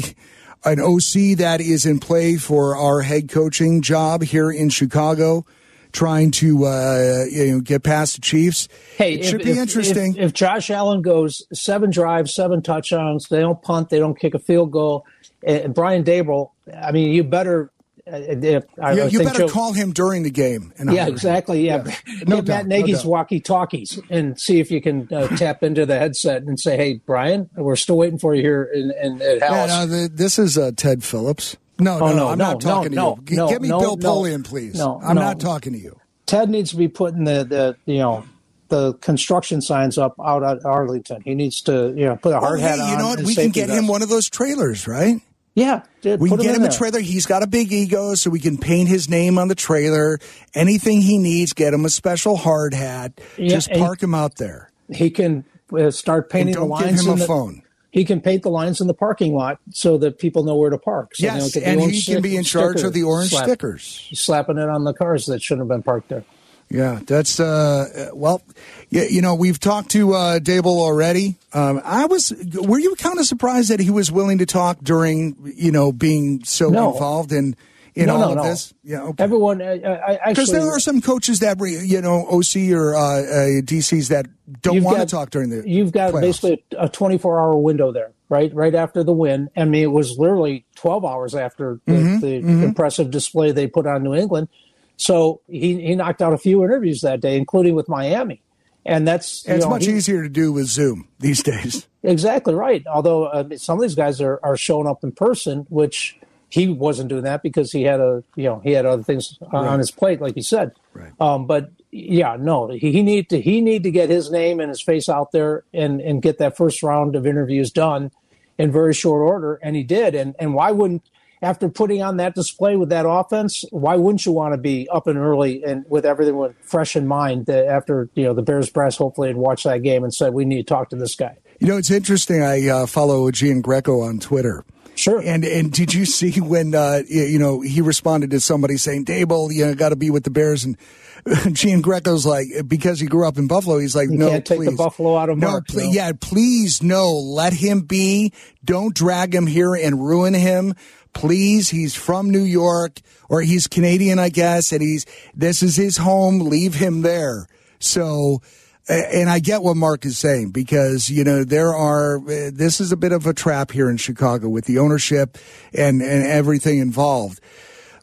an 0.66 0.82
OC 0.82 1.38
that 1.38 1.60
is 1.62 1.86
in 1.86 2.00
play 2.02 2.36
for 2.36 2.76
our 2.76 3.04
head 3.04 3.30
coaching 3.30 3.82
job 3.82 4.22
here 4.22 4.52
in 4.52 4.68
Chicago 4.68 5.46
trying 5.92 6.32
to 6.32 6.66
uh, 6.66 7.26
you 7.30 7.54
know 7.54 7.62
get 7.62 7.84
past 7.84 8.16
the 8.16 8.22
Chiefs. 8.22 8.68
Hey, 8.98 9.16
it 9.16 9.26
should 9.26 9.42
if, 9.42 9.46
be 9.46 9.52
if, 9.52 9.58
interesting. 9.58 10.16
If, 10.16 10.26
if, 10.26 10.34
Josh 10.34 10.70
Allen 10.70 11.02
goes 11.02 11.46
seven 11.54 11.90
drives, 11.90 12.34
seven 12.34 12.62
touchdowns, 12.62 13.28
they 13.30 13.40
don't 13.40 13.62
punt, 13.62 13.90
they 13.90 14.00
don't 14.00 14.20
kick 14.20 14.34
a 14.34 14.40
field 14.40 14.72
goal, 14.72 15.06
And 15.46 15.74
Brian 15.74 16.04
Daboll, 16.04 16.52
I 16.76 16.92
mean, 16.92 17.14
you 17.14 17.24
better. 17.24 17.72
Uh, 18.10 18.62
I 18.82 18.94
You, 18.94 19.20
better 19.20 19.40
Joe- 19.40 19.50
call 19.50 19.74
him 19.74 19.92
during 19.92 20.24
the 20.24 20.30
game. 20.30 20.72
And 20.78 20.94
Yeah, 20.94 21.08
exactly. 21.08 21.66
Yeah, 21.66 21.84
No 22.26 22.38
get 22.38 22.46
doubt, 22.46 22.48
Matt 22.48 22.68
no 22.68 22.78
Nagy's 22.78 23.02
doubt. 23.02 23.10
walkie-talkies 23.12 24.00
and 24.10 24.40
see 24.40 24.62
if 24.62 24.72
you 24.72 24.82
can 24.82 25.10
uh, 25.12 25.28
tap 25.36 25.62
into 25.62 25.86
the 25.86 26.00
headset 26.00 26.44
and 26.44 26.58
say, 26.58 26.78
"Hey, 26.78 27.02
Brian, 27.06 27.50
we're 27.58 27.76
still 27.76 27.98
waiting 27.98 28.18
for 28.18 28.34
you 28.34 28.42
here 28.42 28.70
at 28.74 29.18
Yeah, 29.42 29.66
no, 29.66 29.86
the, 29.86 30.10
this 30.14 30.40
is 30.40 30.58
uh, 30.58 30.72
Ted 30.74 31.04
Phillips. 31.04 31.58
No, 31.80 31.96
Oh, 31.96 32.08
no, 32.10 32.14
no, 32.16 32.28
I'm 32.30 32.38
no, 32.38 32.52
not 32.54 32.62
talking 32.62 32.92
no, 32.94 33.16
to 33.26 33.32
you. 33.32 33.38
No, 33.38 33.50
Get 33.50 33.62
me 33.62 33.68
Bill. 33.70 33.98
Polian, 33.98 34.44
please. 34.44 34.76
No, 34.76 35.00
I'm 35.04 35.16
no. 35.16 35.22
not 35.22 35.40
talking 35.40 35.74
to 35.74 35.80
you. 35.80 36.00
Ted 36.26 36.50
needs 36.50 36.72
to 36.72 36.76
be 36.78 36.88
putting 36.88 37.24
the, 37.24 37.44
the 37.44 37.78
you 37.92 38.00
know 38.00 38.26
the 38.70 38.94
construction 38.96 39.62
signs 39.62 39.98
up 39.98 40.16
out 40.24 40.44
at 40.44 40.66
Arlington. 40.66 41.22
He 41.24 41.36
needs 41.36 41.62
to 41.62 41.94
you 41.96 42.06
know 42.06 42.16
put 42.18 42.34
a 42.34 42.38
Oh, 42.38 42.42
hard 42.42 42.60
hat 42.60 42.76
hey, 42.78 42.82
on. 42.82 42.90
you 42.92 42.98
know 42.98 43.08
what? 43.10 43.22
We 43.22 43.36
can 43.36 43.50
get 43.50 43.70
him 43.70 43.88
one 43.88 44.02
of 44.02 44.10
those 44.10 44.30
trailers, 44.30 44.88
right? 44.88 45.22
Yeah, 45.56 45.82
dude, 46.02 46.20
We 46.20 46.30
can 46.30 46.38
get 46.38 46.56
in 46.56 46.62
him 46.62 46.68
a 46.68 46.72
trailer. 46.72 47.00
He's 47.00 47.26
got 47.26 47.42
a 47.42 47.48
big 47.48 47.72
ego, 47.72 48.14
so 48.14 48.30
we 48.30 48.40
can 48.40 48.60
paint 48.60 48.90
his 48.90 49.10
name 49.10 49.40
on 49.40 49.48
the 49.48 49.56
trailer. 49.56 50.20
Anything 50.54 51.02
he 51.02 51.18
needs, 51.18 51.54
get 51.54 51.74
him 51.74 51.84
a 51.84 51.90
special 51.90 52.36
hard 52.38 52.76
hat. 52.76 53.20
Yeah, 53.38 53.50
Just 53.56 53.70
and- 53.70 53.80
park 53.80 54.04
him 54.04 54.14
out 54.14 54.36
there. 54.36 54.70
He 54.94 55.10
can 55.10 55.46
uh, 55.76 55.90
start 55.90 56.30
painting 56.30 56.54
the 56.54 56.60
don't 56.60 56.70
give 56.78 56.88
lines. 56.88 57.02
him 57.02 57.08
in 57.12 57.18
a 57.18 57.20
the, 57.22 57.26
phone. 57.26 57.64
He 57.92 58.04
can 58.06 58.22
paint 58.22 58.44
the 58.44 58.50
lines 58.50 58.82
in 58.82 58.88
the 58.88 58.94
parking 58.94 59.34
lot 59.34 59.60
so 59.72 59.98
that 60.00 60.20
people 60.20 60.44
know 60.44 60.56
where 60.56 60.70
to 60.70 60.78
park. 60.78 61.16
So 61.16 61.26
Yes, 61.26 61.56
and 61.56 61.82
he 61.82 62.02
can 62.02 62.22
be 62.22 62.36
in 62.36 62.44
charge 62.44 62.84
of 62.84 62.94
the 62.94 63.04
orange 63.04 63.32
slap- 63.32 63.46
stickers. 63.46 64.08
slapping 64.14 64.58
it 64.58 64.70
on 64.70 64.84
the 64.84 64.94
cars 64.94 65.26
that 65.28 65.42
shouldn't 65.42 65.62
have 65.62 65.76
been 65.76 65.84
parked 65.84 66.10
there. 66.10 66.24
Yeah, 66.70 67.00
that's 67.08 67.40
uh, 67.40 68.10
uh, 68.12 68.16
well, 68.16 68.42
you, 68.90 69.04
you 69.04 69.22
know, 69.22 69.36
we've 69.36 69.58
talked 69.58 69.92
to 69.92 70.14
uh, 70.14 70.40
Daboll 70.40 70.80
already. 70.80 71.38
Um, 71.54 71.82
I 71.84 72.08
was, 72.08 72.34
were 72.56 72.78
you 72.78 72.94
kind 72.96 73.20
of 73.20 73.26
surprised 73.26 73.70
that 73.72 73.80
he 73.80 73.90
was 73.90 74.12
willing 74.12 74.40
to 74.40 74.46
talk 74.46 74.80
during, 74.84 75.38
you 75.56 75.72
know, 75.72 75.94
being 75.94 76.44
so 76.44 76.68
No. 76.70 76.92
involved 76.92 77.32
in 77.32 77.56
in 77.98 78.08
no, 78.08 78.14
all 78.14 78.20
no, 78.20 78.30
of 78.30 78.36
no. 78.38 78.44
this? 78.44 78.74
Yeah, 78.84 79.02
okay. 79.04 79.24
Everyone, 79.24 79.62
I, 79.62 79.82
I, 79.82 80.20
I 80.26 80.30
Because 80.30 80.52
there 80.52 80.68
are 80.68 80.80
some 80.80 81.02
coaches 81.02 81.40
that, 81.40 81.60
re- 81.60 81.80
you 81.84 82.02
know, 82.02 82.26
OC 82.28 82.72
or 82.72 82.96
uh, 82.96 83.00
uh, 83.00 83.24
DCs 83.62 84.10
that 84.10 84.28
don't 84.62 84.84
want 84.84 85.00
to 85.00 85.06
talk 85.06 85.30
during 85.30 85.50
the. 85.50 85.68
You've 85.68 85.92
got 85.92 86.14
playoffs. 86.14 86.22
basically 86.22 86.64
a 86.78 86.88
24 86.90 87.40
hour 87.40 87.58
window 87.58 87.92
there, 87.92 88.12
right? 88.30 88.54
Right 88.54 88.76
after 88.76 89.04
the 89.04 89.14
win. 89.14 89.50
I 89.58 89.66
mean, 89.66 89.84
it 89.84 89.92
was 89.92 90.18
literally 90.18 90.66
12 90.76 91.04
hours 91.06 91.36
after 91.36 91.80
the, 91.86 91.92
Mm-hmm, 91.92 92.20
the 92.20 92.64
impressive 92.66 93.12
display 93.12 93.52
they 93.52 93.68
put 93.68 93.88
on 93.88 94.04
New 94.04 94.14
England. 94.14 94.48
So 94.96 95.42
he, 95.48 95.82
he 95.82 95.96
knocked 95.96 96.22
out 96.22 96.34
a 96.34 96.38
few 96.38 96.64
interviews 96.64 97.02
that 97.02 97.20
day, 97.22 97.38
including 97.38 97.76
with 97.76 97.88
Miami. 97.90 98.42
And 98.86 99.06
that's 99.08 99.46
you 99.46 99.54
It's 99.56 99.66
know, 99.66 99.70
much 99.72 99.86
he- 99.86 99.92
easier 99.94 100.24
to 100.24 100.30
do 100.30 100.52
with 100.54 100.68
Zoom 100.68 101.08
these 101.20 101.44
days. 101.52 101.88
Exactly 102.04 102.54
right. 102.56 102.86
Although 102.88 103.26
uh, 103.26 103.58
some 103.58 103.78
of 103.78 103.82
these 103.82 103.96
guys 103.96 104.22
are, 104.22 104.40
are 104.44 104.56
showing 104.56 104.88
up 104.88 105.04
in 105.04 105.12
person, 105.12 105.66
which 105.70 106.18
he 106.50 106.68
wasn't 106.68 107.10
doing 107.10 107.24
that 107.24 107.44
because 107.44 107.72
he 107.72 107.84
had 107.84 108.00
a 108.00 108.24
you 108.36 108.44
know 108.44 108.62
he 108.64 108.72
had 108.72 108.86
other 108.86 109.04
things 109.04 109.38
on 109.52 109.68
on 109.68 109.80
his 109.80 109.92
plate, 109.92 110.22
like 110.22 110.36
you 110.36 110.44
said. 110.44 110.72
Right. 110.94 111.12
Um, 111.20 111.46
but 111.46 111.72
yeah, 111.92 112.38
no, 112.40 112.70
he, 112.70 112.92
he 112.92 113.04
need 113.04 113.30
to 113.30 113.42
he 113.42 113.62
need 113.62 113.84
to 113.84 113.92
get 113.92 114.10
his 114.10 114.32
name 114.32 114.60
and 114.60 114.70
his 114.70 114.82
face 114.82 115.10
out 115.10 115.32
there 115.32 115.64
and 115.74 116.02
and 116.02 116.22
get 116.22 116.38
that 116.38 116.56
first 116.56 116.84
round 116.84 117.16
of 117.16 117.28
interviews 117.28 117.72
done 117.72 118.12
in 118.58 118.72
very 118.72 118.94
short 118.94 119.22
order, 119.22 119.60
and 119.62 119.76
he 119.76 119.84
did. 119.84 120.16
And 120.16 120.36
and 120.40 120.54
why 120.54 120.72
wouldn't 120.72 121.04
after 121.42 121.70
putting 121.70 122.02
on 122.02 122.18
that 122.18 122.34
display 122.34 122.76
with 122.76 122.90
that 122.90 123.08
offense, 123.08 123.64
why 123.72 123.96
wouldn't 123.96 124.26
you 124.26 124.32
want 124.32 124.54
to 124.54 124.58
be 124.58 124.88
up 124.90 125.08
and 125.08 125.18
early 125.18 125.64
and 125.64 125.86
with 125.88 126.06
everything 126.06 126.36
with- 126.36 126.56
fresh 126.62 126.96
in 126.96 127.08
mind 127.08 127.46
that 127.46 127.68
after 127.68 128.10
you 128.16 128.24
know 128.24 128.34
the 128.34 128.42
Bears 128.42 128.70
brass 128.70 128.98
hopefully 128.98 129.28
had 129.28 129.38
watched 129.38 129.66
that 129.66 129.84
game 129.84 130.04
and 130.04 130.14
said 130.14 130.34
we 130.34 130.46
need 130.46 130.58
to 130.58 130.64
talk 130.74 130.90
to 130.90 130.96
this 130.96 131.16
guy. 131.16 131.38
You 131.60 131.68
know, 131.68 131.78
it's 131.78 131.92
interesting. 131.92 132.44
I 132.44 132.68
uh, 132.68 132.86
follow 132.86 133.30
Giangreco 133.32 134.08
on 134.08 134.20
Twitter. 134.20 134.64
Sure. 134.98 135.22
And 135.24 135.46
and 135.46 135.72
did 135.72 135.94
you 135.94 136.06
see 136.06 136.42
when 136.42 136.74
uh, 136.76 137.04
you 137.08 137.38
know 137.40 137.62
he 137.62 137.82
responded 137.82 138.32
to 138.32 138.40
somebody 138.40 138.78
saying, 138.78 139.06
"Daboll, 139.06 139.54
you 139.54 139.66
know, 139.68 139.76
got 139.76 139.90
to 139.90 139.96
be 139.96 140.10
with 140.10 140.24
the 140.24 140.32
Bears," 140.32 140.64
and 140.64 140.78
Giangreco's 141.28 142.26
like, 142.26 142.48
because 142.68 143.00
he 143.00 143.08
grew 143.08 143.28
up 143.28 143.38
in 143.38 143.48
Buffalo, 143.48 143.78
he's 143.80 143.96
like, 143.96 144.10
You 144.10 144.18
"No, 144.18 144.30
can't 144.30 144.46
take 144.46 144.60
the 144.60 144.66
please. 144.68 144.78
Buffalo 144.78 145.18
out 145.18 145.30
of 145.30 145.38
no, 145.38 145.48
Mark, 145.52 145.68
ple- 145.68 145.84
no. 145.84 145.92
yeah, 145.92 146.12
please, 146.20 146.82
no, 146.82 147.12
let 147.14 147.54
him 147.54 147.82
be. 147.82 148.34
Don't 148.66 148.96
drag 148.96 149.34
him 149.36 149.48
here 149.48 149.76
and 149.76 150.04
ruin 150.06 150.34
him." 150.34 150.74
Please, 151.14 151.70
he's 151.70 151.96
from 151.96 152.30
New 152.30 152.44
York 152.44 153.00
or 153.28 153.42
he's 153.42 153.66
Canadian, 153.66 154.20
I 154.20 154.30
guess, 154.30 154.72
and 154.72 154.84
he's 154.84 155.04
this 155.34 155.64
is 155.64 155.76
his 155.76 155.98
home. 155.98 156.40
Leave 156.42 156.76
him 156.76 157.02
there. 157.02 157.48
So, 157.80 158.42
a- 158.44 158.44
and 158.90 159.30
I 159.30 159.40
get 159.40 159.64
what 159.64 159.76
Mark 159.76 160.06
is 160.06 160.18
saying 160.18 160.52
because 160.52 161.10
you 161.10 161.24
know 161.24 161.44
there 161.44 161.74
are 161.74 162.18
uh, 162.18 162.52
this 162.54 162.80
is 162.80 162.92
a 162.92 162.98
bit 162.98 163.12
of 163.12 163.26
a 163.28 163.34
trap 163.34 163.72
here 163.72 163.90
in 163.90 163.98
Chicago 163.98 164.50
with 164.50 164.66
the 164.66 164.80
ownership 164.80 165.38
and 165.74 166.02
and 166.02 166.26
everything 166.26 166.80
involved. 166.80 167.42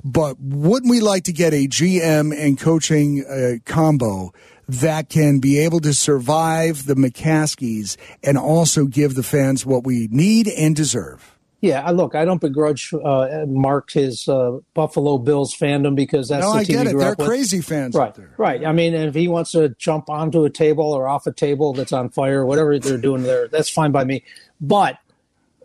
But 0.04 0.38
wouldn't 0.38 0.90
we 0.90 1.00
like 1.00 1.24
to 1.24 1.32
get 1.32 1.54
a 1.54 1.66
GM 1.66 2.38
and 2.38 2.60
coaching 2.60 3.24
uh, 3.24 3.54
combo 3.64 4.34
that 4.68 5.08
can 5.08 5.38
be 5.38 5.58
able 5.58 5.80
to 5.80 5.94
survive 5.94 6.84
the 6.84 6.94
McCaskeys 6.94 7.96
and 8.22 8.36
also 8.36 8.84
give 8.84 9.14
the 9.14 9.22
fans 9.22 9.64
what 9.64 9.84
we 9.84 10.08
need 10.10 10.48
and 10.48 10.76
deserve? 10.76 11.33
Yeah, 11.64 11.82
I- 11.82 11.92
look, 11.92 12.14
I 12.14 12.24
don't 12.26 12.40
begrudge 12.42 12.92
uh, 12.92 13.46
Mark 13.48 13.90
his 13.92 14.28
uh, 14.28 14.58
Buffalo 14.74 15.16
Bills 15.16 15.56
fandom 15.56 15.94
because 15.94 16.28
that's 16.28 16.44
No, 16.44 16.52
the 16.52 16.58
I 16.58 16.64
team 16.64 16.76
get 16.76 16.86
it. 16.88 16.98
They're 16.98 17.12
up 17.12 17.18
with. 17.18 17.26
crazy 17.26 17.62
fans 17.62 17.94
Right, 17.94 18.08
out 18.08 18.14
there. 18.16 18.34
right. 18.36 18.66
I 18.66 18.72
mean, 18.72 18.92
if 18.92 19.14
he 19.14 19.28
wants 19.28 19.52
to 19.52 19.70
jump 19.78 20.10
onto 20.10 20.44
a 20.44 20.50
table 20.50 20.92
or 20.92 21.08
off 21.08 21.26
a 21.26 21.32
table 21.32 21.72
that's 21.72 21.92
on 21.92 22.10
fire, 22.10 22.44
whatever 22.44 22.78
they're 22.78 22.98
doing 22.98 23.22
there, 23.22 23.48
that's 23.48 23.70
fine 23.70 23.92
by 23.92 24.04
me. 24.04 24.24
But 24.60 24.98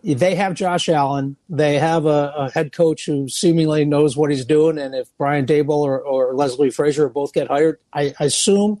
they 0.02 0.34
have 0.36 0.54
Josh 0.54 0.88
Allen. 0.88 1.36
They 1.50 1.78
have 1.78 2.06
a, 2.06 2.32
a 2.34 2.50
head 2.50 2.72
coach 2.72 3.04
who 3.04 3.28
seemingly 3.28 3.84
knows 3.84 4.16
what 4.16 4.30
he's 4.30 4.46
doing. 4.46 4.78
And 4.78 4.94
if 4.94 5.08
Brian 5.18 5.44
Daboll 5.44 5.80
or, 5.84 6.00
or 6.00 6.34
Leslie 6.34 6.70
Frazier 6.70 7.10
both 7.10 7.34
get 7.34 7.48
hired, 7.48 7.78
I, 7.92 8.14
I 8.18 8.24
assume 8.24 8.78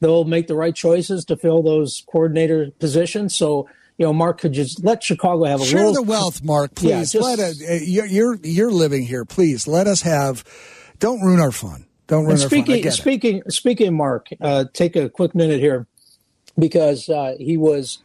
they'll 0.00 0.24
make 0.24 0.48
the 0.48 0.56
right 0.56 0.74
choices 0.74 1.24
to 1.26 1.36
fill 1.36 1.62
those 1.62 2.02
coordinator 2.10 2.72
positions. 2.80 3.36
So, 3.36 3.68
you 3.98 4.04
know, 4.04 4.12
Mark 4.12 4.40
could 4.40 4.52
just 4.52 4.84
let 4.84 5.02
Chicago 5.02 5.44
have 5.44 5.60
a 5.60 5.64
Share 5.64 5.86
little 5.86 5.94
the 5.94 6.02
wealth, 6.02 6.42
Mark. 6.44 6.74
Please 6.74 6.90
Yeah, 6.90 7.20
just- 7.20 7.38
let. 7.38 7.38
Uh, 7.38 7.74
you're, 7.82 8.06
you're 8.06 8.38
you're 8.42 8.72
living 8.72 9.04
here. 9.04 9.24
Please 9.24 9.66
let 9.66 9.86
us 9.86 10.02
have. 10.02 10.44
Don't 10.98 11.20
ruin 11.22 11.40
our 11.40 11.52
fun. 11.52 11.86
Don't 12.06 12.24
ruin 12.24 12.32
our 12.32 12.38
fun. 12.38 12.48
Speaking 12.48 12.84
it. 12.86 12.92
speaking 12.92 13.42
speaking, 13.48 13.94
Mark, 13.96 14.28
uh, 14.40 14.66
take 14.72 14.96
a 14.96 15.08
quick 15.08 15.34
minute 15.34 15.60
here 15.60 15.86
because 16.58 17.08
uh, 17.08 17.34
he 17.38 17.56
was 17.56 17.98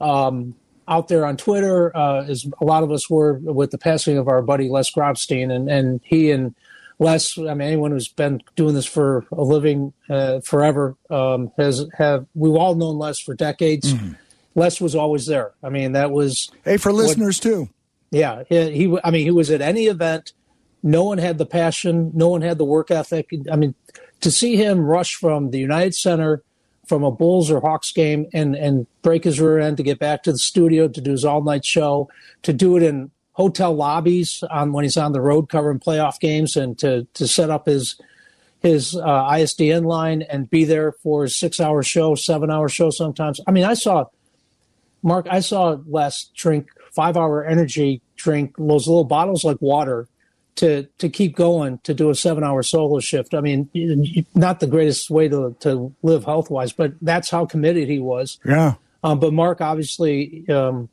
um, 0.00 0.54
out 0.88 1.08
there 1.08 1.26
on 1.26 1.36
Twitter, 1.36 1.94
uh, 1.96 2.24
as 2.24 2.46
a 2.60 2.64
lot 2.64 2.82
of 2.82 2.90
us 2.90 3.10
were 3.10 3.34
with 3.34 3.70
the 3.70 3.78
passing 3.78 4.18
of 4.18 4.28
our 4.28 4.42
buddy 4.42 4.68
Les 4.68 4.90
Grobstein, 4.90 5.52
and 5.52 5.68
and 5.70 6.00
he 6.04 6.30
and 6.30 6.54
Les, 6.98 7.36
I 7.36 7.52
mean, 7.54 7.68
anyone 7.68 7.90
who's 7.90 8.08
been 8.08 8.40
doing 8.54 8.74
this 8.74 8.86
for 8.86 9.26
a 9.30 9.42
living 9.42 9.92
uh, 10.08 10.40
forever 10.40 10.96
um, 11.10 11.52
has 11.58 11.84
have 11.98 12.26
we've 12.34 12.54
all 12.54 12.74
known 12.74 12.96
Les 12.98 13.18
for 13.20 13.34
decades. 13.34 13.92
Mm-hmm. 13.92 14.12
Les 14.56 14.80
was 14.80 14.94
always 14.96 15.26
there. 15.26 15.52
I 15.62 15.68
mean, 15.68 15.92
that 15.92 16.10
was 16.10 16.50
Hey, 16.64 16.76
for 16.78 16.92
listeners 16.92 17.38
too. 17.38 17.68
yeah, 18.10 18.42
he, 18.48 18.70
he. 18.72 18.98
I 19.04 19.10
mean, 19.12 19.24
he 19.24 19.30
was 19.30 19.50
at 19.50 19.60
any 19.60 19.86
event. 19.86 20.32
No 20.82 21.04
one 21.04 21.18
had 21.18 21.38
the 21.38 21.46
passion. 21.46 22.10
No 22.14 22.28
one 22.28 22.42
had 22.42 22.58
the 22.58 22.64
work 22.64 22.90
ethic. 22.90 23.28
I 23.52 23.56
mean, 23.56 23.74
to 24.22 24.30
see 24.30 24.56
him 24.56 24.80
rush 24.80 25.14
from 25.14 25.50
the 25.50 25.58
United 25.58 25.94
Center, 25.94 26.42
from 26.86 27.04
a 27.04 27.10
Bulls 27.10 27.50
or 27.50 27.60
Hawks 27.60 27.92
game, 27.92 28.26
and 28.32 28.54
and 28.56 28.86
break 29.02 29.24
his 29.24 29.40
rear 29.40 29.58
end 29.58 29.76
to 29.76 29.82
get 29.82 29.98
back 29.98 30.22
to 30.24 30.32
the 30.32 30.38
studio 30.38 30.88
to 30.88 31.00
do 31.00 31.10
his 31.12 31.24
all 31.24 31.42
night 31.42 31.64
show, 31.64 32.08
to 32.42 32.52
do 32.52 32.76
it 32.76 32.82
in 32.82 33.10
hotel 33.32 33.74
lobbies 33.74 34.42
on 34.50 34.72
when 34.72 34.84
he's 34.84 34.96
on 34.96 35.12
the 35.12 35.20
road 35.20 35.48
covering 35.50 35.78
playoff 35.78 36.18
games, 36.18 36.56
and 36.56 36.78
to 36.78 37.06
to 37.14 37.28
set 37.28 37.50
up 37.50 37.66
his 37.66 38.00
his 38.60 38.96
uh, 38.96 39.04
ISDN 39.04 39.84
line 39.84 40.22
and 40.22 40.48
be 40.48 40.64
there 40.64 40.92
for 40.92 41.24
his 41.24 41.36
six 41.36 41.60
hour 41.60 41.82
show, 41.82 42.14
seven 42.14 42.50
hour 42.50 42.68
show 42.68 42.90
sometimes. 42.90 43.38
I 43.46 43.50
mean, 43.50 43.64
I 43.64 43.74
saw 43.74 44.06
Mark, 45.02 45.26
I 45.30 45.40
saw 45.40 45.76
Les 45.86 46.30
drink 46.34 46.68
five 46.92 47.16
hour 47.16 47.44
energy 47.44 48.00
drink 48.16 48.54
those 48.56 48.88
little 48.88 49.04
bottles 49.04 49.44
like 49.44 49.60
water 49.60 50.08
to 50.56 50.84
to 50.98 51.08
keep 51.08 51.36
going 51.36 51.78
to 51.84 51.94
do 51.94 52.10
a 52.10 52.14
seven 52.14 52.42
hour 52.42 52.62
solo 52.62 52.98
shift. 53.00 53.34
I 53.34 53.40
mean, 53.40 53.68
not 54.34 54.60
the 54.60 54.66
greatest 54.66 55.10
way 55.10 55.28
to 55.28 55.56
to 55.60 55.94
live 56.02 56.24
health 56.24 56.50
wise, 56.50 56.72
but 56.72 56.94
that's 57.00 57.30
how 57.30 57.46
committed 57.46 57.88
he 57.88 57.98
was. 57.98 58.38
Yeah. 58.44 58.74
Um, 59.04 59.20
but 59.20 59.32
Mark 59.32 59.60
obviously 59.60 60.44
um, 60.48 60.88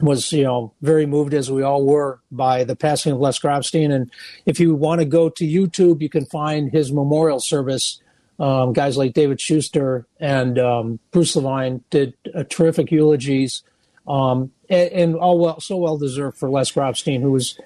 was, 0.00 0.32
you 0.32 0.44
know, 0.44 0.72
very 0.82 1.06
moved 1.06 1.32
as 1.34 1.50
we 1.50 1.62
all 1.62 1.84
were 1.84 2.20
by 2.30 2.64
the 2.64 2.74
passing 2.74 3.12
of 3.12 3.20
Les 3.20 3.38
Grobstein. 3.38 3.94
And 3.94 4.10
if 4.44 4.58
you 4.58 4.74
want 4.74 5.00
to 5.00 5.04
go 5.04 5.28
to 5.28 5.44
YouTube, 5.46 6.00
you 6.00 6.08
can 6.08 6.26
find 6.26 6.70
his 6.70 6.92
memorial 6.92 7.40
service. 7.40 8.00
Um, 8.38 8.74
guys 8.74 8.98
like 8.98 9.14
David 9.14 9.40
Schuster 9.40 10.06
and 10.20 10.58
um, 10.58 10.98
Bruce 11.10 11.34
Levine 11.36 11.82
did 11.88 12.14
uh, 12.34 12.44
terrific 12.48 12.90
eulogies, 12.90 13.62
um, 14.06 14.52
and, 14.68 14.90
and 14.92 15.16
all 15.16 15.38
well, 15.38 15.58
so 15.60 15.78
well 15.78 15.96
deserved 15.96 16.36
for 16.36 16.50
Les 16.50 16.70
Grobstein, 16.70 17.22
who 17.22 17.32
has 17.34 17.58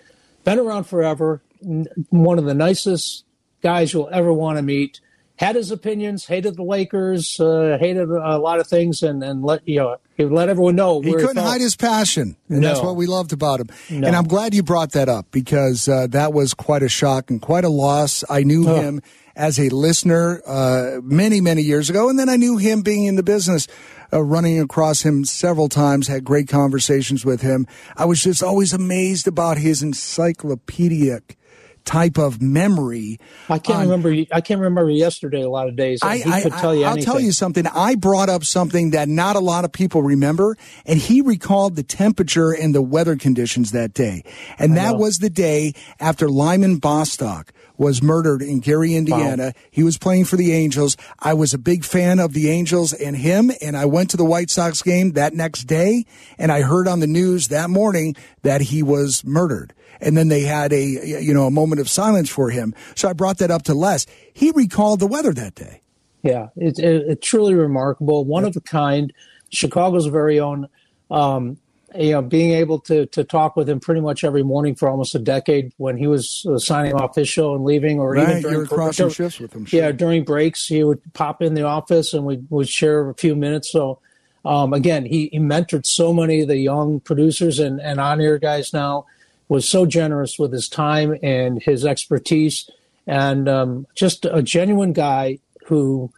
been 0.44 0.60
around 0.60 0.84
forever, 0.84 1.42
n- 1.62 1.88
one 2.10 2.38
of 2.38 2.44
the 2.44 2.54
nicest 2.54 3.24
guys 3.62 3.92
you'll 3.92 4.08
ever 4.12 4.32
want 4.32 4.58
to 4.58 4.62
meet. 4.62 5.00
had 5.40 5.56
his 5.56 5.70
opinions, 5.70 6.26
hated 6.26 6.54
the 6.54 6.62
Lakers, 6.62 7.40
uh, 7.40 7.78
hated 7.80 8.10
a 8.10 8.36
lot 8.36 8.60
of 8.60 8.66
things, 8.66 9.02
and, 9.02 9.24
and 9.24 9.42
let 9.42 9.66
you 9.66 9.78
know 9.78 9.96
he 10.14 10.26
let 10.26 10.50
everyone 10.50 10.76
know 10.76 11.00
he 11.00 11.14
couldn't 11.14 11.38
hide 11.38 11.62
his 11.62 11.76
passion, 11.76 12.36
and 12.50 12.60
no. 12.60 12.68
that's 12.68 12.82
what 12.82 12.94
we 12.94 13.06
loved 13.06 13.32
about 13.32 13.58
him. 13.58 13.70
No. 13.88 14.06
And 14.06 14.14
I'm 14.14 14.26
glad 14.26 14.52
you 14.52 14.62
brought 14.62 14.92
that 14.92 15.08
up 15.08 15.30
because 15.30 15.88
uh, 15.88 16.08
that 16.08 16.34
was 16.34 16.52
quite 16.52 16.82
a 16.82 16.90
shock 16.90 17.30
and 17.30 17.40
quite 17.40 17.64
a 17.64 17.70
loss. 17.70 18.22
I 18.28 18.42
knew 18.42 18.68
oh. 18.68 18.74
him 18.74 19.02
as 19.36 19.58
a 19.58 19.68
listener 19.68 20.42
uh, 20.46 21.00
many 21.02 21.40
many 21.40 21.62
years 21.62 21.90
ago, 21.90 22.08
and 22.08 22.18
then 22.18 22.28
I 22.28 22.36
knew 22.36 22.56
him 22.56 22.82
being 22.82 23.04
in 23.04 23.16
the 23.16 23.22
business. 23.22 23.66
Uh, 24.12 24.20
running 24.20 24.60
across 24.60 25.02
him 25.02 25.24
several 25.24 25.68
times, 25.68 26.08
had 26.08 26.24
great 26.24 26.48
conversations 26.48 27.24
with 27.24 27.42
him. 27.42 27.64
I 27.96 28.06
was 28.06 28.20
just 28.20 28.42
always 28.42 28.72
amazed 28.72 29.28
about 29.28 29.56
his 29.56 29.84
encyclopedic 29.84 31.38
type 31.84 32.18
of 32.18 32.40
memory. 32.40 33.18
I 33.48 33.58
can't 33.58 33.78
on, 33.78 33.84
remember. 33.84 34.24
I 34.32 34.40
can't 34.40 34.60
remember 34.60 34.90
yesterday. 34.90 35.42
A 35.42 35.48
lot 35.48 35.68
of 35.68 35.76
days. 35.76 36.00
I, 36.02 36.18
he 36.18 36.42
could 36.42 36.52
tell 36.52 36.74
you. 36.74 36.84
I'll 36.84 36.96
tell 36.96 37.20
you 37.20 37.32
something. 37.32 37.66
I 37.66 37.94
brought 37.94 38.28
up 38.28 38.44
something 38.44 38.90
that 38.90 39.08
not 39.08 39.36
a 39.36 39.40
lot 39.40 39.64
of 39.64 39.72
people 39.72 40.02
remember, 40.02 40.56
and 40.86 40.98
he 40.98 41.20
recalled 41.20 41.76
the 41.76 41.82
temperature 41.82 42.50
and 42.50 42.74
the 42.74 42.82
weather 42.82 43.16
conditions 43.16 43.72
that 43.72 43.94
day, 43.94 44.22
and 44.58 44.76
that 44.76 44.96
was 44.96 45.18
the 45.18 45.30
day 45.30 45.72
after 45.98 46.28
Lyman 46.28 46.76
Bostock 46.76 47.52
was 47.80 48.02
murdered 48.02 48.42
in 48.42 48.60
Gary, 48.60 48.94
Indiana. 48.94 49.46
Wow. 49.46 49.62
He 49.70 49.82
was 49.82 49.96
playing 49.96 50.26
for 50.26 50.36
the 50.36 50.52
Angels. 50.52 50.98
I 51.18 51.32
was 51.32 51.54
a 51.54 51.58
big 51.58 51.82
fan 51.82 52.18
of 52.18 52.34
the 52.34 52.50
Angels 52.50 52.92
and 52.92 53.16
him, 53.16 53.50
and 53.62 53.74
I 53.74 53.86
went 53.86 54.10
to 54.10 54.18
the 54.18 54.24
White 54.24 54.50
Sox 54.50 54.82
game 54.82 55.12
that 55.12 55.32
next 55.32 55.64
day, 55.64 56.04
and 56.38 56.52
I 56.52 56.60
heard 56.60 56.86
on 56.86 57.00
the 57.00 57.06
news 57.06 57.48
that 57.48 57.70
morning 57.70 58.16
that 58.42 58.60
he 58.60 58.82
was 58.82 59.24
murdered 59.24 59.72
and 60.02 60.16
then 60.16 60.28
they 60.28 60.42
had 60.42 60.72
a 60.72 60.82
you 60.82 61.34
know 61.34 61.46
a 61.46 61.50
moment 61.50 61.80
of 61.80 61.88
silence 61.88 62.30
for 62.30 62.48
him. 62.48 62.74
So 62.94 63.08
I 63.08 63.12
brought 63.12 63.38
that 63.38 63.50
up 63.50 63.64
to 63.64 63.74
Les. 63.74 64.06
He 64.32 64.50
recalled 64.50 65.00
the 65.00 65.06
weather 65.06 65.32
that 65.34 65.54
day. 65.54 65.82
Yeah, 66.22 66.48
it's 66.56 66.78
it, 66.78 67.02
it, 67.08 67.22
truly 67.22 67.54
remarkable, 67.54 68.24
one 68.24 68.44
of 68.44 68.56
a 68.56 68.60
kind. 68.60 69.12
Chicago's 69.50 70.06
very 70.06 70.40
own. 70.40 70.68
Um, 71.10 71.58
you 71.94 72.12
know, 72.12 72.22
being 72.22 72.52
able 72.52 72.78
to 72.80 73.06
to 73.06 73.24
talk 73.24 73.56
with 73.56 73.68
him 73.68 73.80
pretty 73.80 74.00
much 74.00 74.22
every 74.22 74.42
morning 74.42 74.74
for 74.74 74.88
almost 74.88 75.14
a 75.14 75.18
decade 75.18 75.72
when 75.76 75.96
he 75.96 76.06
was 76.06 76.46
uh, 76.48 76.58
signing 76.58 76.94
off 76.94 77.16
his 77.16 77.28
show 77.28 77.54
and 77.54 77.64
leaving, 77.64 77.98
or 77.98 78.12
right, 78.12 78.38
even 78.38 78.42
during 78.42 78.66
crossing 78.66 79.04
during, 79.04 79.14
shifts 79.14 79.40
with 79.40 79.52
him. 79.52 79.64
Sure. 79.64 79.80
Yeah, 79.80 79.92
during 79.92 80.24
breaks, 80.24 80.66
he 80.66 80.84
would 80.84 81.00
pop 81.14 81.42
in 81.42 81.54
the 81.54 81.62
office 81.62 82.14
and 82.14 82.24
we 82.24 82.38
would 82.50 82.68
share 82.68 83.08
a 83.08 83.14
few 83.14 83.34
minutes. 83.34 83.72
So, 83.72 83.98
um, 84.44 84.72
again, 84.72 85.04
he, 85.04 85.28
he 85.32 85.38
mentored 85.38 85.84
so 85.84 86.12
many 86.12 86.42
of 86.42 86.48
the 86.48 86.58
young 86.58 87.00
producers 87.00 87.58
and, 87.58 87.80
and 87.80 87.98
on 87.98 88.20
air 88.20 88.38
guys 88.38 88.72
now 88.72 89.06
was 89.48 89.68
so 89.68 89.84
generous 89.84 90.38
with 90.38 90.52
his 90.52 90.68
time 90.68 91.16
and 91.22 91.60
his 91.60 91.84
expertise, 91.84 92.70
and 93.06 93.48
um, 93.48 93.86
just 93.96 94.24
a 94.24 94.42
genuine 94.42 94.92
guy 94.92 95.40
who 95.66 96.12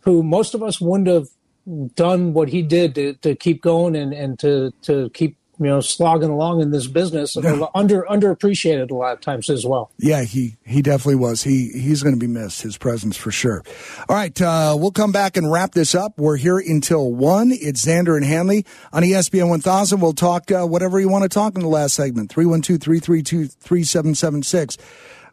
who 0.00 0.24
most 0.24 0.54
of 0.54 0.64
us 0.64 0.80
wouldn't 0.80 1.08
have 1.08 1.28
done 1.94 2.32
what 2.32 2.48
he 2.48 2.62
did 2.62 2.94
to, 2.94 3.14
to 3.14 3.34
keep 3.34 3.62
going 3.62 3.96
and, 3.96 4.12
and 4.12 4.38
to, 4.40 4.72
to 4.82 5.10
keep 5.10 5.36
you 5.62 5.66
know 5.66 5.80
slogging 5.80 6.30
along 6.30 6.60
in 6.60 6.70
this 6.70 6.86
business 6.86 7.36
no. 7.36 7.68
under 7.74 8.02
underappreciated 8.02 8.90
a 8.90 8.94
lot 8.94 9.12
of 9.12 9.20
times 9.20 9.50
as 9.50 9.66
well. 9.66 9.90
Yeah 9.98 10.22
he 10.24 10.56
he 10.64 10.80
definitely 10.82 11.16
was. 11.16 11.42
He 11.42 11.70
he's 11.72 12.02
going 12.02 12.14
to 12.14 12.18
be 12.18 12.26
missed 12.26 12.62
his 12.62 12.78
presence 12.78 13.16
for 13.16 13.30
sure. 13.30 13.62
All 14.08 14.16
right 14.16 14.40
uh, 14.40 14.74
we'll 14.78 14.92
come 14.92 15.12
back 15.12 15.36
and 15.36 15.52
wrap 15.52 15.72
this 15.72 15.94
up. 15.94 16.18
We're 16.18 16.36
here 16.36 16.58
until 16.58 17.12
one. 17.12 17.52
It's 17.52 17.84
Zander 17.84 18.16
and 18.16 18.24
hanley 18.24 18.64
on 18.92 19.02
espn 19.02 19.48
1000 19.48 20.00
we'll 20.00 20.12
talk 20.12 20.50
uh, 20.50 20.66
whatever 20.66 20.98
you 20.98 21.08
want 21.08 21.22
to 21.24 21.28
talk 21.28 21.54
in 21.54 21.60
the 21.60 21.68
last 21.68 21.94
segment. 21.94 22.34
312-332-3776 22.34 24.78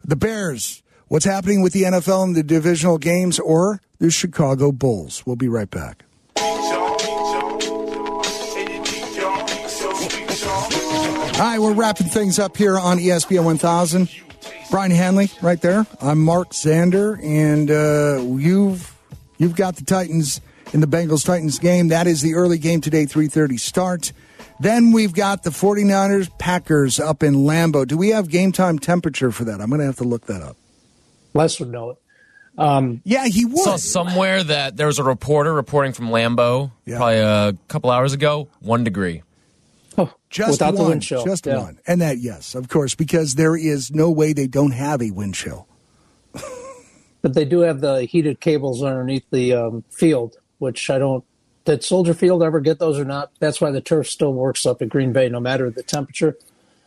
the 0.04 0.16
bears. 0.16 0.82
What's 1.08 1.24
happening 1.24 1.62
with 1.62 1.72
the 1.72 1.84
nfl 1.84 2.24
in 2.24 2.34
the 2.34 2.42
divisional 2.42 2.98
games 2.98 3.38
or 3.38 3.80
the 3.98 4.10
chicago 4.10 4.70
bulls? 4.70 5.24
We'll 5.26 5.36
be 5.36 5.48
right 5.48 5.70
back 5.70 6.04
All 11.40 11.46
right, 11.46 11.58
we're 11.58 11.72
wrapping 11.72 12.08
things 12.08 12.38
up 12.38 12.54
here 12.54 12.78
on 12.78 12.98
ESPN 12.98 13.44
1000. 13.44 14.10
Brian 14.70 14.90
Hanley, 14.90 15.30
right 15.40 15.58
there. 15.58 15.86
I'm 15.98 16.22
Mark 16.22 16.50
Zander, 16.50 17.18
and 17.24 17.70
uh, 17.70 18.20
you've 18.38 18.94
you've 19.38 19.56
got 19.56 19.76
the 19.76 19.84
Titans 19.86 20.42
in 20.74 20.82
the 20.82 20.86
Bengals 20.86 21.24
Titans 21.24 21.58
game. 21.58 21.88
That 21.88 22.06
is 22.06 22.20
the 22.20 22.34
early 22.34 22.58
game 22.58 22.82
today, 22.82 23.06
3:30 23.06 23.58
start. 23.58 24.12
Then 24.60 24.92
we've 24.92 25.14
got 25.14 25.42
the 25.42 25.48
49ers 25.48 26.28
Packers 26.38 27.00
up 27.00 27.22
in 27.22 27.36
Lambeau. 27.36 27.86
Do 27.86 27.96
we 27.96 28.10
have 28.10 28.28
game 28.28 28.52
time 28.52 28.78
temperature 28.78 29.32
for 29.32 29.44
that? 29.44 29.62
I'm 29.62 29.70
going 29.70 29.80
to 29.80 29.86
have 29.86 29.96
to 29.96 30.04
look 30.04 30.26
that 30.26 30.42
up. 30.42 30.58
Les 31.32 31.58
would 31.58 31.70
know 31.70 31.92
it. 31.92 31.98
Um, 32.58 33.00
yeah, 33.04 33.26
he 33.26 33.46
would. 33.46 33.64
Saw 33.64 33.76
somewhere 33.76 34.44
that 34.44 34.76
there 34.76 34.88
was 34.88 34.98
a 34.98 35.04
reporter 35.04 35.54
reporting 35.54 35.94
from 35.94 36.10
Lambeau 36.10 36.70
yeah. 36.84 36.98
probably 36.98 37.16
a 37.16 37.54
couple 37.68 37.90
hours 37.90 38.12
ago. 38.12 38.48
One 38.60 38.84
degree. 38.84 39.22
Oh, 39.98 40.12
just 40.28 40.52
Without 40.52 40.74
one, 40.74 40.82
the 40.82 40.88
wind 40.90 41.02
chill. 41.02 41.24
Just 41.24 41.46
yeah. 41.46 41.58
one. 41.58 41.78
And 41.86 42.00
that, 42.00 42.18
yes, 42.18 42.54
of 42.54 42.68
course, 42.68 42.94
because 42.94 43.34
there 43.34 43.56
is 43.56 43.90
no 43.90 44.10
way 44.10 44.32
they 44.32 44.46
don't 44.46 44.72
have 44.72 45.02
a 45.02 45.10
wind 45.10 45.34
chill. 45.34 45.66
but 47.22 47.34
they 47.34 47.44
do 47.44 47.60
have 47.60 47.80
the 47.80 48.02
heated 48.02 48.40
cables 48.40 48.82
underneath 48.82 49.24
the 49.30 49.54
um, 49.54 49.84
field, 49.90 50.36
which 50.58 50.90
I 50.90 50.98
don't. 50.98 51.24
Did 51.64 51.84
Soldier 51.84 52.14
Field 52.14 52.42
ever 52.42 52.60
get 52.60 52.78
those 52.78 52.98
or 52.98 53.04
not? 53.04 53.32
That's 53.38 53.60
why 53.60 53.70
the 53.70 53.80
turf 53.80 54.08
still 54.08 54.32
works 54.32 54.64
up 54.64 54.80
at 54.80 54.88
Green 54.88 55.12
Bay, 55.12 55.28
no 55.28 55.40
matter 55.40 55.70
the 55.70 55.82
temperature. 55.82 56.36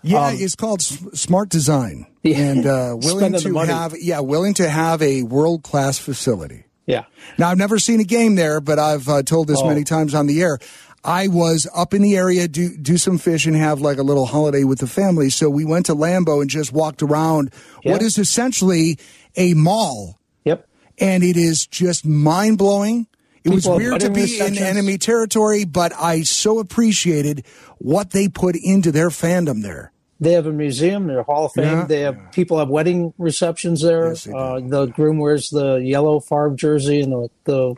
Yeah, 0.01 0.28
um, 0.28 0.36
it's 0.38 0.56
called 0.56 0.82
smart 0.82 1.49
design, 1.49 2.08
yeah. 2.24 2.38
and 2.38 2.66
uh, 2.66 2.97
willing 2.99 3.34
to 3.34 3.60
have 3.60 3.95
yeah, 3.99 4.20
willing 4.20 4.54
to 4.56 4.70
have 4.70 5.01
a 5.01 5.24
world 5.24 5.64
class 5.64 5.97
facility. 5.97 6.66
Yeah. 6.86 7.06
Now 7.38 7.49
I've 7.49 7.58
never 7.58 7.80
seen 7.80 8.01
a 8.01 8.04
game 8.04 8.36
there, 8.36 8.60
but 8.60 8.78
I've 8.78 9.08
uh, 9.08 9.24
told 9.24 9.47
this 9.47 9.60
oh. 9.62 9.68
many 9.68 9.84
times 9.84 10.14
on 10.14 10.28
the 10.28 10.41
air. 10.41 10.60
I 11.04 11.28
was 11.28 11.68
up 11.76 11.93
in 11.93 12.01
the 12.01 12.16
area, 12.16 12.47
do 12.47 12.78
do 12.78 12.97
some 12.97 13.18
fishing, 13.18 13.54
and 13.54 13.62
have 13.62 13.82
like 13.82 13.97
a 13.97 14.04
little 14.04 14.26
holiday 14.26 14.64
with 14.64 14.80
the 14.80 14.88
family. 14.88 15.30
So 15.30 15.49
we 15.49 15.66
went 15.66 15.88
to 15.88 15.95
Lambeau 15.95 16.41
and 16.41 16.49
just 16.49 16.72
walked 16.72 17.01
around 17.01 17.51
yep. 17.84 17.93
what 17.93 18.01
is 18.01 18.18
essentially 18.18 18.97
a 19.36 19.54
mall. 19.54 20.20
Yep. 20.45 20.68
And 20.99 21.24
it 21.24 21.36
is 21.36 21.68
just 21.68 22.06
mind 22.06 22.58
blowing. 22.58 23.08
It 23.43 23.49
People 23.49 23.56
was 23.56 23.68
weird 23.68 23.99
to 24.01 24.10
be 24.10 24.39
in 24.39 24.58
enemy 24.58 24.97
territory, 24.97 25.66
but 25.66 25.91
I 25.93 26.22
so 26.22 26.60
appreciated 26.60 27.45
what 27.80 28.12
they 28.12 28.30
put 28.30 28.56
into 28.56 28.89
their 28.91 29.10
fandom 29.10 29.64
there. 29.64 29.91
They 30.22 30.32
have 30.32 30.45
a 30.45 30.54
museum, 30.54 31.08
their 31.08 31.24
Hall 31.24 31.47
of 31.47 31.51
Fame. 31.51 31.66
Yeah. 31.66 31.86
They 31.86 31.99
have 32.01 32.32
people 32.32 32.60
have 32.60 32.70
wedding 32.70 33.14
receptions 33.18 33.82
there. 33.82 34.10
Yes, 34.10 34.28
uh, 34.28 34.62
the 34.64 34.86
groom 34.86 35.18
wears 35.18 35.49
the 35.49 35.76
yellow 35.76 36.22
Favre 36.22 36.56
jersey 36.56 37.01
and 37.01 37.12
the, 37.12 37.30
the 37.43 37.76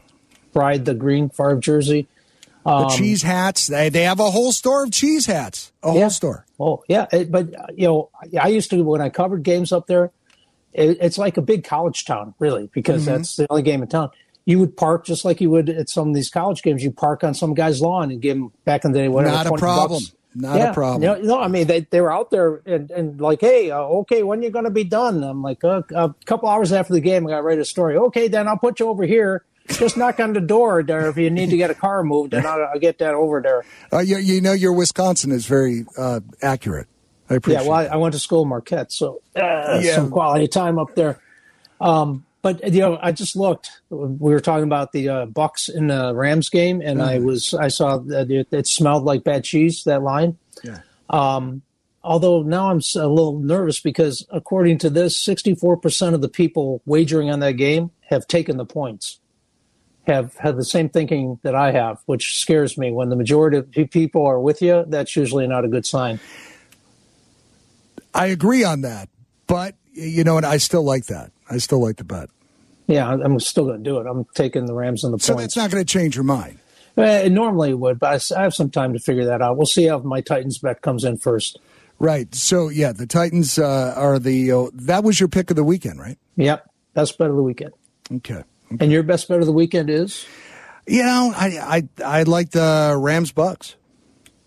bride 0.54 0.86
the 0.86 0.94
green 0.94 1.30
Favre 1.30 1.58
jersey. 1.58 2.08
Um, 2.66 2.84
the 2.84 2.90
cheese 2.90 3.22
hats. 3.22 3.68
They, 3.68 3.90
they 3.90 4.04
have 4.04 4.20
a 4.20 4.32
whole 4.32 4.52
store 4.52 4.86
of 4.86 4.92
cheese 4.92 5.26
hats. 5.28 5.72
A 5.84 5.88
yeah. 5.88 5.94
whole 5.94 6.10
store. 6.10 6.46
Oh 6.60 6.84
yeah, 6.88 7.06
it, 7.12 7.32
but 7.32 7.50
you 7.78 7.88
know, 7.88 8.10
I 8.40 8.48
used 8.48 8.70
to 8.72 8.84
when 8.84 9.02
I 9.02 9.10
covered 9.10 9.44
games 9.44 9.72
up 9.72 9.88
there. 9.88 10.12
It, 10.74 10.98
it's 11.00 11.18
like 11.18 11.38
a 11.38 11.42
big 11.42 11.64
college 11.64 12.06
town, 12.06 12.34
really, 12.40 12.70
because 12.74 13.04
mm-hmm. 13.04 13.18
that's 13.18 13.36
the 13.38 13.48
only 13.50 13.62
game 13.62 13.82
in 13.82 13.88
town. 13.88 14.10
You 14.46 14.60
would 14.60 14.76
park 14.76 15.06
just 15.06 15.24
like 15.26 15.42
you 15.42 15.50
would 15.52 15.70
at 15.70 15.90
some 15.90 16.10
of 16.10 16.16
these 16.16 16.30
college 16.30 16.64
games. 16.64 16.84
You 16.84 16.92
park 16.92 17.24
on 17.24 17.34
some 17.34 17.54
guy's 17.54 17.82
lawn 17.82 18.12
and 18.12 18.22
give 18.22 18.36
him 18.38 18.52
back 18.66 18.84
in 18.84 18.92
the 18.92 19.00
day 19.00 19.08
whatever. 19.08 19.36
Not 19.36 19.48
a 19.48 19.54
problem. 19.54 20.02
Bucks. 20.04 20.16
Not 20.36 20.58
yeah. 20.58 20.72
a 20.72 20.74
problem. 20.74 21.02
You 21.02 21.08
know, 21.08 21.36
no, 21.36 21.40
I 21.40 21.48
mean 21.48 21.68
they, 21.68 21.82
they 21.82 22.02
were 22.02 22.12
out 22.12 22.30
there 22.30 22.62
and, 22.66 22.92
and 22.92 23.22
like, 23.22 23.40
hey, 23.40 23.72
uh, 23.72 23.80
okay, 23.80 24.22
when 24.22 24.40
are 24.40 24.44
you 24.44 24.50
going 24.50 24.66
to 24.66 24.72
be 24.72 24.84
done? 24.84 25.24
I'm 25.24 25.42
like, 25.42 25.64
uh, 25.64 25.84
a 25.96 26.14
couple 26.26 26.50
hours 26.50 26.74
after 26.74 26.94
the 26.94 27.00
game, 27.00 27.26
I 27.26 27.30
got 27.30 27.38
to 27.38 27.44
write 27.44 27.60
a 27.60 27.66
story. 27.66 27.96
Okay, 27.96 28.28
then 28.28 28.48
I'll 28.48 28.58
put 28.58 28.82
you 28.82 28.90
over 28.90 29.06
here 29.06 29.46
just 29.68 29.98
knock 29.98 30.20
on 30.20 30.34
the 30.34 30.42
door 30.42 30.84
there 30.84 31.10
if 31.10 31.18
you 31.18 31.30
need 31.30 31.50
to 31.50 31.58
get 31.58 31.70
a 31.70 31.76
car 31.76 32.04
moved, 32.04 32.34
and 32.34 32.46
I'll, 32.46 32.64
I'll 32.74 32.80
get 32.80 33.00
that 33.00 33.14
over 33.14 33.42
there. 33.42 33.64
Uh, 33.92 34.00
you, 34.00 34.18
you, 34.18 34.42
know, 34.42 34.54
your 34.54 34.74
Wisconsin 34.74 35.32
is 35.32 35.46
very 35.46 35.86
uh, 35.98 36.20
accurate. 36.42 36.88
I 37.30 37.36
appreciate. 37.36 37.64
Yeah, 37.64 37.70
well, 37.70 37.80
I, 37.80 37.86
I, 37.86 37.96
went 37.96 38.14
to 38.14 38.20
school 38.20 38.44
in 38.44 38.50
Marquette, 38.50 38.92
so 38.92 39.22
uh, 39.36 39.80
yeah. 39.82 39.96
some 39.96 40.12
quality 40.12 40.48
time 40.48 40.78
up 40.78 40.94
there. 40.96 41.20
Um, 41.82 42.26
but 42.44 42.72
you 42.72 42.82
know, 42.82 43.00
I 43.02 43.12
just 43.12 43.36
looked. 43.36 43.72
We 43.90 44.32
were 44.32 44.40
talking 44.40 44.66
about 44.66 44.92
the 44.92 45.10
uh, 45.10 45.26
Bucs 45.26 45.74
in 45.74 45.88
the 45.88 46.14
Rams 46.14 46.50
game, 46.50 46.82
and 46.82 47.00
mm. 47.00 47.04
I 47.04 47.18
was 47.18 47.56
I 47.56 47.70
saw 47.70 47.98
that 47.98 48.30
it, 48.30 48.48
it, 48.52 48.68
smelled 48.68 49.04
like 49.04 49.24
bad 49.24 49.44
cheese. 49.44 49.84
That 49.86 50.04
line. 50.04 50.38
Yeah. 50.64 50.82
Um, 51.10 51.64
although 52.04 52.44
now 52.44 52.70
I'm 52.70 52.82
a 52.96 53.08
little 53.08 53.40
nervous 53.40 53.80
because 53.80 54.26
according 54.30 54.78
to 54.80 54.90
this, 54.92 55.24
64% 55.26 56.14
of 56.14 56.22
the 56.22 56.30
people 56.30 56.82
wagering 56.86 57.32
on 57.32 57.40
that 57.40 57.54
game 57.54 57.92
have 58.10 58.28
taken 58.28 58.58
the 58.58 58.66
points 58.66 59.20
have 60.08 60.36
had 60.36 60.58
the 60.58 60.66
same 60.66 60.90
thinking 60.90 61.40
that 61.44 61.56
I 61.56 61.72
have, 61.72 62.00
which 62.06 62.40
scares 62.40 62.78
me. 62.78 62.92
When 62.92 63.10
the 63.10 63.16
majority 63.16 63.58
of 63.58 63.72
people 63.92 64.26
are 64.26 64.40
with 64.40 64.62
you, 64.62 64.86
that's 64.88 65.16
usually 65.16 65.48
not 65.48 65.66
a 65.66 65.68
good 65.68 65.86
sign. 65.86 66.20
I 68.14 68.28
agree 68.28 68.64
on 68.64 68.82
that, 68.82 69.10
but 69.48 69.76
you 69.94 70.24
know 70.24 70.36
what? 70.36 70.46
I 70.46 70.58
still 70.58 70.84
like 70.84 71.06
that. 71.08 71.32
I 71.50 71.58
still 71.58 71.82
like 71.82 71.98
the 71.98 72.04
bet. 72.04 72.30
Yeah, 72.88 73.10
I'm 73.10 73.40
still 73.40 73.66
going 73.66 73.84
to 73.84 73.84
do 73.84 74.00
it. 74.00 74.06
I'm 74.08 74.26
taking 74.36 74.66
the 74.66 74.74
Rams 74.74 75.04
and 75.04 75.12
the 75.12 75.18
points. 75.18 75.26
So 75.26 75.36
that's 75.36 75.58
not 75.58 75.72
going 75.72 75.84
to 75.84 75.92
change 75.92 76.16
your 76.16 76.24
mind. 76.24 76.60
Well, 76.96 77.26
it 77.26 77.32
normally 77.32 77.74
would, 77.74 78.00
but 78.00 78.32
I 78.32 78.44
have 78.44 78.54
some 78.54 78.70
time 78.70 78.94
to 78.94 79.00
figure 79.00 79.26
that 79.26 79.42
out. 79.42 79.58
We'll 79.58 79.66
see 79.66 79.88
how 79.88 80.00
my 80.00 80.22
Titans 80.22 80.60
bet 80.60 80.82
comes 80.82 81.04
in 81.04 81.18
first. 81.18 81.60
Right. 82.00 82.34
So 82.34 82.70
yeah, 82.70 82.92
the 82.92 83.08
Titans 83.08 83.58
uh, 83.58 83.94
are 83.98 84.20
the. 84.20 84.52
Uh, 84.52 84.66
that 84.74 85.04
was 85.04 85.20
your 85.20 85.30
pick 85.30 85.50
of 85.50 85.56
the 85.56 85.64
weekend, 85.64 86.00
right? 86.00 86.18
Yep, 86.36 86.70
best 86.94 87.18
bet 87.18 87.30
of 87.30 87.36
the 87.36 87.44
weekend. 87.44 87.74
Okay. 88.14 88.44
And 88.80 88.92
your 88.92 89.04
best 89.04 89.28
bet 89.28 89.40
of 89.40 89.46
the 89.46 89.52
weekend 89.54 89.90
is? 89.90 90.26
You 90.88 91.04
know, 91.04 91.34
I 91.36 91.88
I 92.06 92.20
I 92.20 92.24
like 92.24 92.52
the 92.52 92.96
Rams 92.98 93.32
Bucs. 93.32 93.76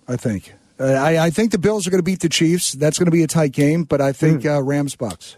I 0.07 0.17
think. 0.17 0.55
Uh, 0.81 0.85
I, 0.85 1.27
I 1.27 1.31
think 1.31 1.51
the 1.51 1.59
Bills 1.59 1.87
are 1.87 1.91
going 1.91 1.99
to 1.99 2.05
beat 2.05 2.21
the 2.21 2.29
Chiefs. 2.29 2.73
That's 2.73 2.99
going 2.99 3.07
to 3.07 3.11
be 3.13 3.25
a 3.25 3.27
tight 3.27 3.51
game, 3.53 3.83
but 3.83 4.01
I 4.01 4.13
think 4.13 4.47
uh, 4.47 4.63
Rams 4.63 4.95
Bucs. 4.95 5.35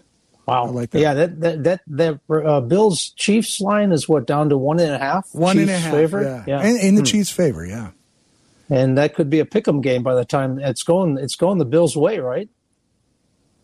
Wow, 0.47 0.65
I 0.65 0.69
like 0.69 0.89
that. 0.91 0.99
Yeah, 0.99 1.13
that 1.15 1.39
that 1.41 1.63
that, 1.63 1.81
that 1.87 2.19
uh, 2.45 2.61
Bills 2.61 3.13
Chiefs 3.15 3.59
line 3.59 3.91
is 3.91 4.07
what 4.07 4.27
down 4.27 4.49
to 4.49 4.57
one 4.57 4.79
and 4.79 4.91
a 4.91 4.99
half. 4.99 5.27
One 5.33 5.57
and 5.57 5.69
a 5.69 5.77
half, 5.77 5.91
favorite. 5.93 6.43
yeah, 6.47 6.63
in, 6.63 6.77
in 6.77 6.95
the 6.95 7.01
Chiefs' 7.03 7.31
favor, 7.31 7.65
yeah. 7.65 7.91
and 8.69 8.97
that 8.97 9.15
could 9.15 9.29
be 9.29 9.39
a 9.39 9.45
pick'em 9.45 9.81
game 9.81 10.03
by 10.03 10.13
the 10.15 10.25
time 10.25 10.59
it's 10.59 10.83
going. 10.83 11.17
It's 11.17 11.35
going 11.35 11.57
the 11.57 11.65
Bills' 11.65 11.95
way, 11.97 12.19
right? 12.19 12.49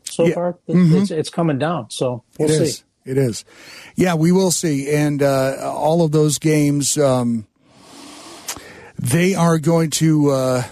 So 0.05 0.26
Yeah. 0.26 0.34
far, 0.34 0.57
It- 0.68 0.76
Mhm. 0.76 1.01
it's 1.01 1.11
it's 1.11 1.30
coming 1.30 1.59
down. 1.59 1.88
So 1.89 2.24
we'll 2.39 2.49
It 2.49 2.57
see. 2.57 2.63
is. 2.63 2.84
It 3.08 3.18
is. 3.18 3.45
Yeah, 3.95 4.16
we 4.16 4.32
will 4.32 4.51
see. 4.51 4.89
And 4.93 5.24
uh, 5.24 5.55
all 5.74 6.03
of 6.03 6.12
those 6.12 6.39
games, 6.39 6.97
um, 6.97 7.47
they 8.99 9.36
are 9.36 9.58
going 9.60 9.89
to. 9.91 10.30
Uh, 10.32 10.64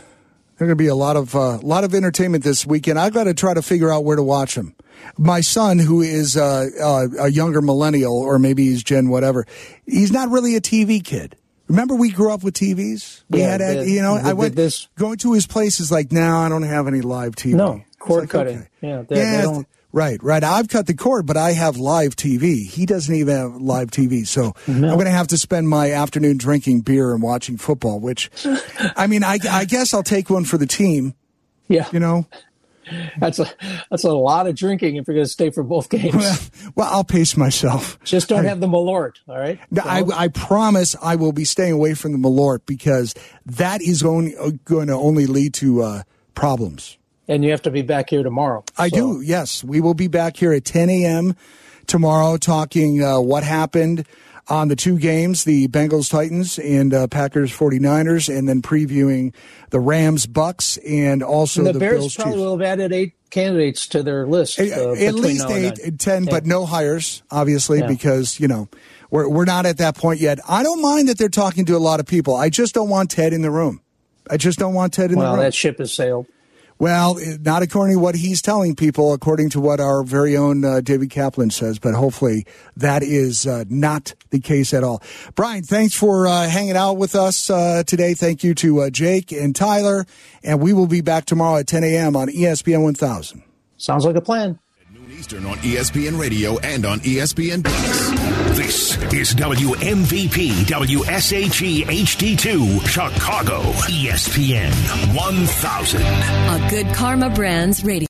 there 0.58 0.68
going 0.68 0.78
to 0.78 0.82
be 0.82 0.88
a 0.88 0.96
lot 0.96 1.18
of 1.18 1.36
uh, 1.36 1.58
lot 1.60 1.84
of 1.84 1.94
entertainment 1.94 2.44
this 2.44 2.66
weekend. 2.66 2.98
I've 2.98 3.14
got 3.14 3.26
to 3.26 3.34
try 3.34 3.54
to 3.54 3.62
figure 3.62 3.92
out 3.92 4.06
where 4.06 4.16
to 4.16 4.24
watch 4.24 4.56
them. 4.56 4.74
My 5.18 5.42
son, 5.42 5.80
who 5.80 6.02
is 6.02 6.38
uh, 6.38 6.68
uh, 6.82 7.08
a 7.20 7.30
younger 7.30 7.62
millennial, 7.62 8.18
or 8.18 8.40
maybe 8.40 8.66
he's 8.68 8.82
Gen 8.82 9.10
whatever, 9.10 9.46
he's 9.86 10.12
not 10.14 10.30
really 10.30 10.56
a 10.56 10.62
TV 10.62 11.04
kid. 11.04 11.36
Remember, 11.68 11.94
we 11.96 12.10
grew 12.10 12.32
up 12.32 12.42
with 12.44 12.54
TVs. 12.54 13.24
We 13.30 13.40
Yeah, 13.40 13.52
had, 13.58 13.62
the- 13.80 13.90
you 13.90 14.02
know, 14.02 14.18
the- 14.18 14.30
I 14.30 14.34
went 14.34 14.56
this- 14.56 14.88
going 14.98 15.18
to 15.18 15.34
his 15.34 15.46
place 15.46 15.80
is 15.82 15.92
like, 15.92 16.12
now 16.12 16.40
I 16.40 16.48
don't 16.48 16.64
have 16.64 16.88
any 16.88 17.02
live 17.02 17.36
TV. 17.36 17.56
No 17.56 17.82
cord 18.00 18.22
like, 18.22 18.30
cutting. 18.30 18.58
okay. 18.60 18.68
Yeah, 18.82 19.02
they, 19.08 19.16
Yeah, 19.18 19.38
they 19.38 19.42
don't. 19.44 19.68
Right, 19.96 20.22
right. 20.22 20.44
I've 20.44 20.68
cut 20.68 20.88
the 20.88 20.94
cord, 20.94 21.26
but 21.26 21.38
I 21.38 21.54
have 21.54 21.78
live 21.78 22.18
TV. 22.18 22.68
He 22.68 22.86
doesn't 22.86 23.16
even 23.16 23.34
have 23.34 23.56
live 23.62 23.92
TV. 23.92 24.28
So 24.28 24.52
I'm 24.68 24.82
going 24.82 25.06
to 25.06 25.10
have 25.10 25.28
to 25.28 25.38
spend 25.38 25.70
my 25.70 25.94
afternoon 25.94 26.38
drinking 26.38 26.82
beer 26.82 27.14
and 27.14 27.24
watching 27.24 27.56
football, 27.56 28.02
which, 28.02 28.30
I 28.98 29.08
mean, 29.08 29.24
I, 29.24 29.40
I 29.50 29.64
guess 29.64 29.94
I'll 29.94 30.04
take 30.04 30.30
one 30.30 30.44
for 30.44 30.58
the 30.58 30.66
team, 30.66 31.14
Yeah, 31.70 31.88
you 31.94 32.02
know? 32.02 32.28
that's 33.20 33.40
a 33.40 33.50
that's 33.90 34.04
a 34.04 34.12
lot 34.12 34.48
of 34.48 34.56
drinking 34.56 34.98
if 34.98 35.08
you're 35.08 35.16
going 35.16 35.26
to 35.26 35.32
stay 35.32 35.50
for 35.50 35.64
both 35.64 35.88
games. 35.90 36.14
Well, 36.14 36.38
well 36.76 36.90
I'll 36.92 37.06
pace 37.06 37.38
myself. 37.38 37.98
Just 38.04 38.28
don't 38.28 38.44
have 38.44 38.60
the 38.60 38.68
Malort. 38.68 39.14
All 39.30 39.40
right. 39.40 39.62
No, 39.72 39.82
I, 39.86 40.04
I 40.14 40.28
promise 40.28 40.98
I 41.02 41.16
will 41.16 41.32
be 41.32 41.46
staying 41.46 41.72
away 41.72 41.94
from 41.94 42.12
the 42.12 42.18
Malort 42.18 42.66
because 42.66 43.16
that 43.46 43.82
is 43.82 44.04
only, 44.04 44.36
uh, 44.36 44.52
going 44.66 44.88
to 44.88 44.94
only 44.94 45.26
lead 45.26 45.54
to 45.54 45.84
uh, 45.84 46.04
problems. 46.34 46.98
And 47.28 47.44
you 47.44 47.52
have 47.52 47.64
to 47.64 47.72
be 47.72 47.82
back 47.82 48.10
here 48.10 48.24
tomorrow. 48.24 48.64
I 48.78 48.90
So- 48.90 48.96
do. 49.16 49.22
Yes, 49.22 49.64
we 49.64 49.82
will 49.82 49.94
be 49.96 50.08
back 50.08 50.38
here 50.38 50.54
at 50.54 50.64
10 50.66 50.90
a.m. 50.90 51.36
tomorrow 51.88 52.38
talking 52.38 53.04
uh, 53.04 53.20
what 53.20 53.44
happened 53.44 54.06
on 54.48 54.68
the 54.68 54.76
two 54.76 55.00
games, 55.00 55.44
the 55.44 55.68
Bengals 55.70 56.08
Titans 56.12 56.60
and 56.60 56.94
uh, 56.94 57.08
Packers 57.08 57.52
49ers, 57.52 58.30
and 58.36 58.48
then 58.48 58.62
previewing 58.62 59.34
the 59.72 59.80
Rams 59.80 60.28
Bucs 60.28 60.78
and 60.88 61.24
also 61.24 61.62
And 61.62 61.68
the, 61.70 61.74
the, 61.74 61.80
Bears 61.80 61.98
Bills 62.00 62.16
probably 62.16 62.34
Chiefs. 62.34 62.42
will 62.44 62.58
have 62.60 62.62
added 62.68 62.94
eight 62.94 63.14
candidates 63.32 63.88
to 63.88 64.04
their 64.04 64.28
list. 64.28 64.60
At, 64.60 64.78
uh, 64.78 64.92
at 64.94 65.16
least 65.16 65.50
eight, 65.50 65.98
then. 66.00 66.26
but 66.26 66.46
no 66.46 66.68
hires, 66.68 67.24
obviously, 67.32 67.80
Yeah. 67.80 67.88
because 67.88 68.40
you 68.40 68.48
know 68.48 68.70
we're 69.10 69.28
we're 69.28 69.46
not 69.46 69.66
at 69.66 69.78
that 69.80 69.96
point 69.98 70.20
yet. 70.20 70.38
I 70.48 70.62
don't 70.62 70.80
mind 70.82 71.10
that 71.10 71.18
they're 71.18 71.28
talking 71.30 71.66
to 71.66 71.76
a 71.76 71.80
lot 71.80 72.00
of 72.00 72.06
people. 72.06 72.36
I 72.36 72.50
just 72.50 72.76
don't 72.76 72.90
want 72.90 73.10
Ted 73.10 73.34
in 73.34 73.42
the 73.42 73.50
room. 73.52 73.82
I 74.30 74.38
just 74.38 74.60
don't 74.60 74.76
want 74.76 74.94
Ted 74.94 75.12
in 75.12 75.18
Well, 75.18 75.32
the 75.32 75.38
room. 75.38 75.44
that 75.44 75.56
ship 75.56 75.80
has 75.80 75.92
sailed. 75.92 76.28
Well, 76.78 77.18
not 77.40 77.62
according 77.62 77.96
to 77.96 78.02
what 78.02 78.16
he's 78.16 78.42
telling 78.42 78.76
people, 78.76 79.14
according 79.14 79.50
to 79.52 79.62
what 79.62 79.80
our 79.80 80.04
very 80.04 80.36
own 80.36 80.66
uh, 80.66 80.82
David 80.82 81.10
Kaplan 81.10 81.50
says, 81.50 81.80
but 81.80 81.94
hopefully 81.94 82.46
that 82.76 83.02
is 83.02 83.48
uh, 83.48 83.64
not 83.70 84.14
the 84.32 84.42
case 84.42 84.74
at 84.74 84.84
all. 84.84 85.02
Brian, 85.36 85.64
thanks 85.64 85.94
for 85.94 86.28
uh, 86.28 86.50
hanging 86.50 86.76
out 86.76 86.98
with 86.98 87.16
us 87.16 87.50
uh, 87.50 87.84
today. 87.88 88.14
Thank 88.14 88.44
you 88.44 88.54
to 88.56 88.82
uh, 88.82 88.90
Jake 88.90 89.32
and 89.32 89.56
Tyler, 89.56 90.06
and 90.44 90.62
we 90.62 90.74
will 90.74 90.88
be 90.88 91.00
back 91.00 91.26
tomorrow 91.26 91.60
at 91.60 91.68
10 91.68 91.86
a.m. 91.86 92.16
on 92.18 92.28
ESPN 92.28 92.84
1000. 92.84 93.42
Sounds 93.78 94.06
like 94.06 94.16
a 94.18 94.22
plan. 94.22 94.60
Eastern 95.12 95.46
on 95.46 95.58
ESPN 95.58 96.20
Radio 96.20 96.58
and 96.60 96.86
on 96.86 97.00
ESPN 97.00 97.64
Plus. 97.64 98.58
This 98.58 98.98
is 99.14 99.34
WMVP 99.36 100.50
WSHE 100.66 101.84
HD2 101.84 102.88
Chicago 102.88 103.62
ESPN 103.90 104.72
1000. 105.16 106.02
A 106.02 106.70
Good 106.70 106.88
Karma 106.96 107.30
Brands 107.30 107.84
radio. 107.84 107.96